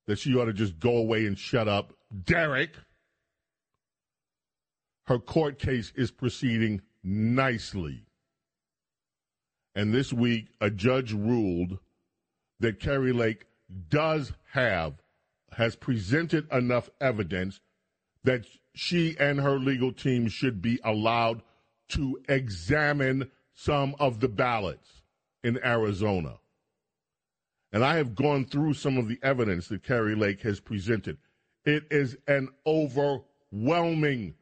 [0.08, 1.94] that she ought to just go away and shut up,
[2.26, 2.74] Derek,
[5.06, 8.04] her court case is proceeding nicely.
[9.76, 11.80] And this week, a judge ruled
[12.60, 13.46] that Kari Lake
[13.90, 14.96] does have,
[15.54, 17.60] has presented enough evidence
[18.24, 21.42] that she and her legal team should be allowed
[21.90, 25.02] to examine some of the ballots
[25.44, 26.38] in Arizona.
[27.74, 31.18] And I have gone through some of the evidence that Kari Lake has presented.
[31.66, 34.36] It is an overwhelming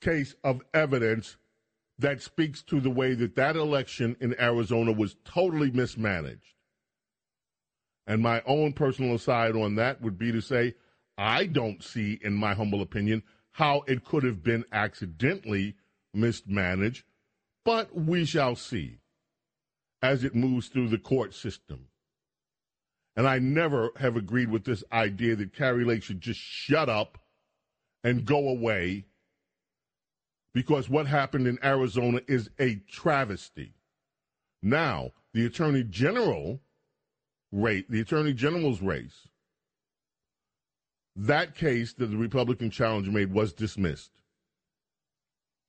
[0.00, 1.36] case of evidence
[2.00, 6.54] that speaks to the way that that election in Arizona was totally mismanaged.
[8.06, 10.74] And my own personal aside on that would be to say,
[11.18, 13.22] I don't see, in my humble opinion,
[13.52, 15.76] how it could have been accidentally
[16.14, 17.04] mismanaged,
[17.64, 18.98] but we shall see
[20.02, 21.88] as it moves through the court system.
[23.16, 27.18] And I never have agreed with this idea that Kari Lake should just shut up
[28.02, 29.04] and go away
[30.52, 33.74] because what happened in Arizona is a travesty.
[34.62, 36.60] Now, the Attorney General
[37.52, 39.28] rate, the Attorney General's race,
[41.16, 44.12] that case that the Republican challenger made was dismissed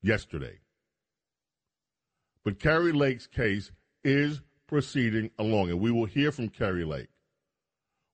[0.02, 0.58] yesterday.
[2.44, 3.70] But Kari Lake's case
[4.04, 7.08] is proceeding along, and we will hear from Kari Lake.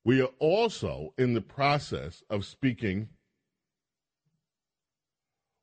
[0.05, 3.09] We are also in the process of speaking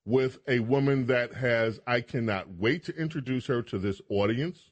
[0.06, 4.70] with a woman that has, I cannot wait to introduce her to this audience,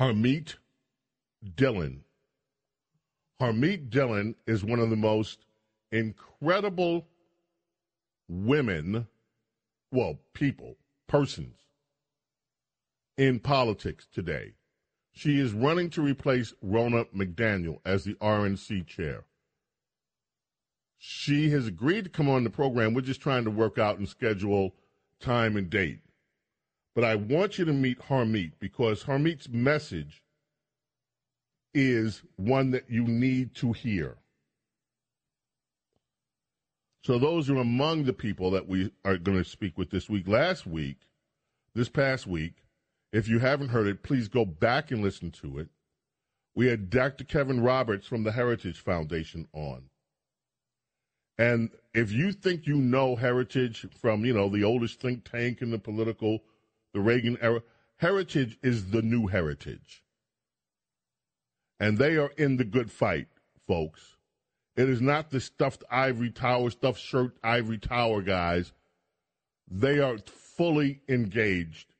[0.00, 0.56] Harmeet
[1.56, 2.00] Dhillon.
[3.40, 5.46] Harmeet Dhillon is one of the most
[5.92, 7.06] incredible
[8.28, 9.06] women,
[9.92, 10.76] well, people,
[11.06, 11.56] persons
[13.16, 14.54] in politics today.
[15.12, 19.24] She is running to replace Ronna McDaniel as the RNC chair.
[21.06, 22.94] She has agreed to come on the program.
[22.94, 24.74] We're just trying to work out and schedule
[25.20, 26.00] time and date.
[26.94, 30.22] But I want you to meet Harmeet because Harmeet's message
[31.74, 34.16] is one that you need to hear.
[37.02, 40.26] So those are among the people that we are going to speak with this week.
[40.26, 41.00] Last week,
[41.74, 42.62] this past week,
[43.12, 45.68] if you haven't heard it, please go back and listen to it.
[46.54, 47.24] We had Dr.
[47.24, 49.90] Kevin Roberts from the Heritage Foundation on.
[51.38, 55.70] And if you think you know Heritage from, you know, the oldest think tank in
[55.70, 56.42] the political,
[56.92, 57.62] the Reagan era,
[57.96, 60.04] Heritage is the new Heritage.
[61.80, 63.26] And they are in the good fight,
[63.66, 64.16] folks.
[64.76, 68.72] It is not the stuffed ivory tower, stuffed shirt ivory tower guys.
[69.70, 71.94] They are fully engaged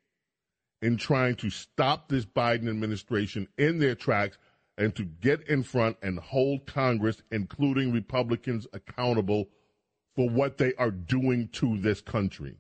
[0.83, 4.39] in trying to stop this Biden administration in their tracks
[4.77, 9.49] and to get in front and hold Congress, including Republicans, accountable
[10.15, 12.57] for what they are doing to this country.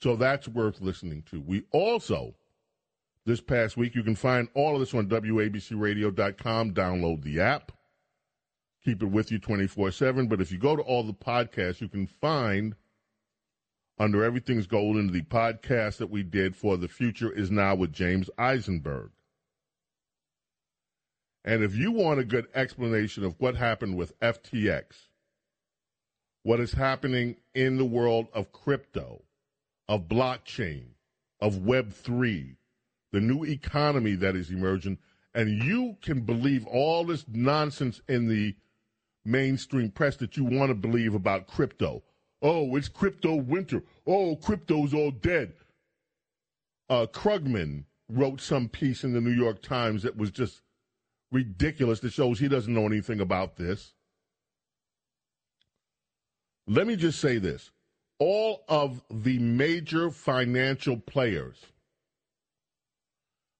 [0.00, 1.40] So that's worth listening to.
[1.40, 2.34] We also,
[3.24, 6.74] this past week, you can find all of this on WABCRadio.com.
[6.74, 7.70] Download the app.
[8.84, 10.26] Keep it with you 24 7.
[10.26, 12.74] But if you go to all the podcasts, you can find
[13.96, 18.28] under Everything's Golden the podcast that we did for The Future is Now with James
[18.36, 19.10] Eisenberg.
[21.44, 25.08] And if you want a good explanation of what happened with FTX,
[26.44, 29.22] what is happening in the world of crypto,
[29.88, 30.84] of blockchain,
[31.40, 32.56] of Web3,
[33.12, 34.98] the new economy that is emerging,
[35.34, 38.54] and you can believe all this nonsense in the
[39.24, 42.02] mainstream press that you want to believe about crypto.
[42.40, 43.82] Oh, it's crypto winter.
[44.06, 45.54] Oh, crypto's all dead.
[46.88, 50.60] Uh, Krugman wrote some piece in the New York Times that was just
[51.32, 53.94] ridiculous that shows he doesn't know anything about this.
[56.68, 57.70] Let me just say this
[58.18, 61.56] all of the major financial players,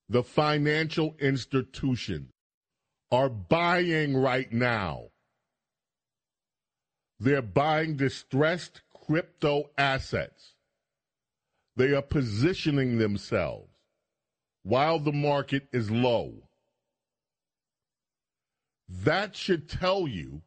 [0.09, 2.31] the financial institutions,
[3.11, 5.07] are buying right now.
[7.19, 10.55] They're buying distressed crypto assets.
[11.77, 13.70] They are positioning themselves
[14.62, 16.35] while the market is low.
[19.05, 20.43] That should tell you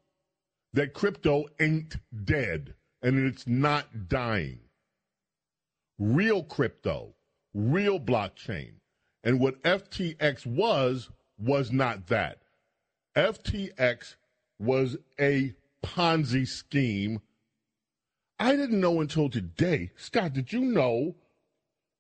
[0.73, 4.59] that crypto ain't dead and it's not dying.
[5.97, 7.15] real crypto,
[7.53, 8.73] real blockchain.
[9.23, 12.39] And what FTX was, was not that.
[13.15, 14.15] FTX
[14.59, 15.53] was a
[15.84, 17.22] Ponzi scheme.
[18.39, 19.91] I didn't know until today.
[19.95, 21.15] Scott, did you know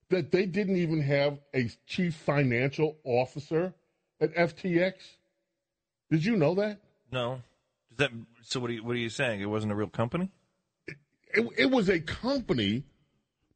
[0.09, 3.73] that they didn't even have a chief financial officer
[4.19, 4.93] at FTX?
[6.11, 6.79] Did you know that?
[7.11, 7.41] No.
[7.91, 8.11] Is that
[8.41, 8.59] so?
[8.59, 9.41] What are you, what are you saying?
[9.41, 10.29] It wasn't a real company.
[11.33, 12.83] It, it was a company,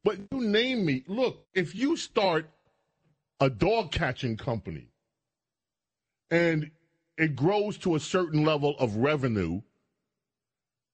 [0.04, 1.04] but you name me.
[1.06, 2.50] Look, if you start
[3.40, 4.88] a dog catching company
[6.30, 6.70] and
[7.16, 9.62] it grows to a certain level of revenue,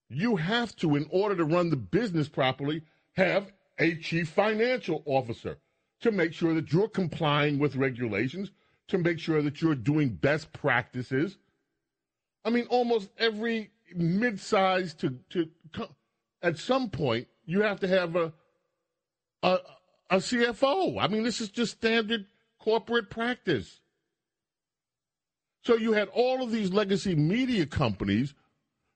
[0.09, 5.57] you have to, in order to run the business properly, have a chief financial officer
[6.01, 8.51] to make sure that you're complying with regulations,
[8.87, 11.37] to make sure that you're doing best practices.
[12.47, 15.49] I mean, almost every mid-size to to
[16.41, 18.31] at some point you have to have a
[19.43, 19.59] a,
[20.09, 20.97] a CFO.
[20.97, 22.25] I mean, this is just standard
[22.57, 23.81] corporate practice.
[25.65, 28.33] So you had all of these legacy media companies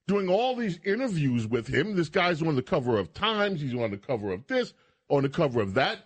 [0.07, 1.97] doing all these interviews with him.
[1.97, 3.59] This guy's on the cover of Times.
[3.59, 4.73] He's on the cover of this,
[5.09, 6.05] on the cover of that.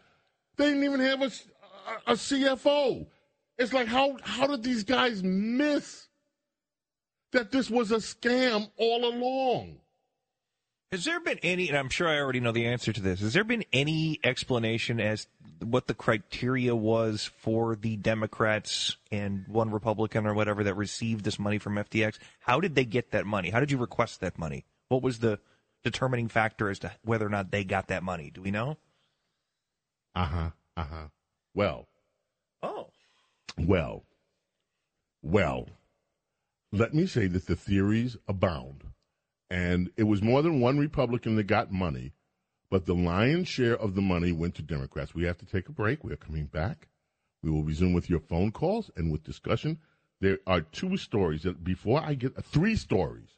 [0.57, 3.05] They didn't even have a, a, a CFO.
[3.59, 6.04] It's like how how did these guys miss
[7.35, 9.77] that this was a scam all along?
[10.91, 13.33] Has there been any, and I'm sure I already know the answer to this, has
[13.33, 15.27] there been any explanation as
[15.59, 21.37] what the criteria was for the Democrats and one Republican or whatever that received this
[21.39, 22.17] money from FTX?
[22.39, 23.49] How did they get that money?
[23.49, 24.63] How did you request that money?
[24.87, 25.39] What was the
[25.83, 28.31] determining factor as to whether or not they got that money?
[28.33, 28.77] Do we know?
[30.15, 30.49] Uh huh.
[30.77, 31.07] Uh huh.
[31.53, 31.87] Well,
[32.63, 32.87] Oh.
[33.57, 34.03] well,
[35.21, 35.67] well.
[36.75, 38.83] Let me say that the theories abound,
[39.49, 42.11] and it was more than one Republican that got money,
[42.69, 45.15] but the lion's share of the money went to Democrats.
[45.15, 46.03] We have to take a break.
[46.03, 46.89] We are coming back.
[47.41, 49.79] We will resume with your phone calls and with discussion.
[50.19, 53.29] There are two stories that before I get three stories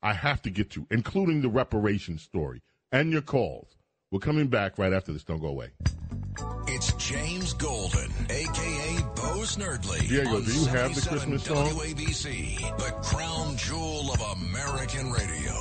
[0.00, 3.74] I have to get to, including the reparations story and your calls.
[4.12, 5.24] We're coming back right after this.
[5.24, 5.70] Don't go away.
[6.68, 8.77] It's James Golden, aka
[9.48, 10.08] Bo Snerdley.
[10.08, 11.68] Diego, do you have the Christmas song?
[11.70, 15.54] WABC, the crown jewel of American radio.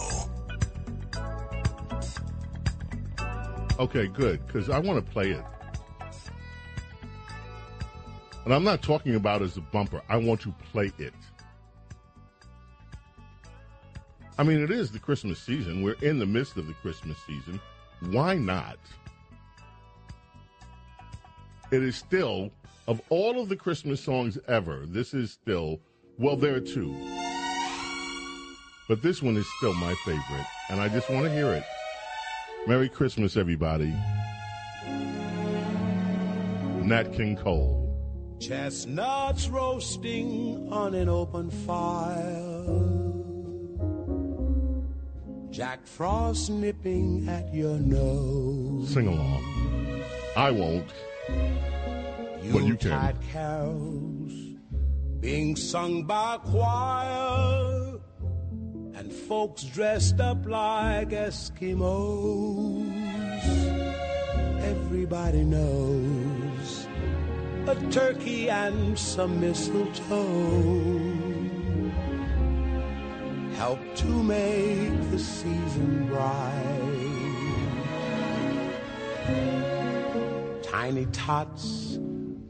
[3.80, 5.44] Okay, good, because I want to play it.
[8.46, 10.02] And I'm not talking about as a bumper.
[10.10, 11.14] I want to play it.
[14.40, 15.82] I mean, it is the Christmas season.
[15.82, 17.60] We're in the midst of the Christmas season.
[18.02, 18.78] Why not?
[21.72, 22.52] It is still,
[22.88, 25.82] of all of the Christmas songs ever, this is still,
[26.18, 26.96] well, there are two.
[28.88, 31.64] But this one is still my favorite, and I just want to hear it.
[32.66, 33.94] Merry Christmas, everybody.
[36.84, 37.84] Nat King Cole.
[38.40, 42.64] Chestnuts roasting on an open fire.
[45.50, 48.94] Jack Frost nipping at your nose.
[48.94, 50.04] Sing along.
[50.38, 50.94] I won't.
[52.52, 52.92] But you can.
[52.92, 54.34] Yuletide carols
[55.20, 58.00] being sung by choir.
[58.96, 62.88] And folks dressed up like Eskimos.
[64.62, 66.88] Everybody knows
[67.68, 71.18] a turkey and some mistletoe
[73.58, 76.64] help to make the season bright.
[80.64, 81.98] Tiny tots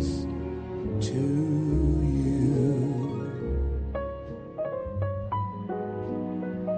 [0.00, 2.32] to you.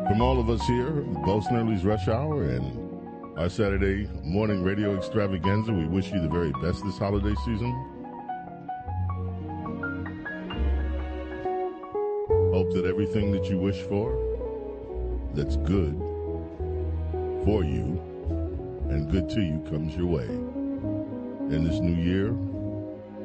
[0.09, 0.91] From all of us here,
[1.25, 5.73] Bo Snerdley's Rush Hour, and our Saturday morning radio extravaganza.
[5.73, 7.73] We wish you the very best this holiday season.
[12.53, 14.13] Hope that everything that you wish for
[15.35, 15.95] that's good
[17.45, 18.01] for you
[18.89, 22.35] and good to you comes your way in this new year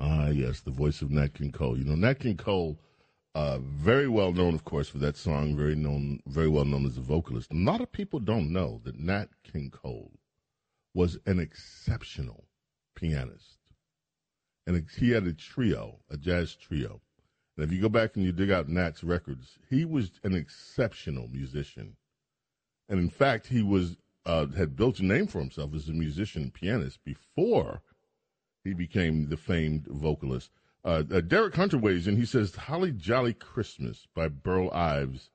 [0.00, 1.78] Ah, yes, the voice of Nat King Cole.
[1.78, 2.78] You know, Nat King Cole,
[3.34, 5.56] uh, very well known, of course, for that song.
[5.56, 7.50] Very known, very well known as a vocalist.
[7.52, 10.12] A lot of people don't know that Nat King Cole
[10.92, 12.44] was an exceptional
[12.94, 13.58] pianist,
[14.66, 17.00] and he had a trio, a jazz trio.
[17.56, 21.28] And if you go back and you dig out Nat's records, he was an exceptional
[21.28, 21.96] musician.
[22.88, 26.42] And in fact, he was uh, had built a name for himself as a musician
[26.42, 27.82] and pianist before
[28.62, 30.50] he became the famed vocalist.
[30.84, 32.16] Uh, uh, Derek Hunter weighs in.
[32.16, 35.30] He says, Holly Jolly Christmas by Burl Ives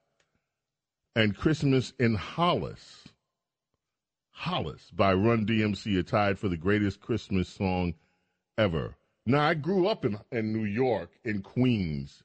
[1.16, 3.04] and Christmas in Hollis.
[4.30, 7.94] Hollis by Run DMC are tied for the greatest Christmas song
[8.58, 8.96] ever.
[9.26, 12.24] Now, I grew up in, in New York, in Queens.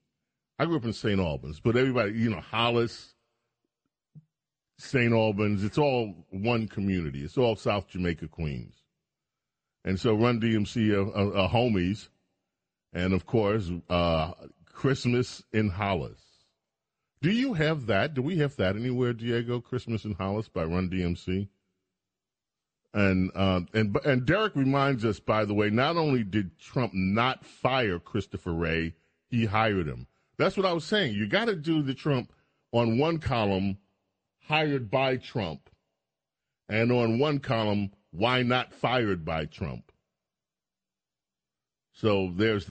[0.59, 1.21] I grew up in St.
[1.21, 3.15] Albans, but everybody, you know, Hollis,
[4.79, 5.13] St.
[5.13, 7.23] Albans, it's all one community.
[7.23, 8.75] It's all South Jamaica, Queens.
[9.85, 12.09] And so Run DMC are, are, are homies.
[12.93, 14.33] And of course, uh,
[14.67, 16.21] Christmas in Hollis.
[17.21, 18.15] Do you have that?
[18.15, 19.61] Do we have that anywhere, Diego?
[19.61, 21.49] Christmas in Hollis by Run DMC?
[22.95, 27.45] And uh, and and Derek reminds us, by the way, not only did Trump not
[27.45, 28.95] fire Christopher Wray,
[29.29, 30.07] he hired him.
[30.39, 31.15] That's what I was saying.
[31.15, 32.33] You got to do the Trump
[32.73, 33.77] on one column,
[34.49, 35.69] hired by Trump,
[36.69, 39.93] and on one column, why not fired by Trump?
[41.93, 42.69] So there's.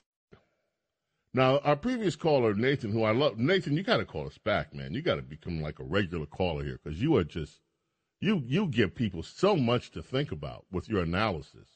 [1.34, 4.74] Now, our previous caller, Nathan, who I love, Nathan, you got to call us back,
[4.74, 4.94] man.
[4.94, 7.60] You got to become like a regular caller here because you are just,
[8.20, 11.68] you you give people so much to think about with your analysis.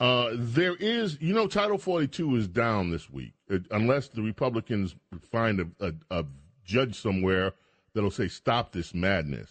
[0.00, 4.96] Uh, there is, you know, Title 42 is down this week, it, unless the Republicans
[5.30, 6.24] find a, a, a
[6.70, 7.52] judge somewhere
[7.94, 9.50] that'll say, stop this madness.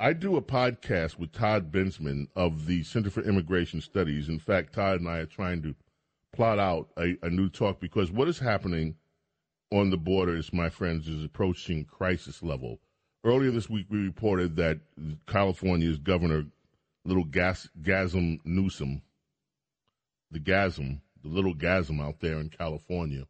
[0.00, 4.28] I do a podcast with Todd Bensman of the Center for Immigration Studies.
[4.28, 5.74] In fact, Todd and I are trying to
[6.32, 8.94] plot out a, a new talk because what is happening
[9.70, 12.78] on the borders, my friends, is approaching crisis level.
[13.22, 14.78] Earlier this week, we reported that
[15.26, 16.46] California's governor,
[17.04, 19.02] little gas, Gasm Newsom,
[20.30, 23.26] the Gasm, the little Gasm out there in California,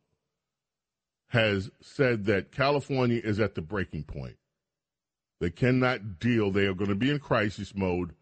[1.28, 4.36] has said that California is at the breaking point.
[5.40, 6.50] They cannot deal.
[6.50, 8.14] They are going to be in crisis mode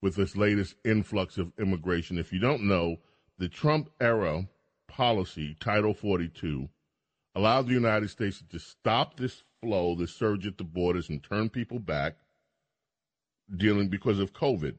[0.00, 2.18] with this latest influx of immigration.
[2.18, 2.96] If you don't know,
[3.38, 4.48] the Trump era
[4.88, 6.68] policy, Title 42,
[7.34, 11.48] allowed the United States to stop this flow, this surge at the borders, and turn
[11.48, 12.16] people back
[13.54, 14.76] dealing because of COVID.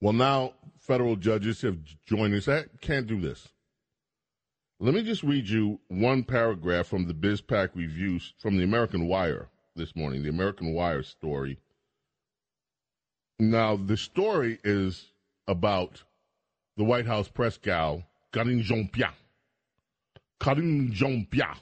[0.00, 2.48] Well, now federal judges have joined us.
[2.48, 3.48] I can't do this.
[4.78, 9.48] Let me just read you one paragraph from the BizPac review from the American Wire
[9.74, 11.58] this morning, the American Wire story.
[13.38, 15.12] Now, the story is
[15.48, 16.02] about
[16.76, 19.14] the White House press gal, Karine Jean-Pierre.
[20.40, 21.56] Karine Jean-Pierre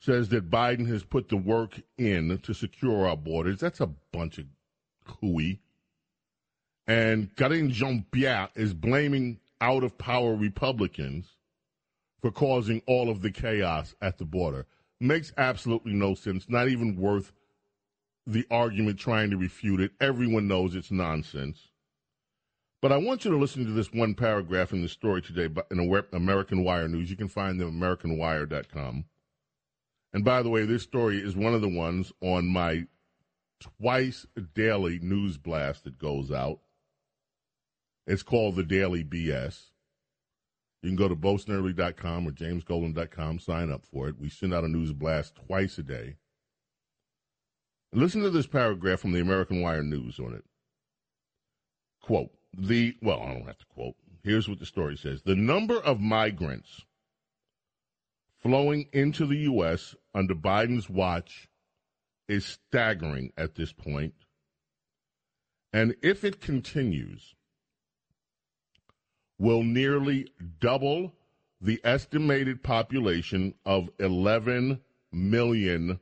[0.00, 3.60] says that Biden has put the work in to secure our borders.
[3.60, 4.46] That's a bunch of
[5.20, 5.60] hooey.
[6.88, 11.36] And Karine Jean-Pierre is blaming out of power Republicans
[12.20, 14.66] for causing all of the chaos at the border.
[15.00, 17.32] Makes absolutely no sense, not even worth
[18.26, 19.92] the argument trying to refute it.
[20.00, 21.68] Everyone knows it's nonsense.
[22.82, 26.06] But I want you to listen to this one paragraph in the story today in
[26.12, 27.10] American Wire News.
[27.10, 29.04] You can find them at AmericanWire.com.
[30.12, 32.86] And by the way, this story is one of the ones on my
[33.60, 36.60] twice daily news blast that goes out.
[38.06, 39.66] It's called the Daily BS.
[40.82, 44.18] You can go to BoSnerdley.com or jamesgolden.com, sign up for it.
[44.18, 46.16] We send out a news blast twice a day.
[47.92, 50.44] Listen to this paragraph from the American Wire News on it.
[52.00, 53.94] Quote, the, well, I don't have to quote.
[54.22, 56.84] Here's what the story says The number of migrants
[58.38, 59.94] flowing into the U.S.
[60.14, 61.48] under Biden's watch
[62.28, 64.14] is staggering at this point.
[65.72, 67.34] And if it continues,
[69.40, 70.28] will nearly
[70.60, 71.14] double
[71.62, 74.78] the estimated population of 11
[75.12, 75.98] million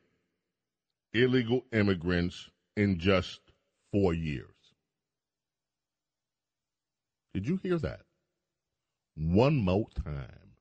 [1.14, 3.40] illegal immigrants in just
[3.92, 4.44] four years.
[7.32, 8.00] Did you hear that?
[9.14, 10.56] One more time.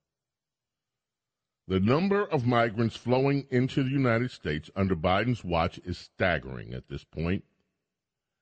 [1.68, 6.90] The number of migrants flowing into the United States under Biden's watch is staggering at
[6.90, 7.44] this point,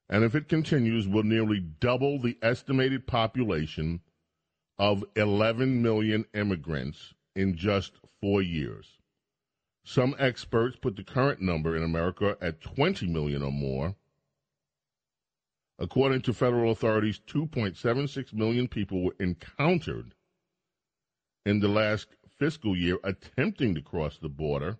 [0.10, 4.02] and if it continues, will nearly double the estimated population
[4.78, 8.98] of 11 million immigrants in just four years.
[9.84, 13.96] Some experts put the current number in America at 20 million or more.
[15.78, 20.16] According to federal authorities, 2.76 million people were encountered
[21.46, 22.08] in the last
[22.40, 24.78] fiscal year attempting to cross the border.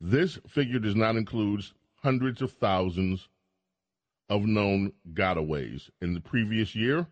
[0.00, 1.64] This figure does not include
[2.02, 3.28] hundreds of thousands
[4.28, 5.90] of known gotaways.
[6.00, 7.06] In the previous year,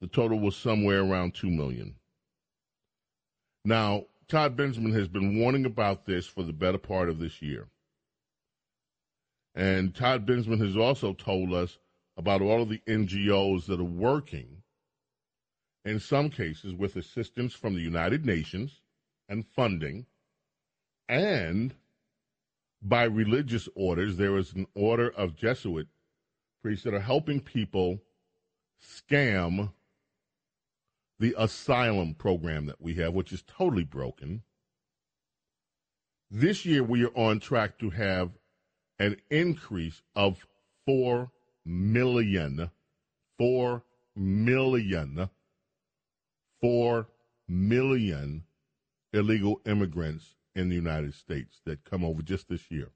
[0.00, 1.94] the total was somewhere around 2 million.
[3.64, 7.68] Now, Todd Bensman has been warning about this for the better part of this year.
[9.54, 11.78] And Todd Bensman has also told us
[12.16, 14.62] about all of the NGOs that are working,
[15.84, 18.80] in some cases with assistance from the United Nations
[19.28, 20.06] and funding,
[21.08, 21.74] and
[22.82, 24.16] by religious orders.
[24.16, 25.88] There is an order of Jesuit
[26.62, 28.00] priests that are helping people
[28.82, 29.72] scam
[31.24, 34.42] the asylum program that we have, which is totally broken.
[36.30, 38.32] This year, we are on track to have
[38.98, 40.46] an increase of
[40.84, 41.30] 4
[41.64, 42.70] million,
[43.38, 43.82] 4
[44.14, 45.30] million,
[46.60, 47.08] 4
[47.48, 48.44] million
[49.14, 52.90] illegal immigrants in the United States that come over just this year.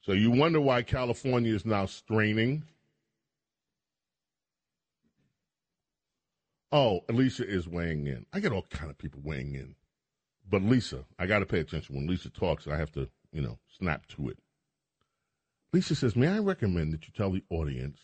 [0.00, 2.64] So you wonder why California is now straining.
[6.70, 8.26] Oh, Lisa is weighing in.
[8.32, 9.74] I get all kind of people weighing in.
[10.48, 11.94] But Lisa, I got to pay attention.
[11.94, 14.38] When Lisa talks, I have to, you know, snap to it.
[15.72, 17.98] Lisa says, May I recommend that you tell the audience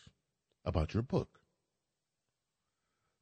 [0.63, 1.39] about your book?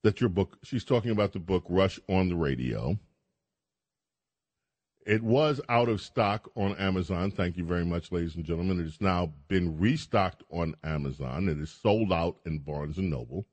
[0.04, 2.98] That your book, she's talking about the book Rush on the Radio.
[5.06, 7.32] It was out of stock on Amazon.
[7.32, 8.80] Thank you very much, ladies and gentlemen.
[8.80, 11.50] It has now been restocked on Amazon.
[11.50, 13.46] It is sold out in Barnes and Noble.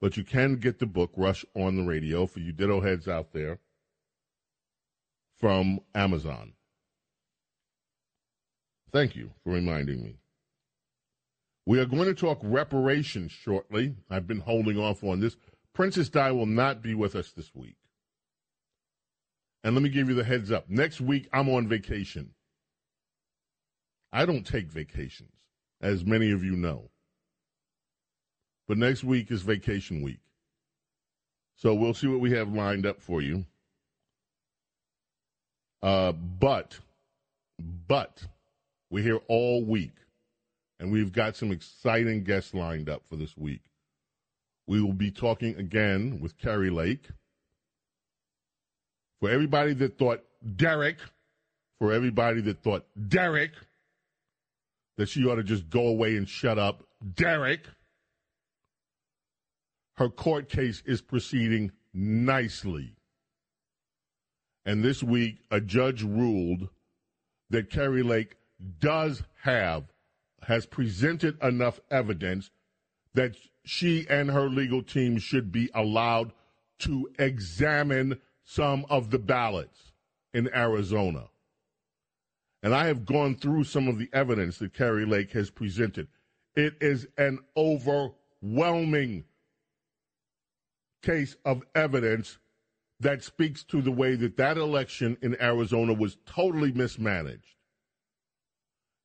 [0.00, 3.32] But you can get the book Rush on the Radio for you ditto heads out
[3.32, 3.58] there
[5.36, 6.52] from Amazon.
[8.92, 10.18] Thank you for reminding me.
[11.66, 13.94] We are going to talk reparations shortly.
[14.08, 15.36] I've been holding off on this.
[15.74, 17.76] Princess Di will not be with us this week.
[19.62, 20.70] And let me give you the heads up.
[20.70, 22.30] Next week, I'm on vacation.
[24.12, 25.44] I don't take vacations,
[25.80, 26.90] as many of you know.
[28.68, 30.20] But next week is vacation week.
[31.56, 33.46] So we'll see what we have lined up for you.
[35.82, 36.78] Uh, but,
[37.88, 38.22] but,
[38.90, 39.94] we're here all week,
[40.78, 43.62] and we've got some exciting guests lined up for this week.
[44.66, 47.08] We will be talking again with Kari Lake.
[49.20, 50.22] For everybody that thought
[50.56, 50.98] Derek,
[51.80, 53.52] for everybody that thought Derek,
[54.96, 56.84] that she ought to just go away and shut up,
[57.14, 57.62] Derek,
[59.98, 62.94] her court case is proceeding nicely.
[64.64, 66.68] And this week, a judge ruled
[67.50, 68.36] that Kari Lake
[68.78, 69.92] does have,
[70.42, 72.50] has presented enough evidence
[73.14, 73.34] that
[73.64, 76.32] she and her legal team should be allowed
[76.80, 79.90] to examine some of the ballots
[80.32, 81.24] in Arizona.
[82.62, 86.06] And I have gone through some of the evidence that Kari Lake has presented.
[86.54, 89.24] It is an overwhelming
[91.02, 92.38] case of evidence
[93.00, 97.56] that speaks to the way that that election in Arizona was totally mismanaged.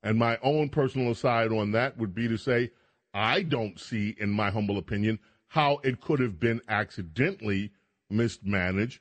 [0.01, 2.71] And my own personal aside on that would be to say,
[3.13, 7.71] I don't see, in my humble opinion, how it could have been accidentally
[8.09, 8.99] mismanaged,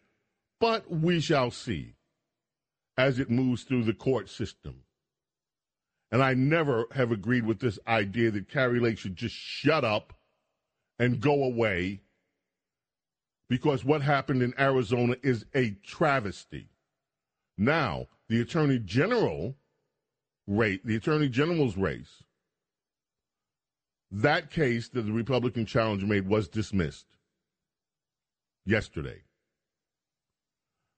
[0.61, 1.95] but we shall see
[2.97, 4.83] as it moves through the court system.
[6.11, 10.13] And I never have agreed with this idea that Kari Lake should just shut up
[10.99, 12.03] and go away
[13.53, 16.71] because what happened in Arizona is a travesty.
[17.59, 19.55] Now, the Attorney General
[20.47, 22.23] rate, the Attorney General's race,
[24.11, 27.05] That case that the Republican challenger made was dismissed
[28.65, 29.21] yesterday.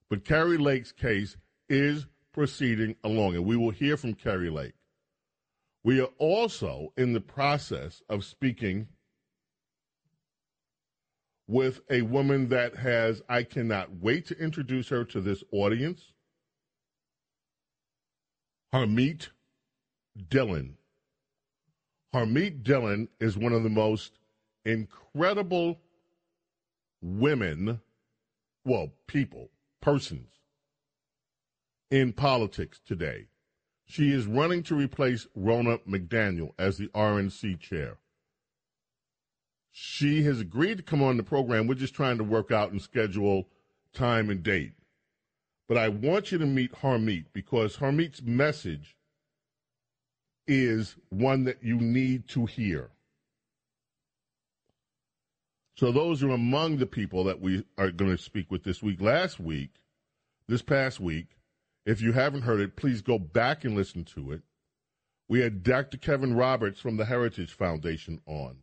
[0.08, 1.36] But Kari Lake's case
[1.68, 4.74] is proceeding along, and we will hear from Kari Lake.
[5.82, 8.86] We are also in the process of speaking
[11.46, 16.12] with a woman that has, I cannot wait to introduce her to this audience,
[18.72, 19.28] Harmeet
[20.18, 20.74] Dhillon.
[22.14, 24.18] Harmeet Dhillon is one of the most
[24.64, 25.80] incredible
[27.02, 27.80] women,
[28.64, 29.50] well, people,
[29.80, 30.30] persons
[31.90, 33.26] in politics today.
[33.86, 37.98] She is running to replace Ronna McDaniel as the RNC chair.
[39.76, 41.66] She has agreed to come on the program.
[41.66, 43.48] We're just trying to work out and schedule
[43.92, 44.74] time and date.
[45.66, 48.96] But I want you to meet Harmeet because Harmeet's message
[50.46, 52.90] is one that you need to hear.
[55.76, 59.00] So those are among the people that we are going to speak with this week.
[59.00, 59.70] Last week,
[60.46, 61.30] this past week,
[61.84, 64.42] if you haven't heard it, please go back and listen to it.
[65.28, 65.96] We had Dr.
[65.96, 68.58] Kevin Roberts from the Heritage Foundation on.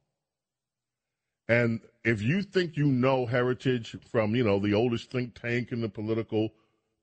[1.48, 5.82] And if you think you know Heritage from, you know, the oldest think tank in
[5.82, 6.54] the political,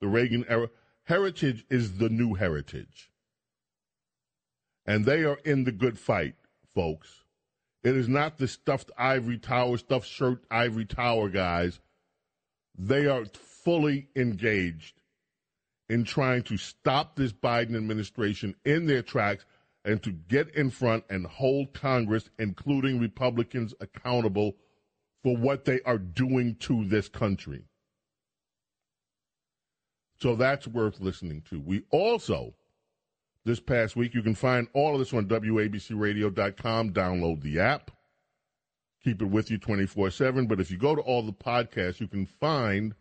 [0.01, 0.69] the Reagan era,
[1.05, 3.11] Heritage is the new Heritage.
[4.87, 6.35] And they are in the good fight,
[6.75, 7.25] folks.
[7.83, 11.81] It is not the stuffed ivory tower, stuffed shirt ivory tower guys.
[12.77, 15.01] They are fully engaged
[15.89, 19.45] in trying to stop this Biden administration in their tracks
[19.89, 24.55] and to get in front and hold Congress, including Republicans, accountable
[25.23, 27.65] for what they are doing to this country.
[30.21, 31.59] So that's worth listening to.
[31.59, 32.53] We also,
[33.47, 36.93] this past week, you can find all of this on WABCRadio.com.
[36.93, 37.91] Download the app.
[39.03, 40.47] Keep it with you 24 7.
[40.47, 42.95] But if you go to all the podcasts, you can find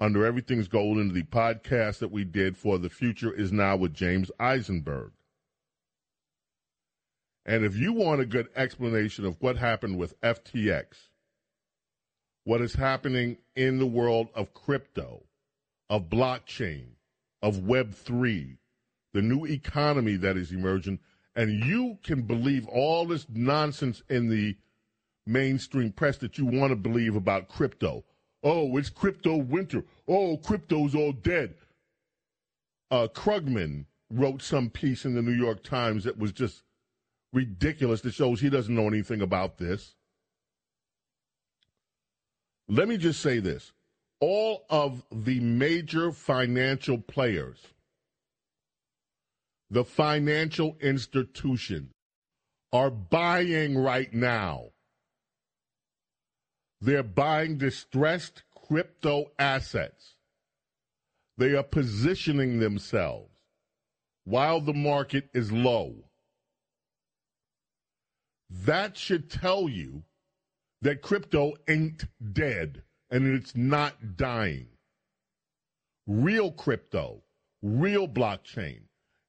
[0.00, 4.32] under Everything's Golden the podcast that we did for The Future is Now with James
[4.40, 5.12] Eisenberg.
[7.46, 11.08] And if you want a good explanation of what happened with FTX,
[12.44, 15.22] what is happening in the world of crypto,
[15.88, 16.86] of blockchain,
[17.42, 18.58] of Web3,
[19.12, 20.98] the new economy that is emerging,
[21.34, 24.56] and you can believe all this nonsense in the
[25.26, 28.04] mainstream press that you want to believe about crypto.
[28.42, 29.84] Oh, it's crypto winter.
[30.08, 31.54] Oh, crypto's all dead.
[32.90, 36.62] Uh, Krugman wrote some piece in the New York Times that was just
[37.32, 39.94] ridiculous that shows he doesn't know anything about this.
[42.68, 43.72] Let me just say this
[44.20, 47.58] all of the major financial players,
[49.70, 51.92] the financial institutions,
[52.72, 54.66] are buying right now.
[56.80, 60.14] They're buying distressed crypto assets.
[61.36, 63.30] They are positioning themselves
[64.24, 66.09] while the market is low.
[68.50, 70.02] That should tell you
[70.82, 74.66] that crypto ain't dead and it's not dying.
[76.06, 77.22] Real crypto,
[77.62, 78.80] real blockchain.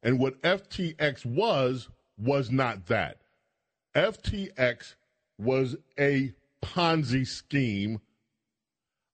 [0.01, 3.21] And what FTX was, was not that.
[3.95, 4.95] FTX
[5.37, 6.33] was a
[6.63, 7.99] Ponzi scheme.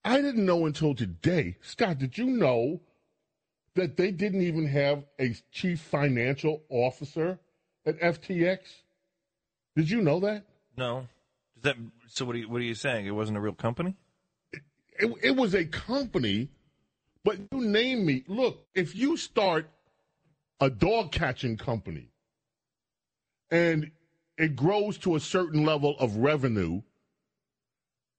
[0.06, 1.58] I didn't know until today.
[1.61, 2.82] Scott, did you know
[3.76, 7.40] that they didn't even have a chief financial officer
[7.86, 8.60] at FTX?
[9.78, 10.44] Did you know that?
[10.76, 11.08] No.
[11.56, 12.26] Is that so?
[12.26, 13.06] What are you, what are you saying?
[13.06, 13.96] It wasn't a real company.
[14.52, 16.50] It, it was a company,
[17.24, 18.24] but you name me.
[18.28, 19.70] Look, if you start
[20.60, 22.10] a dog catching company
[23.52, 23.92] and
[24.36, 26.82] it grows to a certain level of revenue,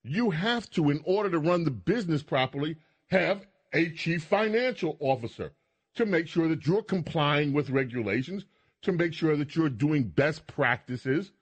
[0.05, 2.77] you have to, in order to run the business properly,
[3.11, 5.51] have a chief financial officer
[5.97, 8.45] to make sure that you're complying with regulations,
[8.83, 11.33] to make sure that you're doing best practices.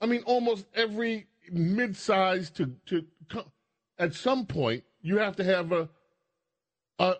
[0.00, 3.04] I mean, almost every mid-sized to to
[3.98, 5.88] at some point you have to have a
[6.98, 7.14] a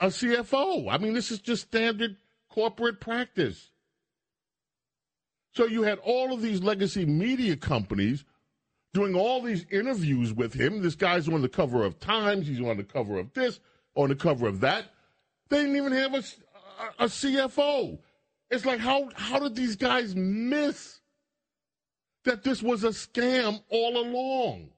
[0.00, 0.92] a CFO.
[0.92, 2.16] I mean, this is just standard
[2.50, 3.70] corporate practice.
[5.52, 8.24] So you had all of these legacy media companies
[8.92, 10.82] doing all these interviews with him.
[10.82, 12.46] This guy's on the cover of Times.
[12.46, 13.60] He's on the cover of this,
[13.94, 14.86] on the cover of that.
[15.48, 17.98] They didn't even have a, a, a CFO.
[18.50, 21.00] It's like how how did these guys miss
[22.24, 24.70] that this was a scam all along?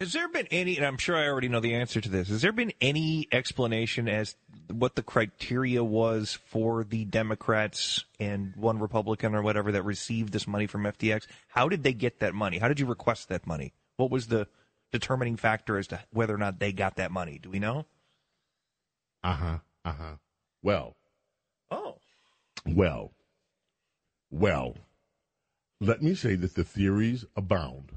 [0.00, 2.40] Has there been any, and I'm sure I already know the answer to this, has
[2.40, 4.34] there been any explanation as
[4.72, 10.46] what the criteria was for the Democrats and one Republican or whatever that received this
[10.48, 11.26] money from FTX?
[11.48, 12.56] How did they get that money?
[12.58, 13.74] How did you request that money?
[13.98, 14.48] What was the
[14.90, 17.38] determining factor as to whether or not they got that money?
[17.40, 17.84] Do we know?
[19.22, 19.58] Uh huh.
[19.84, 20.14] Uh huh.
[20.62, 20.96] Well.
[21.70, 21.96] Oh.
[22.64, 23.12] Well.
[24.30, 24.76] Well.
[25.82, 27.92] Let me say that the theories abound.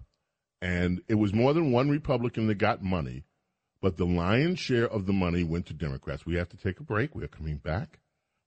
[0.62, 3.26] And it was more than one Republican that got money,
[3.82, 6.26] but the lion's share of the money went to Democrats.
[6.26, 7.14] We have to take a break.
[7.14, 8.00] We are coming back.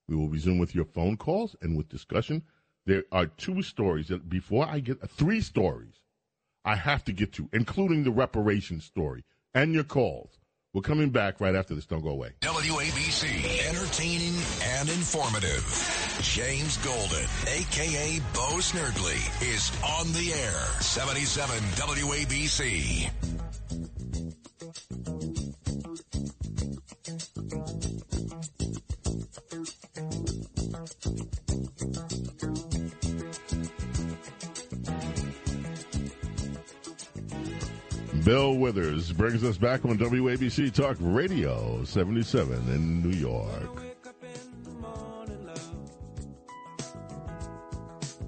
[0.07, 2.41] We will resume with your phone calls and with discussion.
[2.87, 6.01] There are two stories that before I get uh, three stories
[6.65, 10.39] I have to get to, including the reparations story and your calls.
[10.73, 11.85] We're coming back right after this.
[11.85, 12.33] Don't go away.
[12.41, 15.63] WABC, entertaining and informative.
[16.21, 20.81] James Golden, aka Bo Snerdley, is on the air.
[20.81, 23.09] 77 WABC.
[38.27, 43.81] Bill Withers brings us back on WABC Talk Radio 77 in New York.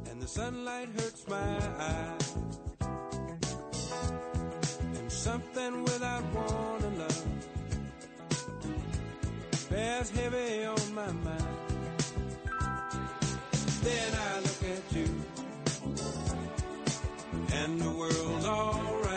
[0.09, 2.37] and the sunlight hurts my eyes.
[4.95, 7.25] And something without love
[9.69, 11.43] bears heavy on my mind.
[13.83, 15.09] Then I look at you,
[17.51, 19.08] and the world's alright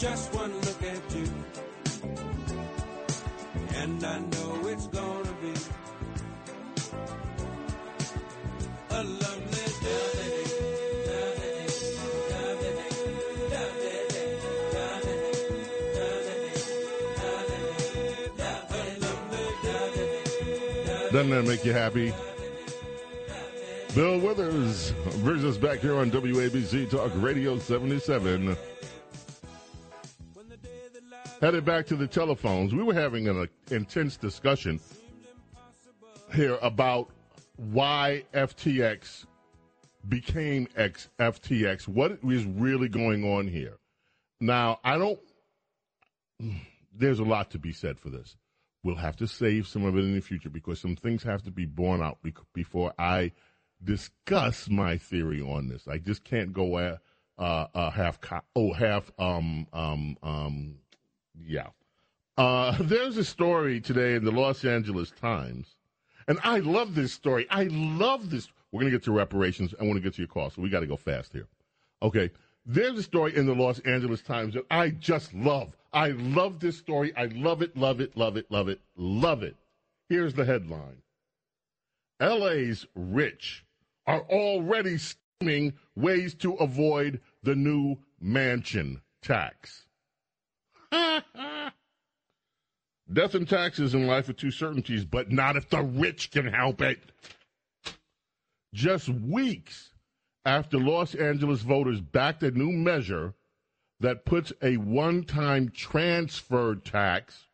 [0.00, 1.28] Just one look at you,
[3.74, 5.52] and I know it's gonna be
[8.92, 10.40] a lovely day.
[21.12, 22.14] Doesn't that make you happy?
[23.94, 28.56] Bill Withers brings us back here on WABC Talk Radio 77.
[31.40, 34.78] Headed back to the telephones, we were having an uh, intense discussion
[36.34, 37.08] here about
[37.56, 39.24] why FTX
[40.06, 41.88] became X FTX.
[41.88, 43.78] What is really going on here?
[44.38, 45.18] Now, I don't.
[46.92, 48.36] There's a lot to be said for this.
[48.84, 51.50] We'll have to save some of it in the future because some things have to
[51.50, 52.18] be borne out
[52.52, 53.32] before I
[53.82, 55.88] discuss my theory on this.
[55.88, 56.98] I just can't go at,
[57.38, 60.74] uh, uh, half co- oh half um um um
[61.46, 61.68] yeah.
[62.36, 65.76] Uh, there's a story today in the Los Angeles Times,
[66.28, 67.46] and I love this story.
[67.50, 68.48] I love this.
[68.72, 69.74] We're gonna get to reparations.
[69.80, 71.48] I want to get to your call, so we got to go fast here.
[72.02, 72.30] Okay.
[72.66, 75.76] There's a story in the Los Angeles Times that I just love.
[75.92, 77.12] I love this story.
[77.16, 79.56] I love it, love it, love it, love it, love it.
[80.08, 81.02] Here's the headline
[82.20, 83.64] LA's rich
[84.06, 89.86] are already scheming ways to avoid the new mansion tax.
[93.12, 96.80] Death and taxes in life are two certainties, but not if the rich can help
[96.80, 97.00] it.
[98.72, 99.90] Just weeks
[100.44, 103.34] after Los Angeles voters backed a new measure
[104.00, 107.48] that puts a one time transfer tax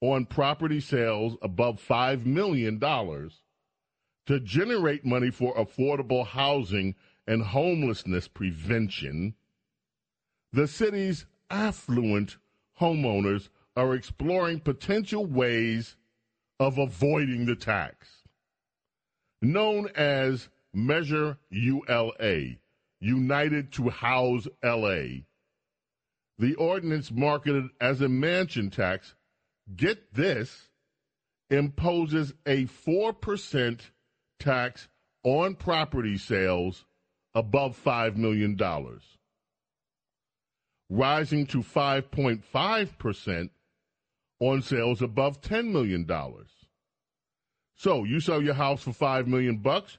[0.00, 6.94] on property sales above $5 million to generate money for affordable housing
[7.26, 9.34] and homelessness prevention,
[10.52, 12.36] the city's affluent
[12.80, 15.96] homeowners are exploring potential ways
[16.60, 18.22] of avoiding the tax.
[19.42, 22.56] Known as Measure ULA,
[23.00, 25.22] United to House LA,
[26.38, 29.14] the ordinance marketed as a mansion tax,
[29.76, 30.68] get this,
[31.50, 33.80] imposes a 4%
[34.40, 34.88] tax
[35.22, 36.84] on property sales
[37.34, 38.58] above $5 million,
[40.94, 43.50] rising to 5.5%
[44.40, 46.08] on sales above $10 million.
[47.76, 49.98] So you sell your house for 5 million bucks,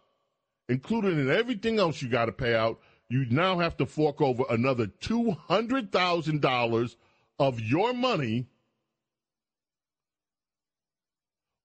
[0.69, 4.45] including in everything else you got to pay out, you now have to fork over
[4.49, 6.95] another $200,000
[7.37, 8.47] of your money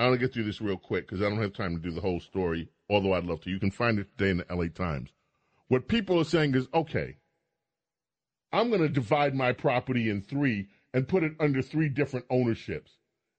[0.00, 1.90] I want to get through this real quick because I don't have time to do
[1.94, 3.50] the whole story, although I'd love to.
[3.50, 5.10] You can find it today in the LA Times.
[5.68, 7.18] What people are saying is, okay,
[8.50, 12.92] I'm going to divide my property in three and put it under three different ownerships.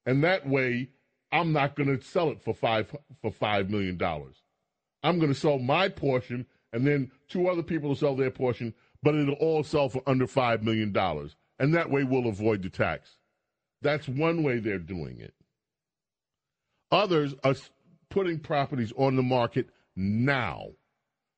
[0.05, 0.89] And that way,
[1.31, 4.35] I'm not going to sell it for five for five million dollars.
[5.01, 8.75] I'm going to sell my portion, and then two other people will sell their portion,
[9.01, 12.69] but it'll all sell for under five million dollars, and that way we'll avoid the
[12.69, 13.17] tax.
[13.81, 15.33] That's one way they're doing it.
[16.91, 17.55] Others are
[18.09, 20.67] putting properties on the market now.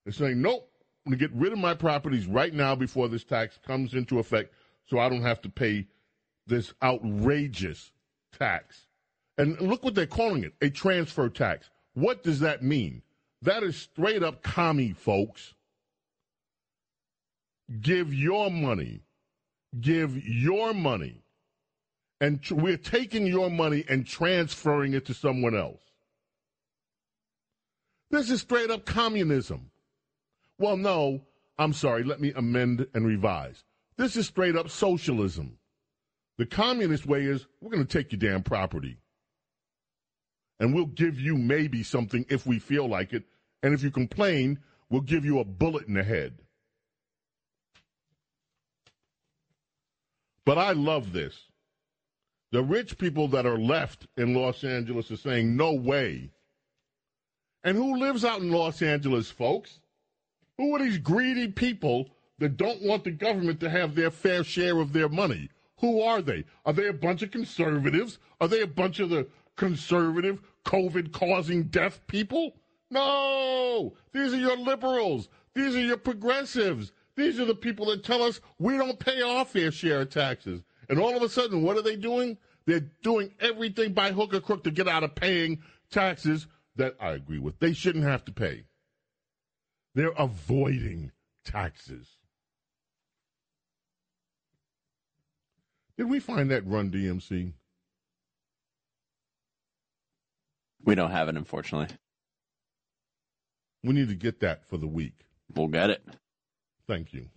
[0.03, 0.69] They're saying, nope,
[1.05, 4.19] I'm going to get rid of my properties right now before this tax comes into
[4.19, 4.53] effect
[4.85, 5.87] so I don't have to pay
[6.47, 7.91] this outrageous
[8.37, 8.87] tax.
[9.37, 11.69] And look what they're calling it a transfer tax.
[11.93, 13.01] What does that mean?
[13.41, 15.53] That is straight up commie, folks.
[17.81, 19.01] Give your money.
[19.79, 21.22] Give your money.
[22.23, 25.81] And tr- we're taking your money and transferring it to someone else.
[28.11, 29.71] This is straight up communism.
[30.57, 31.25] Well, no,
[31.57, 32.05] I'm sorry.
[32.05, 33.65] Let me amend and revise.
[33.97, 35.57] This is straight up socialism.
[36.37, 38.99] The communist way is we're going to take your damn property.
[40.61, 43.25] And we'll give you maybe something if we feel like it.
[43.61, 46.39] And if you complain, we'll give you a bullet in the head.
[50.45, 51.37] But I love this.
[52.53, 56.29] The rich people that are left in Los Angeles are saying, no way.
[57.63, 59.79] And who lives out in Los Angeles, folks?
[60.59, 64.79] Who are these greedy people that don't want the government to have their fair share
[64.79, 65.49] of their money?
[65.79, 66.45] Who are they?
[66.63, 68.19] Are they a bunch of conservatives?
[68.39, 72.53] Are they a bunch of the conservative, COVID causing death people?
[72.91, 73.95] No!
[74.11, 75.27] These are your liberals.
[75.55, 76.91] These are your progressives.
[77.15, 80.61] These are the people that tell us we don't pay our fair share of taxes.
[80.93, 82.37] And all of a sudden, what are they doing?
[82.67, 87.13] They're doing everything by hook or crook to get out of paying taxes that I
[87.13, 87.57] agree with.
[87.57, 88.65] They shouldn't have to pay.
[89.95, 91.11] They're avoiding
[91.45, 92.07] taxes.
[95.97, 97.53] Did we find that run DMC?
[100.85, 101.97] We don't have it, unfortunately.
[103.83, 105.25] We need to get that for the week.
[105.55, 106.05] We'll get it.
[106.85, 107.29] Thank you.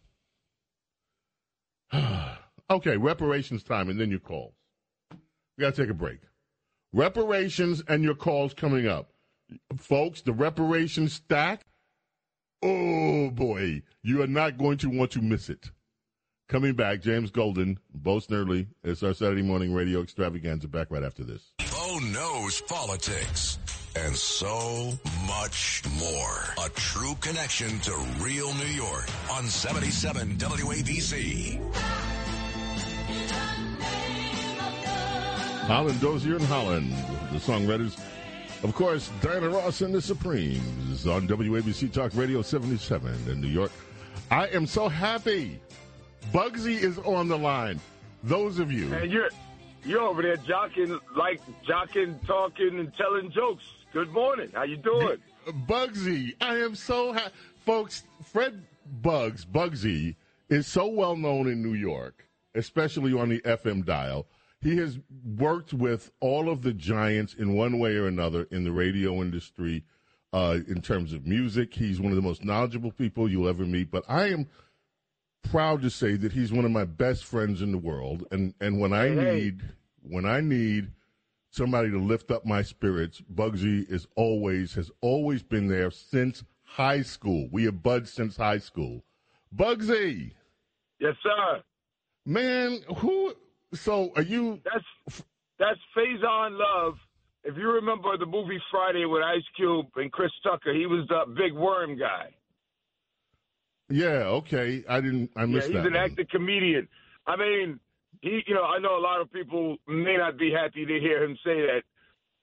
[2.70, 4.54] okay, reparations time and then your calls.
[5.56, 6.20] We got to take a break.
[6.92, 9.12] Reparations and your calls coming up.
[9.76, 11.66] Folks, the reparations stack.
[12.62, 15.70] Oh boy, you are not going to want to miss it.
[16.48, 18.68] Coming back, James Golden, Bo Snerdley.
[18.84, 20.68] It's our Saturday morning radio extravaganza.
[20.68, 21.52] Back right after this.
[21.70, 23.58] Bo knows politics
[23.96, 24.92] and so
[25.26, 26.64] much more.
[26.64, 31.60] A true connection to real New York on 77 WABC.
[35.66, 36.92] Holland Dozier and Holland,
[37.32, 37.98] the songwriters.
[38.62, 43.72] Of course, Diana Ross and the Supremes on WABC Talk Radio 77 in New York.
[44.30, 45.60] I am so happy.
[46.32, 47.80] Bugsy is on the line.
[48.22, 48.94] Those of you.
[48.94, 49.28] And you're
[49.84, 53.64] you're over there jocking like jocking, talking, and telling jokes.
[53.92, 54.50] Good morning.
[54.54, 55.18] How you doing?
[55.48, 57.34] Uh, Bugsy, I am so happy.
[57.64, 58.62] Folks, Fred
[59.02, 60.14] Bugs, Bugsy,
[60.48, 64.26] is so well known in New York, especially on the FM dial.
[64.66, 64.98] He has
[65.38, 69.84] worked with all of the giants in one way or another in the radio industry
[70.32, 71.72] uh, in terms of music.
[71.72, 73.92] He's one of the most knowledgeable people you'll ever meet.
[73.92, 74.48] But I am
[75.44, 78.24] proud to say that he's one of my best friends in the world.
[78.32, 79.34] And, and when I Hey, hey.
[79.36, 79.62] need
[80.02, 80.90] when I need
[81.50, 87.02] somebody to lift up my spirits, Bugsy is always has always been there since high
[87.02, 87.48] school.
[87.52, 89.04] We have buds since high school.
[89.54, 90.32] Bugsy,
[90.98, 91.62] Yes, sir.
[92.24, 93.32] man, who?
[93.74, 94.60] So are you?
[94.64, 95.22] That's
[95.58, 96.94] that's Faizon Love.
[97.44, 101.32] If you remember the movie Friday with Ice Cube and Chris Tucker, he was the
[101.34, 102.34] big worm guy.
[103.88, 104.84] Yeah, okay.
[104.88, 105.30] I didn't.
[105.36, 105.86] I Yeah, missed he's that.
[105.86, 106.02] an one.
[106.02, 106.88] actor comedian.
[107.26, 107.78] I mean,
[108.20, 108.42] he.
[108.46, 111.36] You know, I know a lot of people may not be happy to hear him
[111.44, 111.82] say that,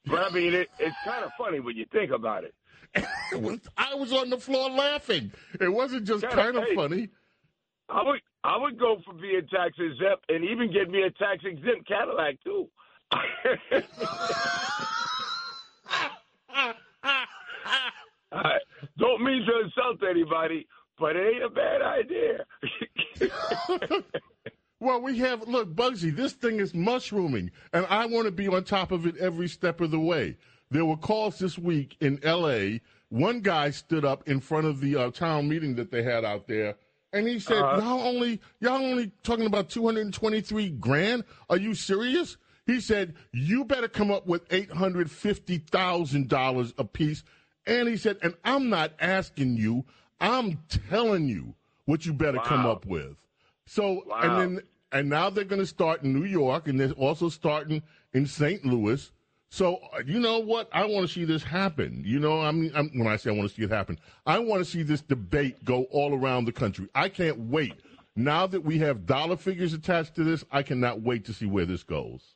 [0.06, 2.54] but I mean, it, it's kind of funny when you think about it.
[2.96, 5.32] It was- I was on the floor laughing.
[5.60, 6.76] It wasn't just kind of fake.
[6.76, 7.10] funny.
[7.90, 11.44] I would I would go for being tax exempt and even get me a tax
[11.46, 12.68] exempt Cadillac too.
[18.32, 18.58] I
[18.98, 20.68] don't mean to insult anybody,
[21.00, 22.46] but it ain't a bad idea.
[24.84, 26.14] Well, we have look, Bugsy.
[26.14, 29.80] This thing is mushrooming, and I want to be on top of it every step
[29.80, 30.36] of the way.
[30.72, 32.82] There were calls this week in L.A.
[33.08, 36.48] One guy stood up in front of the uh, town meeting that they had out
[36.48, 36.76] there,
[37.14, 37.80] and he said, Uh-huh.
[37.82, 41.24] "Y'all only y'all only talking about two hundred and twenty three grand?
[41.50, 46.74] Are you serious?" He said, "You better come up with eight hundred fifty thousand dollars
[46.78, 47.24] a piece."
[47.66, 49.86] And he said, "And I'm not asking you.
[50.20, 50.60] I'm
[50.90, 51.54] telling you
[51.86, 53.16] what you better come up with."
[53.66, 54.20] So Wow.
[54.22, 57.82] and then and now they're going to start in New York, and they're also starting
[58.14, 58.64] in St.
[58.66, 59.12] Louis.
[59.54, 60.68] So uh, you know what?
[60.74, 62.02] I want to see this happen.
[62.04, 64.40] You know, I mean, I'm, when I say I want to see it happen, I
[64.40, 66.90] want to see this debate go all around the country.
[66.96, 67.76] I can't wait.
[68.16, 71.66] Now that we have dollar figures attached to this, I cannot wait to see where
[71.66, 72.34] this goes.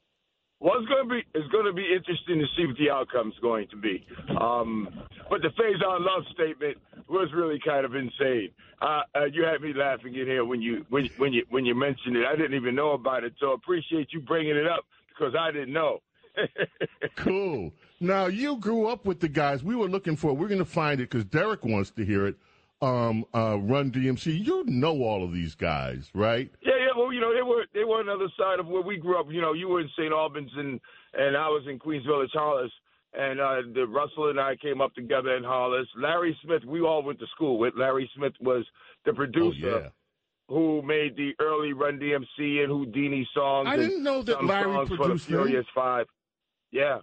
[0.59, 3.39] Well, it's going to be it's going to be interesting to see what the outcome's
[3.41, 4.05] going to be.
[4.39, 4.87] Um,
[5.27, 6.77] but the Faizon Love statement
[7.09, 8.51] was really kind of insane.
[8.79, 11.73] Uh, uh, you had me laughing in here when you when when you when you
[11.73, 12.25] mentioned it.
[12.31, 15.51] I didn't even know about it, so I appreciate you bringing it up because I
[15.51, 16.01] didn't know.
[17.15, 17.71] Cool.
[17.99, 19.63] Now you grew up with the guys.
[19.63, 20.33] We were looking for.
[20.33, 22.35] We're going to find it because Derek wants to hear it.
[22.81, 24.45] Um, uh, Run DMC.
[24.45, 26.51] You know all of these guys, right?
[26.61, 26.87] Yeah, yeah.
[26.95, 29.19] Well, you know, they were they were on the other side of where we grew
[29.19, 29.25] up.
[29.31, 30.11] You know, you were in St.
[30.13, 30.79] Albans and
[31.13, 32.71] and I was in Queens Village, Hollis.
[33.17, 35.87] And uh, the Russell and I came up together in Hollis.
[35.97, 37.73] Larry Smith, we all went to school with.
[37.75, 38.63] Larry Smith was
[39.05, 39.87] the producer Oh, yeah.
[40.49, 43.69] who made the early Run DMC and Whodini songs.
[43.71, 45.25] I didn't know that Larry for the produced.
[45.27, 46.05] Furious Five.
[46.71, 46.99] Yeah.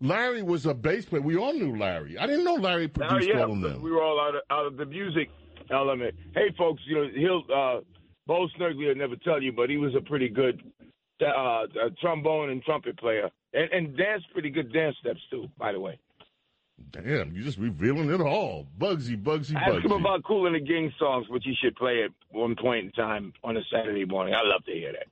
[0.00, 1.20] Larry was a bass player.
[1.22, 2.16] We all knew Larry.
[2.18, 3.82] I didn't know Larry Now, produced yeah, all of them.
[3.82, 5.28] we were all out of, out of the music
[5.70, 6.14] element.
[6.34, 7.80] Hey, folks, you know he'll uh,
[8.26, 10.62] Bo Snerdley will never tell you, but he was a pretty good
[11.20, 11.66] uh, uh,
[12.00, 15.48] trombone and trumpet player, and, and dance pretty good dance steps too.
[15.58, 15.98] By the way,
[16.92, 18.66] Damn, you're just revealing it all.
[18.78, 19.56] Bugsy, Bugsy, Bugsy.
[19.76, 22.86] ask him about Kool and the Gang songs, which he should play at one point
[22.86, 24.32] in time on a Saturday morning.
[24.32, 25.06] I'd love to hear that.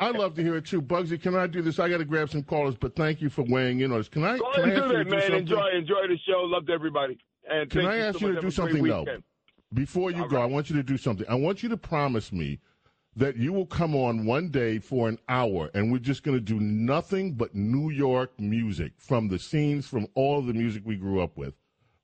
[0.00, 0.80] I love to hear it too.
[0.80, 1.78] Bugsy, can I do this?
[1.78, 4.08] I got to grab some callers, but thank you for weighing in on this.
[4.08, 4.38] Can I?
[4.38, 5.32] Go Can I ask do you that, do man.
[5.32, 6.42] Enjoy, enjoy the show.
[6.42, 7.18] Loved everybody.
[7.50, 9.06] And Can I you ask so you to do something though?
[9.72, 11.26] Before you go, I want you to do something.
[11.28, 12.60] I want you to promise me
[13.16, 16.40] that you will come on one day for an hour, and we're just going to
[16.40, 21.20] do nothing but New York music from the scenes from all the music we grew
[21.20, 21.54] up with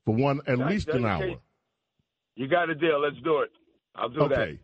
[0.05, 1.37] for one at That- least an hour.
[2.35, 3.01] You got a deal.
[3.01, 3.51] Let's do it.
[3.95, 4.59] I'll do that.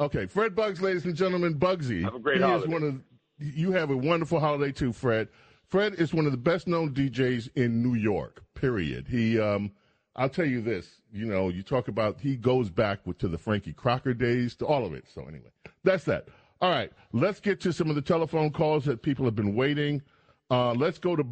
[0.00, 0.26] Okay.
[0.26, 2.02] Fred Buggs, ladies and gentlemen, Bugsy.
[2.02, 2.64] Have a great he holiday.
[2.64, 3.00] is one of
[3.38, 5.28] you have a wonderful holiday too, Fred.
[5.68, 8.42] Fred is one of the best known DJs in New York.
[8.54, 9.06] Period.
[9.06, 9.72] He um
[10.16, 13.38] I'll tell you this, you know, you talk about he goes back with, to the
[13.38, 15.04] Frankie Crocker days, to all of it.
[15.08, 15.50] So anyway,
[15.84, 16.28] that's that.
[16.60, 20.02] All right, let's get to some of the telephone calls that people have been waiting.
[20.50, 21.24] Uh, let's go to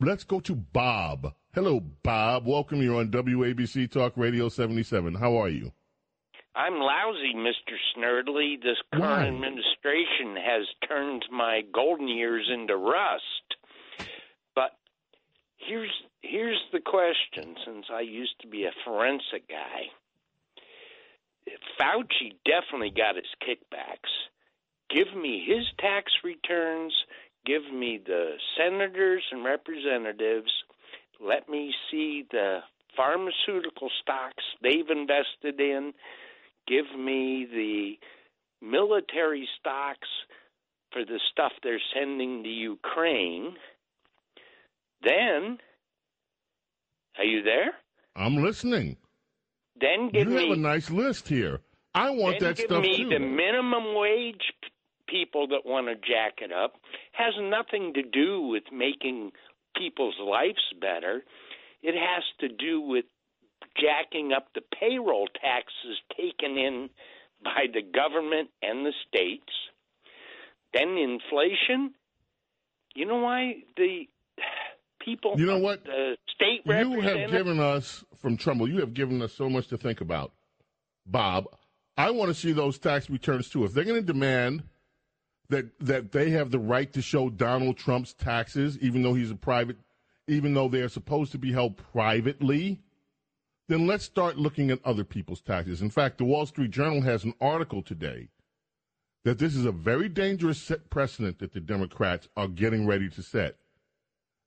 [0.00, 1.32] let's go to Bob.
[1.54, 2.46] Hello, Bob.
[2.46, 2.82] Welcome.
[2.82, 5.14] You're on WABC Talk Radio 77.
[5.14, 5.72] How are you?
[6.54, 7.76] I'm lousy, Mr.
[7.96, 8.62] Snerdley.
[8.62, 9.26] This current Why?
[9.26, 13.56] administration has turned my golden years into rust.
[14.54, 14.72] But
[15.56, 19.88] here's here's the question since I used to be a forensic guy.
[21.80, 24.10] Fauci definitely got his kickbacks.
[24.90, 26.92] Give me his tax returns,
[27.46, 30.52] give me the senators and representatives.
[31.18, 32.60] Let me see the
[32.96, 35.94] pharmaceutical stocks they've invested in.
[36.66, 40.08] Give me the military stocks
[40.92, 43.54] for the stuff they're sending to Ukraine.
[45.02, 45.58] Then,
[47.18, 47.72] are you there?
[48.14, 48.96] I'm listening.
[49.80, 51.60] Then give you me have a nice list here.
[51.94, 53.08] I want then that give stuff me too.
[53.08, 54.52] the minimum wage
[55.08, 56.74] people that want to jack it up.
[57.12, 59.32] Has nothing to do with making
[59.76, 61.22] people's lives better.
[61.82, 63.04] It has to do with
[63.80, 66.90] jacking up the payroll taxes taken in
[67.44, 69.52] by the government and the states.
[70.74, 71.94] Then inflation.
[72.94, 74.06] You know why the
[75.04, 75.84] people You know what?
[75.84, 78.68] the state You have given us from Trumbull.
[78.68, 80.32] You have given us so much to think about,
[81.06, 81.46] Bob.
[81.96, 83.64] I want to see those tax returns too.
[83.64, 84.62] If they're going to demand
[85.48, 89.36] that that they have the right to show Donald Trump's taxes, even though he's a
[89.36, 89.76] private,
[90.26, 92.80] even though they are supposed to be held privately,
[93.72, 95.80] then let's start looking at other people's taxes.
[95.80, 98.28] In fact, the Wall Street Journal has an article today
[99.24, 103.22] that this is a very dangerous set precedent that the Democrats are getting ready to
[103.22, 103.56] set.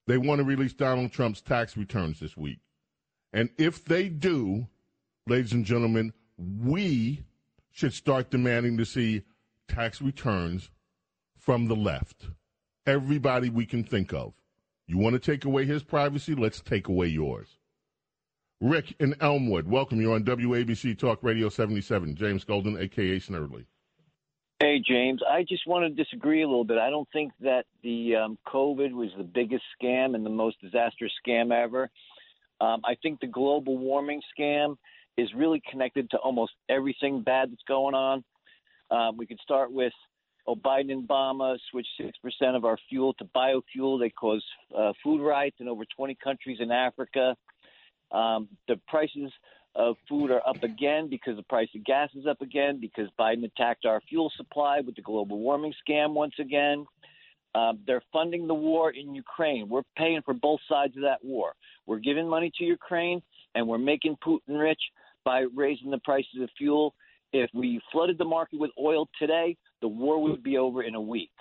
[0.05, 2.59] They want to release Donald Trump's tax returns this week.
[3.33, 4.67] And if they do,
[5.25, 7.23] ladies and gentlemen, we
[7.71, 9.23] should start demanding to see
[9.67, 10.69] tax returns
[11.35, 12.27] from the left.
[12.85, 14.33] Everybody we can think of.
[14.85, 16.35] You want to take away his privacy?
[16.35, 17.57] Let's take away yours.
[18.61, 19.99] Rick in Elmwood, welcome.
[19.99, 22.15] You're on WABC Talk Radio 77.
[22.15, 23.19] James Golden, a.k.a.
[23.19, 23.65] Snerdley.
[24.61, 25.21] Hey, James.
[25.29, 26.77] I just want to disagree a little bit.
[26.77, 31.11] I don't think that the um, COVID was the biggest scam and the most disastrous
[31.25, 31.89] scam ever.
[32.61, 34.77] Um, I think the global warming scam
[35.17, 38.23] is really connected to almost everything bad that's going on.
[38.89, 39.91] Um, we could start with
[40.47, 43.99] oh, Biden and Obama switched 6% of our fuel to biofuel.
[43.99, 47.35] They caused uh, food riots in over 20 countries in Africa.
[48.11, 49.31] Um, the prices
[49.75, 53.43] of food are up again because the price of gas is up again because Biden
[53.43, 56.85] attacked our fuel supply with the global warming scam once again.
[57.55, 59.69] Um, they're funding the war in Ukraine.
[59.69, 61.53] We're paying for both sides of that war.
[61.85, 63.21] We're giving money to Ukraine
[63.53, 64.81] and we're making Putin rich
[65.23, 66.93] by raising the prices of fuel.
[67.33, 71.01] If we flooded the market with oil today, the war would be over in a
[71.01, 71.31] week.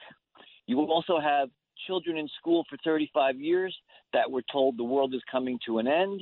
[0.66, 1.50] You will also have
[1.86, 3.76] children in school for 35 years
[4.12, 6.20] that were told the world is coming to an end.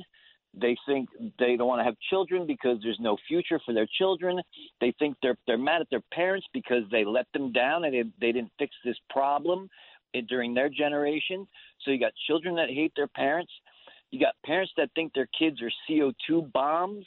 [0.53, 1.09] They think
[1.39, 4.39] they don't want to have children because there's no future for their children.
[4.81, 8.03] They think they're they're mad at their parents because they let them down and they,
[8.21, 9.69] they didn't fix this problem
[10.27, 11.47] during their generation.
[11.81, 13.51] So you got children that hate their parents.
[14.11, 17.05] You got parents that think their kids are CO2 bombs.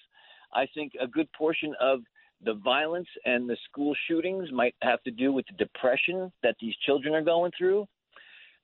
[0.52, 2.00] I think a good portion of
[2.44, 6.74] the violence and the school shootings might have to do with the depression that these
[6.84, 7.86] children are going through.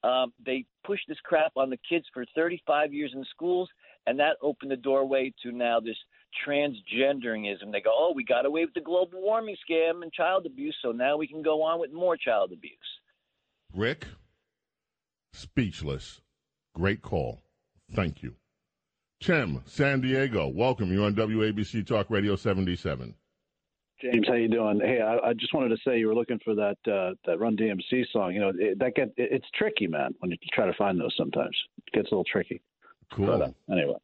[0.04, 3.68] Um, they push this crap on the kids for 35 years in schools,
[4.06, 5.96] and that opened the doorway to now this
[6.46, 7.72] transgenderingism.
[7.72, 10.92] They go, oh, we got away with the global warming scam and child abuse, so
[10.92, 12.72] now we can go on with more child abuse.
[13.74, 14.06] Rick,
[15.32, 16.20] speechless.
[16.74, 17.42] Great call.
[17.94, 18.34] Thank you.
[19.20, 20.92] Tim, San Diego, welcome.
[20.92, 23.14] You're on WABC Talk Radio 77.
[24.02, 24.80] James, how you doing?
[24.80, 27.56] Hey, I, I just wanted to say you were looking for that uh, that Run
[27.56, 28.34] DMC song.
[28.34, 30.12] You know, it, that get it, it's tricky, man.
[30.18, 31.56] When you try to find those, sometimes
[31.86, 32.60] it gets a little tricky.
[33.14, 33.26] Cool.
[33.26, 33.96] But, uh, anyway,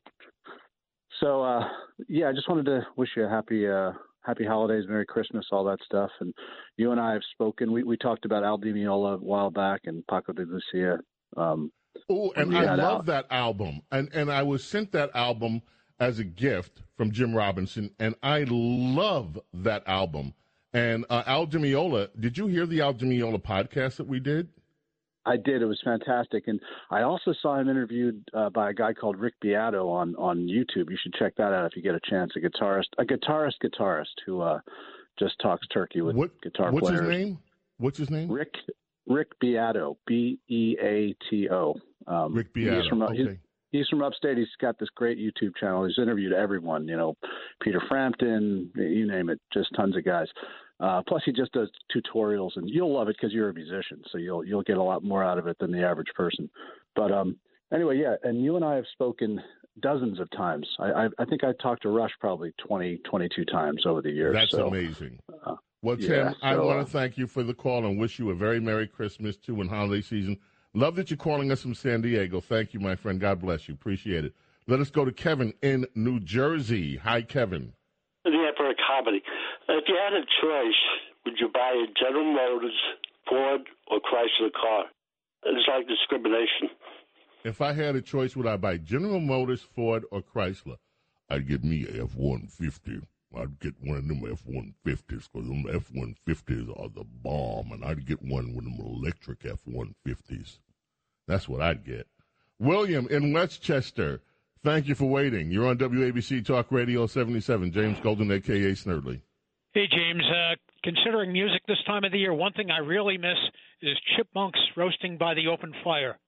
[1.21, 1.65] so uh,
[2.09, 5.65] yeah, I just wanted to wish you a happy uh, happy holidays, Merry Christmas, all
[5.65, 6.11] that stuff.
[6.21, 6.33] And
[6.77, 7.73] you and I have spoken.
[7.73, 10.99] We we talked about Al Di Meola a while back and Paco de Lucia.
[11.37, 11.73] Um,
[12.09, 13.03] Oh, and I love Al.
[13.05, 13.83] that album.
[13.91, 15.63] And and I was sent that album
[15.99, 20.35] as a gift from Jim Robinson, and I love that album.
[20.73, 24.21] And uh, Al Di Meola, did you hear the Al Di Meola podcast that we
[24.21, 24.49] did?
[25.29, 25.63] I did.
[25.63, 29.35] It was fantastic, and I also saw him interviewed uh, by a guy called Rick
[29.41, 30.91] Beato on on YouTube.
[30.91, 32.33] You should check that out if you get a chance.
[32.37, 34.61] A guitarist, a guitarist, guitarist who uh,
[35.19, 37.01] just talks turkey with guitar What's players.
[37.01, 37.39] his name?
[37.79, 38.31] What's his name?
[38.31, 38.55] Rick
[39.07, 41.75] Rick Beato, B E A T O.
[42.07, 43.39] Um, Rick He's Beato, from, he's, okay.
[43.71, 44.39] he's from upstate.
[44.39, 45.85] He's got this great YouTube channel.
[45.85, 46.89] He's interviewed everyone.
[46.89, 47.17] You know,
[47.61, 50.29] Peter Frampton, you name it, just tons of guys.
[50.81, 54.19] Uh, plus, he just does tutorials, and you'll love it because you're a musician, so
[54.19, 56.49] you'll you'll get a lot more out of it than the average person.
[56.95, 57.37] But um,
[57.73, 59.41] anyway, yeah, and you and I have spoken
[59.81, 60.67] dozens of times.
[60.79, 64.35] I I, I think I talked to Rush probably 20, 22 times over the years.
[64.35, 65.19] That's so, amazing.
[65.45, 67.99] uh, Well, Tim, yeah, I so, want uh, to thank you for the call and
[67.99, 70.39] wish you a very Merry Christmas too and holiday season.
[70.75, 72.41] Love that you're calling us from San Diego.
[72.41, 73.19] Thank you, my friend.
[73.19, 73.75] God bless you.
[73.75, 74.35] Appreciate it.
[74.69, 76.97] Let us go to Kevin in New Jersey.
[76.99, 77.73] Hi, Kevin.
[78.25, 79.23] the Emperor Comedy.
[79.69, 80.81] If you had a choice,
[81.25, 82.79] would you buy a General Motors,
[83.29, 84.85] Ford, or Chrysler car?
[85.45, 86.71] It's like discrimination.
[87.45, 90.77] If I had a choice, would I buy General Motors, Ford, or Chrysler?
[91.31, 93.01] I'd get me a F one fifty.
[93.37, 97.05] I'd get one of them F one fifties because them F one fifties are the
[97.23, 100.61] bomb, and I'd get one with them electric F one fifties.
[101.27, 102.07] That's what I'd get.
[102.59, 104.23] William in Westchester,
[104.65, 105.51] thank you for waiting.
[105.51, 107.71] You're on WABC Talk Radio 77.
[107.71, 109.21] James Golden, aka Snerdley.
[109.75, 110.23] Hey, James.
[110.25, 113.37] Uh, considering music this time of the year, one thing I really miss
[113.83, 116.19] is chipmunks roasting by the open fire.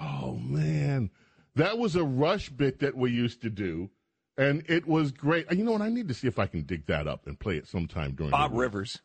[0.00, 1.10] Oh man,
[1.56, 3.90] that was a rush bit that we used to do,
[4.36, 5.50] and it was great.
[5.50, 5.82] You know what?
[5.82, 8.30] I need to see if I can dig that up and play it sometime during
[8.30, 8.62] Bob the week.
[8.62, 9.02] Rivers.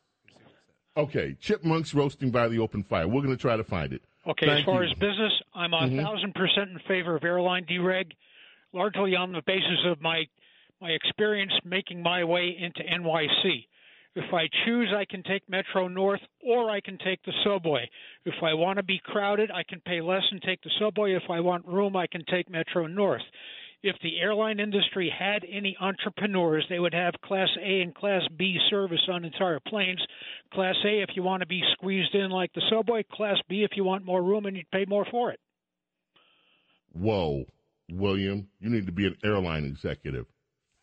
[0.95, 3.08] Okay, chipmunks roasting by the open fire.
[3.08, 4.03] We're going to try to find it.
[4.27, 4.92] Okay, Thank as far you.
[4.92, 6.03] as business, I'm a Mhm.
[6.03, 8.11] thousand percent in favor of airline dereg,
[8.72, 10.26] largely on the basis of my
[10.84, 13.66] my experience making my way into NYC.
[14.16, 17.90] If I choose, I can take Metro North or I can take the subway.
[18.26, 21.14] If I want to be crowded, I can pay less and take the subway.
[21.14, 23.24] If I want room, I can take Metro North.
[23.82, 28.58] If the airline industry had any entrepreneurs, they would have Class A and Class B
[28.70, 30.02] service on entire planes.
[30.53, 33.72] Class A if you want to be squeezed in like the subway, Class B if
[33.76, 35.40] you want more room and you'd pay more for it.
[36.92, 37.45] Whoa,
[37.90, 40.28] William, you need to be an airline executive.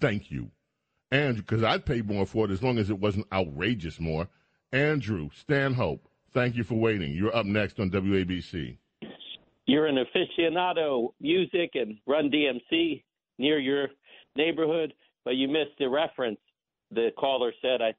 [0.01, 0.51] Thank you.
[1.11, 4.29] Andrew, because I'd pay more for it as long as it wasn't outrageous more.
[4.73, 7.13] Andrew Stanhope, thank you for waiting.
[7.13, 8.77] You're up next on WABC.
[9.67, 13.03] you're an aficionado music and run DMC
[13.39, 13.89] near your
[14.37, 16.39] neighborhood, but you missed the reference.
[16.93, 17.95] The caller said, I,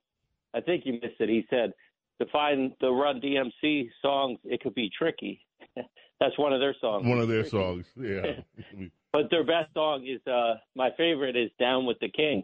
[0.58, 1.30] I think you missed it.
[1.30, 1.74] He said
[2.22, 5.42] to find the Run DMC songs, it could be tricky.
[5.76, 7.08] That's one of their songs.
[7.08, 7.86] One of their songs.
[7.98, 8.42] Yeah.
[9.14, 12.44] But their best song is uh my favorite is Down with the King.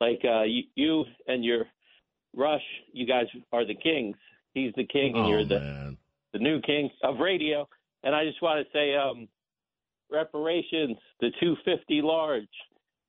[0.00, 1.64] Like uh you, you and your
[2.36, 4.16] Rush, you guys are the kings.
[4.54, 5.98] He's the king and Oh, you're the man.
[6.32, 7.68] the new king of radio.
[8.02, 9.28] And I just want to say um
[10.10, 12.48] reparations, the 250 large.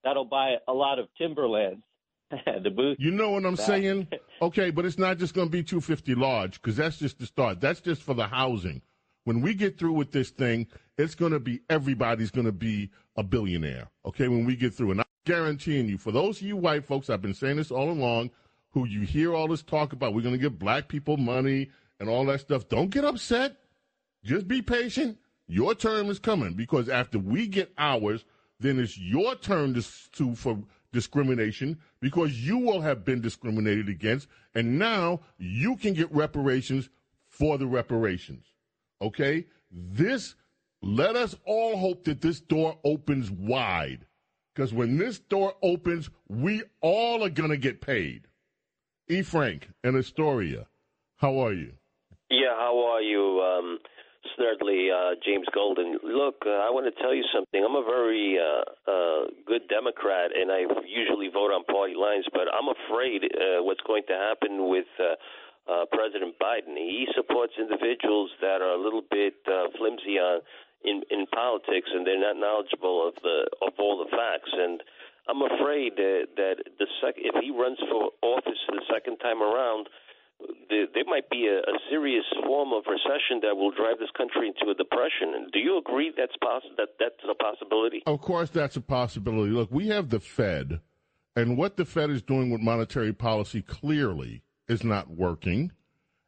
[0.03, 1.83] That'll buy a lot of timberlands.
[2.63, 2.97] the booth.
[2.99, 4.07] You know what I'm That- saying?
[4.41, 7.61] Okay, but it's not just going to be 250 large because that's just the start.
[7.61, 8.81] That's just for the housing.
[9.23, 10.67] When we get through with this thing,
[10.97, 13.89] it's going to be everybody's going to be a billionaire.
[14.05, 17.09] Okay, when we get through, and I'm guaranteeing you, for those of you white folks,
[17.09, 18.31] I've been saying this all along,
[18.71, 21.69] who you hear all this talk about, we're going to give black people money
[21.99, 22.67] and all that stuff.
[22.67, 23.57] Don't get upset.
[24.23, 25.17] Just be patient.
[25.47, 28.23] Your term is coming because after we get ours,
[28.59, 30.57] then it's your turn to sue for
[30.93, 36.89] discrimination because you will have been discriminated against, and now you can get reparations
[37.27, 38.50] for the reparations.
[39.01, 39.45] Okay?
[39.71, 40.35] This,
[40.81, 44.05] let us all hope that this door opens wide
[44.53, 48.27] because when this door opens, we all are going to get paid.
[49.07, 49.21] E.
[49.21, 50.67] Frank and Astoria,
[51.17, 51.73] how are you?
[52.29, 53.79] Yeah, how are you, um,
[54.35, 55.97] Snerdley, uh, James Golden?
[56.03, 57.63] Look, uh, I want to tell you something.
[57.63, 62.47] I'm a very uh, uh, good Democrat, and I usually vote on party lines, but
[62.47, 65.15] I'm afraid uh, what's going to happen with uh,
[65.71, 66.75] uh, President Biden.
[66.75, 70.41] He supports individuals that are a little bit uh, flimsy on
[70.83, 74.51] in in politics, and they're not knowledgeable of the of all the facts.
[74.51, 74.83] And
[75.29, 79.87] I'm afraid that, that the sec- if he runs for office the second time around,
[80.69, 84.47] there, there might be a, a serious form of recession that will drive this country
[84.49, 85.37] into a depression.
[85.37, 88.01] And do you agree that's poss- that that's a possibility?
[88.07, 89.51] Of course, that's a possibility.
[89.51, 90.81] Look, we have the Fed,
[91.35, 95.71] and what the Fed is doing with monetary policy clearly is not working.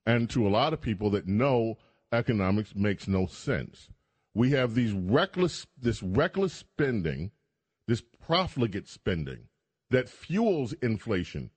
[0.06, 1.78] And to a lot of people that know
[2.12, 3.90] economics makes no sense.
[4.34, 7.32] We have these reckless, this reckless spending,
[7.88, 9.48] this profligate spending
[9.90, 11.52] that fuels inflation.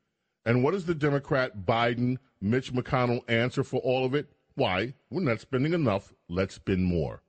[0.45, 4.29] And what does the Democrat Biden, Mitch McConnell answer for all of it?
[4.55, 4.95] Why?
[5.11, 6.13] We're not spending enough.
[6.29, 7.23] Let's spend more.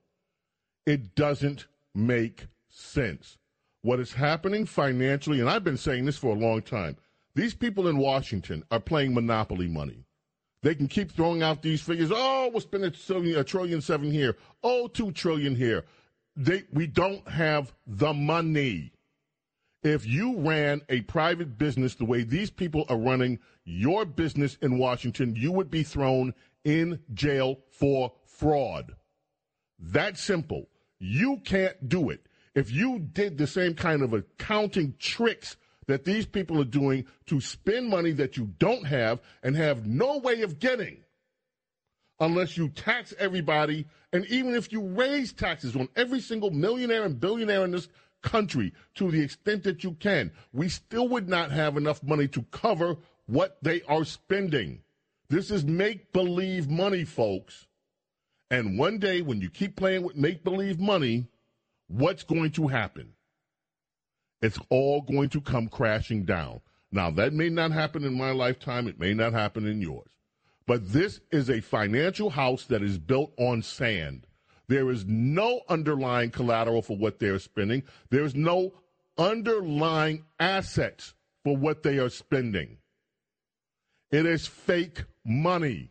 [0.86, 3.38] It doesn't make sense.
[3.82, 6.96] What is happening financially, and I've been saying this for a long time,
[7.38, 10.04] these people in Washington are playing monopoly money.
[10.62, 12.10] They can keep throwing out these figures.
[12.12, 14.36] Oh, we'll spend a trillion, a trillion seven here.
[14.64, 15.84] Oh, two trillion here.
[16.34, 18.92] They, we don't have the money.
[19.84, 24.78] If you ran a private business the way these people are running your business in
[24.78, 26.34] Washington, you would be thrown
[26.64, 28.96] in jail for fraud.
[29.78, 30.68] That simple.
[30.98, 32.26] You can't do it.
[32.56, 35.56] If you did the same kind of accounting tricks
[35.88, 40.18] that these people are doing to spend money that you don't have and have no
[40.18, 40.98] way of getting
[42.20, 47.20] unless you tax everybody, and even if you raise taxes on every single millionaire and
[47.20, 47.88] billionaire in this
[48.22, 52.42] country to the extent that you can, we still would not have enough money to
[52.50, 54.82] cover what they are spending.
[55.28, 57.66] This is make believe money, folks.
[58.50, 61.28] And one day, when you keep playing with make believe money,
[61.86, 63.12] what's going to happen?
[64.40, 66.60] It's all going to come crashing down.
[66.90, 70.10] Now, that may not happen in my lifetime, it may not happen in yours.
[70.66, 74.26] But this is a financial house that is built on sand.
[74.68, 77.82] There is no underlying collateral for what they're spending.
[78.10, 78.74] There's no
[79.16, 82.78] underlying assets for what they are spending.
[84.10, 85.90] It is fake money.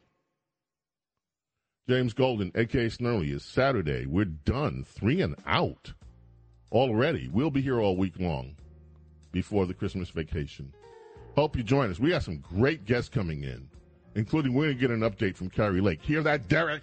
[1.89, 4.05] James Golden, aka Snerdley, is Saturday.
[4.05, 4.83] We're done.
[4.83, 5.93] Three and out
[6.71, 7.29] already.
[7.29, 8.55] We'll be here all week long
[9.31, 10.73] before the Christmas vacation.
[11.35, 11.99] Hope you join us.
[11.99, 13.69] We got some great guests coming in,
[14.15, 16.01] including we're going to get an update from Kari Lake.
[16.01, 16.81] Hear that, Derek?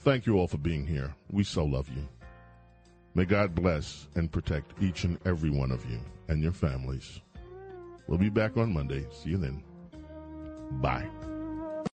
[0.00, 1.14] Thank you all for being here.
[1.30, 2.06] We so love you.
[3.14, 7.20] May God bless and protect each and every one of you and your families.
[8.06, 9.06] We'll be back on Monday.
[9.12, 9.62] See you then.
[10.80, 11.06] Bye.